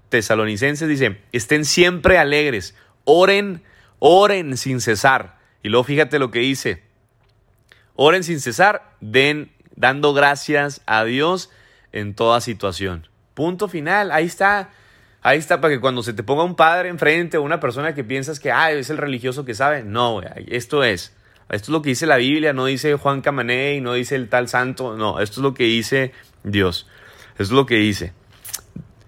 tesalonicenses, 0.09 0.87
dice, 0.87 1.19
estén 1.31 1.65
siempre 1.65 2.19
alegres, 2.19 2.75
oren, 3.05 3.63
oren 3.97 4.55
sin 4.55 4.81
cesar. 4.81 5.37
Y 5.63 5.69
luego 5.69 5.83
fíjate 5.85 6.19
lo 6.19 6.29
que 6.29 6.39
dice, 6.39 6.83
oren 7.95 8.23
sin 8.23 8.39
cesar, 8.39 8.93
den, 9.01 9.51
dando 9.75 10.13
gracias 10.13 10.81
a 10.85 11.03
Dios 11.05 11.49
en 11.91 12.13
toda 12.13 12.39
situación. 12.39 13.07
Punto 13.33 13.67
final, 13.67 14.11
ahí 14.11 14.25
está. 14.25 14.69
Ahí 15.27 15.39
está 15.39 15.59
para 15.59 15.73
que 15.73 15.81
cuando 15.81 16.03
se 16.03 16.13
te 16.13 16.23
ponga 16.23 16.45
un 16.45 16.55
padre 16.55 16.87
enfrente 16.87 17.35
o 17.35 17.41
una 17.41 17.59
persona 17.59 17.93
que 17.93 18.05
piensas 18.05 18.39
que 18.39 18.49
ah, 18.49 18.71
es 18.71 18.89
el 18.89 18.97
religioso 18.97 19.43
que 19.43 19.53
sabe, 19.55 19.83
no, 19.83 20.21
esto 20.47 20.85
es. 20.85 21.13
Esto 21.49 21.65
es 21.65 21.67
lo 21.67 21.81
que 21.81 21.89
dice 21.89 22.05
la 22.05 22.15
Biblia, 22.15 22.53
no 22.53 22.63
dice 22.63 22.95
Juan 22.95 23.19
Camaney, 23.19 23.81
no 23.81 23.91
dice 23.91 24.15
el 24.15 24.29
tal 24.29 24.47
santo, 24.47 24.95
no, 24.95 25.19
esto 25.19 25.41
es 25.41 25.43
lo 25.43 25.53
que 25.53 25.65
dice 25.65 26.13
Dios. 26.45 26.87
Esto 27.31 27.43
es 27.43 27.51
lo 27.51 27.65
que 27.65 27.75
dice. 27.75 28.13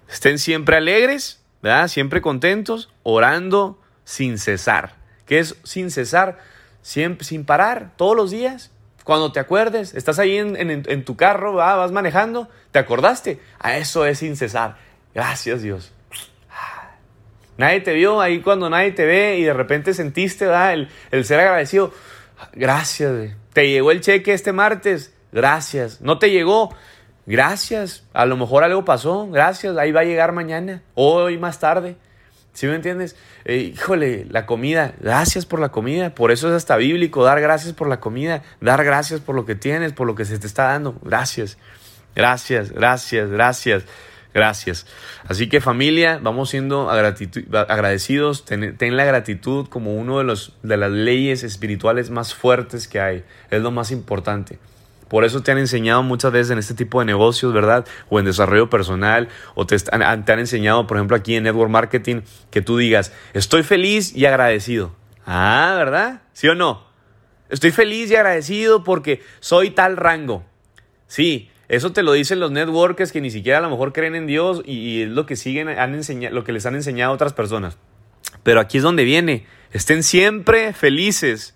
Estén 0.10 0.39
siempre 0.39 0.75
alegres, 0.75 1.41
¿verdad? 1.62 1.88
Siempre 1.88 2.19
contentos, 2.19 2.89
orando 3.03 3.82
sin 4.03 4.39
cesar. 4.39 4.95
¿Qué 5.25 5.39
es 5.39 5.55
sin 5.63 5.89
cesar? 5.89 6.39
Siempre, 6.82 7.23
sin 7.23 7.45
parar, 7.45 7.93
todos 7.95 8.17
los 8.17 8.29
días. 8.29 8.71
Cuando 9.05 9.32
te 9.32 9.39
acuerdes, 9.39 9.95
estás 9.95 10.19
ahí 10.19 10.36
en, 10.36 11.05
tu 11.05 11.15
carro, 11.15 11.53
vas 11.53 11.93
manejando, 11.93 12.49
¿te 12.73 12.79
acordaste? 12.79 13.39
A 13.58 13.77
eso 13.77 14.05
es 14.05 14.19
sin 14.19 14.36
cesar. 14.36 14.75
Gracias 15.13 15.62
Dios. 15.62 15.93
Nadie 17.60 17.82
te 17.82 17.93
vio 17.93 18.22
ahí 18.22 18.39
cuando 18.39 18.69
nadie 18.69 18.93
te 18.93 19.06
ve 19.06 19.38
y 19.38 19.43
de 19.43 19.52
repente 19.52 19.93
sentiste 19.93 20.45
El, 20.45 20.88
el 21.12 21.26
ser 21.26 21.41
agradecido. 21.41 21.93
Gracias. 22.54 23.36
Te 23.52 23.69
llegó 23.69 23.91
el 23.91 24.00
cheque 24.00 24.32
este 24.32 24.54
martes. 24.54 25.13
Gracias. 25.34 26.00
No 26.00 26.19
te 26.19 26.32
llegó. 26.32 26.74
Gracias. 27.26 28.08
A 28.13 28.26
lo 28.26 28.38
mejor 28.38 28.63
algo 28.63 28.86
pasó. 28.86 29.28
Gracias. 29.30 29.76
Ahí 29.76 29.91
va 29.91 30.00
a 30.00 30.06
llegar 30.06 30.32
mañana. 30.32 30.84
Hoy 30.95 31.38
más 31.38 31.60
tarde. 31.60 31.98
¿Sí 32.54 32.65
me 32.65 32.76
entiendes? 32.76 33.17
Eh, 33.43 33.58
híjole, 33.58 34.26
la 34.30 34.45
comida. 34.45 34.93
Gracias 35.02 35.45
por 35.45 35.60
la 35.60 35.67
comida. 35.67 36.15
Por 36.15 36.32
eso 36.32 36.48
es 36.48 36.54
hasta 36.54 36.78
bíblico. 36.78 37.26
Dar 37.26 37.41
gracias 37.41 37.74
por 37.74 37.89
la 37.89 38.00
comida. 38.00 38.41
Dar 38.62 38.86
gracias 38.86 39.19
por 39.19 39.36
lo 39.36 39.45
que 39.45 39.56
tienes, 39.56 39.91
por 39.91 40.08
lo 40.08 40.15
que 40.15 40.24
se 40.24 40.39
te 40.39 40.48
está 40.48 40.63
dando. 40.63 40.98
Gracias. 41.04 41.58
Gracias, 42.15 42.72
gracias, 42.72 43.30
gracias. 43.30 43.84
Gracias. 44.33 44.85
Así 45.27 45.49
que 45.49 45.59
familia, 45.59 46.19
vamos 46.21 46.51
siendo 46.51 46.89
agradecidos. 46.89 48.45
Ten, 48.45 48.97
la 48.97 49.05
gratitud 49.05 49.67
como 49.67 49.95
uno 49.95 50.19
de, 50.19 50.23
los, 50.23 50.53
de 50.61 50.77
las 50.77 50.91
leyes 50.91 51.43
espirituales 51.43 52.09
más 52.09 52.33
fuertes 52.33 52.87
que 52.87 52.99
hay. 52.99 53.23
Es 53.49 53.61
lo 53.61 53.71
más 53.71 53.91
importante. 53.91 54.59
Por 55.07 55.25
eso 55.25 55.41
te 55.41 55.51
han 55.51 55.57
enseñado 55.57 56.03
muchas 56.03 56.31
veces 56.31 56.51
en 56.51 56.59
este 56.59 56.75
tipo 56.75 56.99
de 56.99 57.07
negocios, 57.07 57.51
¿verdad? 57.51 57.87
O 58.09 58.19
en 58.19 58.25
desarrollo 58.25 58.69
personal, 58.69 59.27
o 59.55 59.65
te, 59.65 59.75
te 59.79 59.91
han 59.91 60.39
enseñado, 60.39 60.85
por 60.85 60.97
ejemplo, 60.97 61.17
aquí 61.17 61.35
en 61.35 61.43
Network 61.43 61.71
Marketing, 61.71 62.21
que 62.51 62.61
tú 62.61 62.77
digas, 62.77 63.11
estoy 63.33 63.63
feliz 63.63 64.15
y 64.15 64.25
agradecido. 64.25 64.95
Ah, 65.25 65.73
¿verdad? 65.75 66.21
¿Sí 66.33 66.47
o 66.47 66.53
no? 66.53 66.87
Estoy 67.49 67.71
feliz 67.71 68.11
y 68.11 68.15
agradecido 68.15 68.83
porque 68.83 69.23
soy 69.39 69.71
tal 69.71 69.97
rango. 69.97 70.43
Sí, 71.07 71.49
eso 71.69 71.91
te 71.91 72.01
lo 72.01 72.13
dicen 72.13 72.39
los 72.39 72.51
networkers 72.51 73.12
que 73.12 73.21
ni 73.21 73.29
siquiera 73.29 73.60
a 73.60 73.62
lo 73.62 73.69
mejor 73.69 73.93
creen 73.93 74.15
en 74.15 74.25
Dios 74.25 74.63
y, 74.65 75.03
es 75.03 75.10
lo 75.10 75.27
que 75.27 75.36
siguen, 75.36 75.69
han 75.69 75.93
enseñado, 75.93 76.34
lo 76.34 76.43
que 76.43 76.51
les 76.51 76.65
han 76.65 76.73
enseñado 76.73 77.12
a 77.12 77.15
otras 77.15 77.34
personas. 77.34 77.77
Pero 78.41 78.60
aquí 78.60 78.77
es 78.77 78.84
donde 78.84 79.03
viene. 79.03 79.45
Estén 79.71 80.01
siempre 80.01 80.74
felices. 80.74 81.55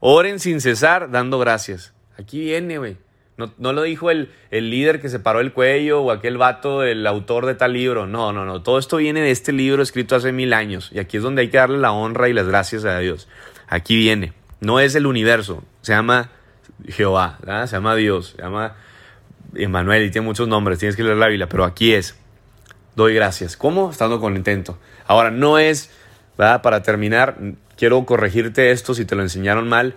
Oren 0.00 0.40
sin 0.40 0.60
cesar 0.60 1.12
dando 1.12 1.38
gracias. 1.38 1.94
Aquí 2.18 2.40
viene, 2.40 2.78
güey. 2.78 2.96
No, 3.36 3.54
no, 3.58 3.72
lo 3.72 3.82
dijo 3.82 4.10
el, 4.10 4.30
el, 4.50 4.70
líder 4.70 5.00
que 5.00 5.08
se 5.08 5.20
paró 5.20 5.40
el 5.40 5.52
cuello 5.52 6.02
o 6.02 6.10
aquel 6.10 6.36
vato, 6.36 6.82
el 6.82 7.06
autor 7.06 7.46
de 7.46 7.54
tal 7.54 7.74
libro. 7.74 8.08
No, 8.08 8.32
no, 8.32 8.44
no. 8.44 8.62
Todo 8.62 8.78
esto 8.78 8.96
viene 8.96 9.20
de 9.20 9.30
este 9.30 9.52
libro 9.52 9.84
escrito 9.84 10.16
hace 10.16 10.32
mil 10.32 10.52
años. 10.52 10.90
Y 10.92 10.98
aquí 10.98 11.16
es 11.16 11.22
donde 11.22 11.42
hay 11.42 11.48
que 11.48 11.58
darle 11.58 11.78
la 11.78 11.92
honra 11.92 12.28
y 12.28 12.32
las 12.32 12.48
gracias 12.48 12.84
a 12.84 12.98
Dios. 12.98 13.28
Aquí 13.68 13.96
viene. 13.96 14.32
No 14.60 14.80
es 14.80 14.96
el 14.96 15.06
universo. 15.06 15.62
Se 15.80 15.92
llama 15.92 16.30
Jehová. 16.88 17.38
Se 17.66 17.76
llama 17.76 17.94
Dios. 17.94 18.34
Se 18.36 18.42
llama 18.42 18.74
Emanuel 19.54 20.04
y 20.04 20.10
tiene 20.10 20.26
muchos 20.26 20.48
nombres, 20.48 20.78
tienes 20.78 20.96
que 20.96 21.02
leer 21.02 21.16
la 21.16 21.28
Biblia, 21.28 21.48
pero 21.48 21.64
aquí 21.64 21.94
es, 21.94 22.16
doy 22.96 23.14
gracias. 23.14 23.56
¿Cómo? 23.56 23.90
Estando 23.90 24.20
con 24.20 24.36
intento. 24.36 24.78
Ahora, 25.06 25.30
no 25.30 25.58
es, 25.58 25.90
¿verdad? 26.38 26.62
Para 26.62 26.82
terminar, 26.82 27.36
quiero 27.76 28.04
corregirte 28.06 28.70
esto 28.70 28.94
si 28.94 29.04
te 29.04 29.14
lo 29.14 29.22
enseñaron 29.22 29.68
mal. 29.68 29.94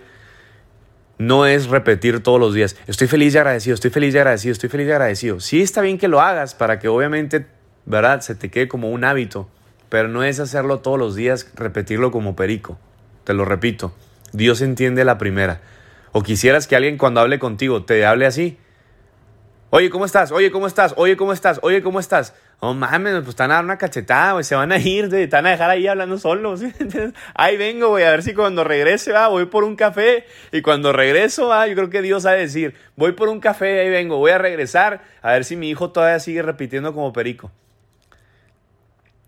No 1.18 1.46
es 1.46 1.68
repetir 1.68 2.22
todos 2.22 2.38
los 2.38 2.52
días, 2.52 2.76
estoy 2.86 3.06
feliz 3.06 3.34
y 3.34 3.38
agradecido, 3.38 3.74
estoy 3.74 3.90
feliz 3.90 4.14
y 4.14 4.18
agradecido, 4.18 4.52
estoy 4.52 4.68
feliz 4.68 4.86
y 4.88 4.90
agradecido. 4.90 5.40
Sí 5.40 5.62
está 5.62 5.80
bien 5.80 5.96
que 5.96 6.08
lo 6.08 6.20
hagas 6.20 6.54
para 6.54 6.78
que 6.78 6.88
obviamente, 6.88 7.46
¿verdad? 7.86 8.20
Se 8.20 8.34
te 8.34 8.50
quede 8.50 8.68
como 8.68 8.90
un 8.90 9.02
hábito, 9.02 9.48
pero 9.88 10.08
no 10.08 10.24
es 10.24 10.40
hacerlo 10.40 10.80
todos 10.80 10.98
los 10.98 11.14
días, 11.14 11.50
repetirlo 11.54 12.10
como 12.10 12.36
perico. 12.36 12.78
Te 13.24 13.32
lo 13.32 13.46
repito, 13.46 13.94
Dios 14.32 14.60
entiende 14.60 15.06
la 15.06 15.16
primera. 15.16 15.62
O 16.12 16.22
quisieras 16.22 16.66
que 16.66 16.76
alguien 16.76 16.98
cuando 16.98 17.20
hable 17.20 17.38
contigo 17.38 17.84
te 17.84 18.04
hable 18.04 18.26
así. 18.26 18.58
Oye, 19.70 19.90
¿cómo 19.90 20.04
estás? 20.04 20.30
Oye, 20.30 20.52
¿cómo 20.52 20.68
estás? 20.68 20.94
Oye, 20.96 21.16
¿cómo 21.16 21.32
estás? 21.32 21.58
Oye, 21.60 21.82
¿cómo 21.82 21.98
estás? 21.98 22.34
Oh, 22.60 22.72
mames, 22.72 23.14
pues 23.16 23.30
están 23.30 23.50
a 23.50 23.54
dar 23.54 23.64
una 23.64 23.78
cachetada, 23.78 24.32
güey. 24.32 24.44
Se 24.44 24.54
van 24.54 24.70
a 24.70 24.78
ir, 24.78 25.10
te 25.10 25.26
van 25.26 25.46
a 25.46 25.50
dejar 25.50 25.70
ahí 25.70 25.88
hablando 25.88 26.18
solos. 26.18 26.62
ahí 27.34 27.56
vengo, 27.56 27.88
güey, 27.88 28.04
a 28.04 28.10
ver 28.10 28.22
si 28.22 28.32
cuando 28.32 28.62
regrese, 28.62 29.10
va, 29.10 29.26
voy 29.26 29.46
por 29.46 29.64
un 29.64 29.74
café. 29.74 30.24
Y 30.52 30.62
cuando 30.62 30.92
regreso, 30.92 31.48
va, 31.48 31.66
yo 31.66 31.74
creo 31.74 31.90
que 31.90 32.00
Dios 32.00 32.26
ha 32.26 32.32
de 32.32 32.40
decir, 32.42 32.74
voy 32.94 33.12
por 33.12 33.28
un 33.28 33.40
café, 33.40 33.80
ahí 33.80 33.90
vengo, 33.90 34.18
voy 34.18 34.30
a 34.30 34.38
regresar, 34.38 35.02
a 35.20 35.32
ver 35.32 35.44
si 35.44 35.56
mi 35.56 35.68
hijo 35.68 35.90
todavía 35.90 36.20
sigue 36.20 36.42
repitiendo 36.42 36.94
como 36.94 37.12
perico. 37.12 37.50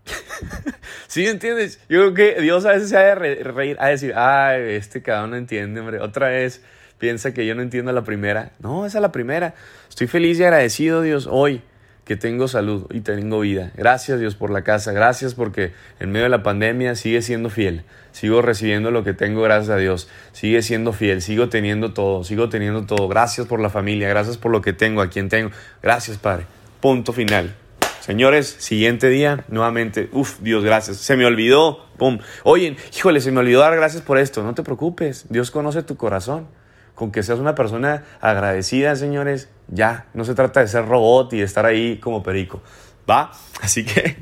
¿Sí 1.07 1.27
entiendes? 1.27 1.81
Yo 1.89 1.99
creo 1.99 2.13
que 2.13 2.41
Dios 2.41 2.65
a 2.65 2.71
veces 2.71 2.89
se 2.89 2.97
ha 2.97 3.01
de 3.01 3.43
reír, 3.43 3.75
a 3.79 3.87
decir, 3.87 4.13
ay, 4.15 4.75
este 4.75 5.01
cabrón 5.01 5.31
no 5.31 5.35
entiende, 5.35 5.81
hombre. 5.81 5.99
Otra 5.99 6.29
vez 6.29 6.63
piensa 6.99 7.33
que 7.33 7.47
yo 7.47 7.55
no 7.55 7.63
entiendo 7.63 7.91
la 7.91 8.03
primera. 8.03 8.51
No, 8.59 8.85
esa 8.85 8.99
es 8.99 9.01
la 9.01 9.11
primera. 9.11 9.55
Estoy 9.89 10.07
feliz 10.07 10.39
y 10.39 10.43
agradecido, 10.43 11.01
Dios, 11.01 11.27
hoy 11.29 11.63
que 12.09 12.17
tengo 12.17 12.47
salud 12.47 12.87
y 12.91 13.01
tengo 13.01 13.39
vida. 13.41 13.71
Gracias 13.77 14.19
Dios 14.19 14.33
por 14.33 14.49
la 14.49 14.63
casa, 14.63 14.91
gracias 14.93 15.35
porque 15.35 15.73
en 15.99 16.11
medio 16.11 16.23
de 16.23 16.29
la 16.29 16.41
pandemia 16.41 16.95
sigue 16.95 17.21
siendo 17.21 17.51
fiel. 17.51 17.83
Sigo 18.13 18.41
recibiendo 18.41 18.89
lo 18.89 19.03
que 19.03 19.13
tengo, 19.13 19.43
gracias 19.43 19.69
a 19.69 19.77
Dios. 19.77 20.09
Sigue 20.31 20.63
siendo 20.63 20.91
fiel, 20.91 21.21
sigo 21.21 21.49
teniendo 21.49 21.93
todo, 21.93 22.23
sigo 22.23 22.49
teniendo 22.49 22.87
todo. 22.87 23.07
Gracias 23.07 23.45
por 23.45 23.59
la 23.59 23.69
familia, 23.69 24.09
gracias 24.09 24.39
por 24.39 24.51
lo 24.51 24.63
que 24.63 24.73
tengo, 24.73 25.03
a 25.03 25.09
quien 25.11 25.29
tengo. 25.29 25.51
Gracias 25.83 26.17
Padre. 26.17 26.47
Punto 26.81 27.13
final. 27.13 27.53
Señores, 27.99 28.55
siguiente 28.57 29.07
día, 29.09 29.45
nuevamente, 29.47 30.09
uff, 30.11 30.39
Dios, 30.39 30.63
gracias. 30.63 30.97
Se 30.97 31.15
me 31.15 31.27
olvidó, 31.27 31.85
pum. 31.97 32.17
Oye, 32.43 32.75
híjole, 32.97 33.21
se 33.21 33.31
me 33.31 33.41
olvidó 33.41 33.59
dar 33.59 33.75
gracias 33.75 34.01
por 34.01 34.17
esto. 34.17 34.41
No 34.41 34.55
te 34.55 34.63
preocupes, 34.63 35.27
Dios 35.29 35.51
conoce 35.51 35.83
tu 35.83 35.95
corazón. 35.95 36.47
Con 36.99 37.13
que 37.13 37.23
seas 37.23 37.39
una 37.39 37.55
persona 37.55 38.03
agradecida, 38.19 38.93
señores, 38.97 39.47
ya, 39.69 40.07
no 40.13 40.25
se 40.25 40.35
trata 40.35 40.59
de 40.59 40.67
ser 40.67 40.85
robot 40.85 41.31
y 41.31 41.37
de 41.37 41.43
estar 41.45 41.65
ahí 41.65 41.97
como 41.97 42.21
perico. 42.23 42.61
¿Va? 43.09 43.31
Así 43.61 43.85
que, 43.85 44.17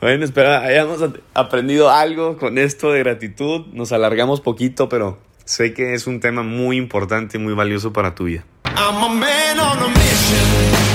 bueno, 0.00 0.24
espero 0.24 0.56
hayamos 0.56 0.98
aprendido 1.34 1.88
algo 1.88 2.36
con 2.36 2.58
esto 2.58 2.90
de 2.90 2.98
gratitud. 2.98 3.66
Nos 3.72 3.92
alargamos 3.92 4.40
poquito, 4.40 4.88
pero 4.88 5.20
sé 5.44 5.72
que 5.72 5.94
es 5.94 6.08
un 6.08 6.18
tema 6.18 6.42
muy 6.42 6.78
importante 6.78 7.38
y 7.38 7.40
muy 7.40 7.54
valioso 7.54 7.92
para 7.92 8.16
tu 8.16 8.24
vida. 8.24 8.44
I'm 8.64 8.96
a 8.96 9.08
man 9.08 9.60
on 9.60 9.78
a 9.84 9.88
mission. 9.88 10.85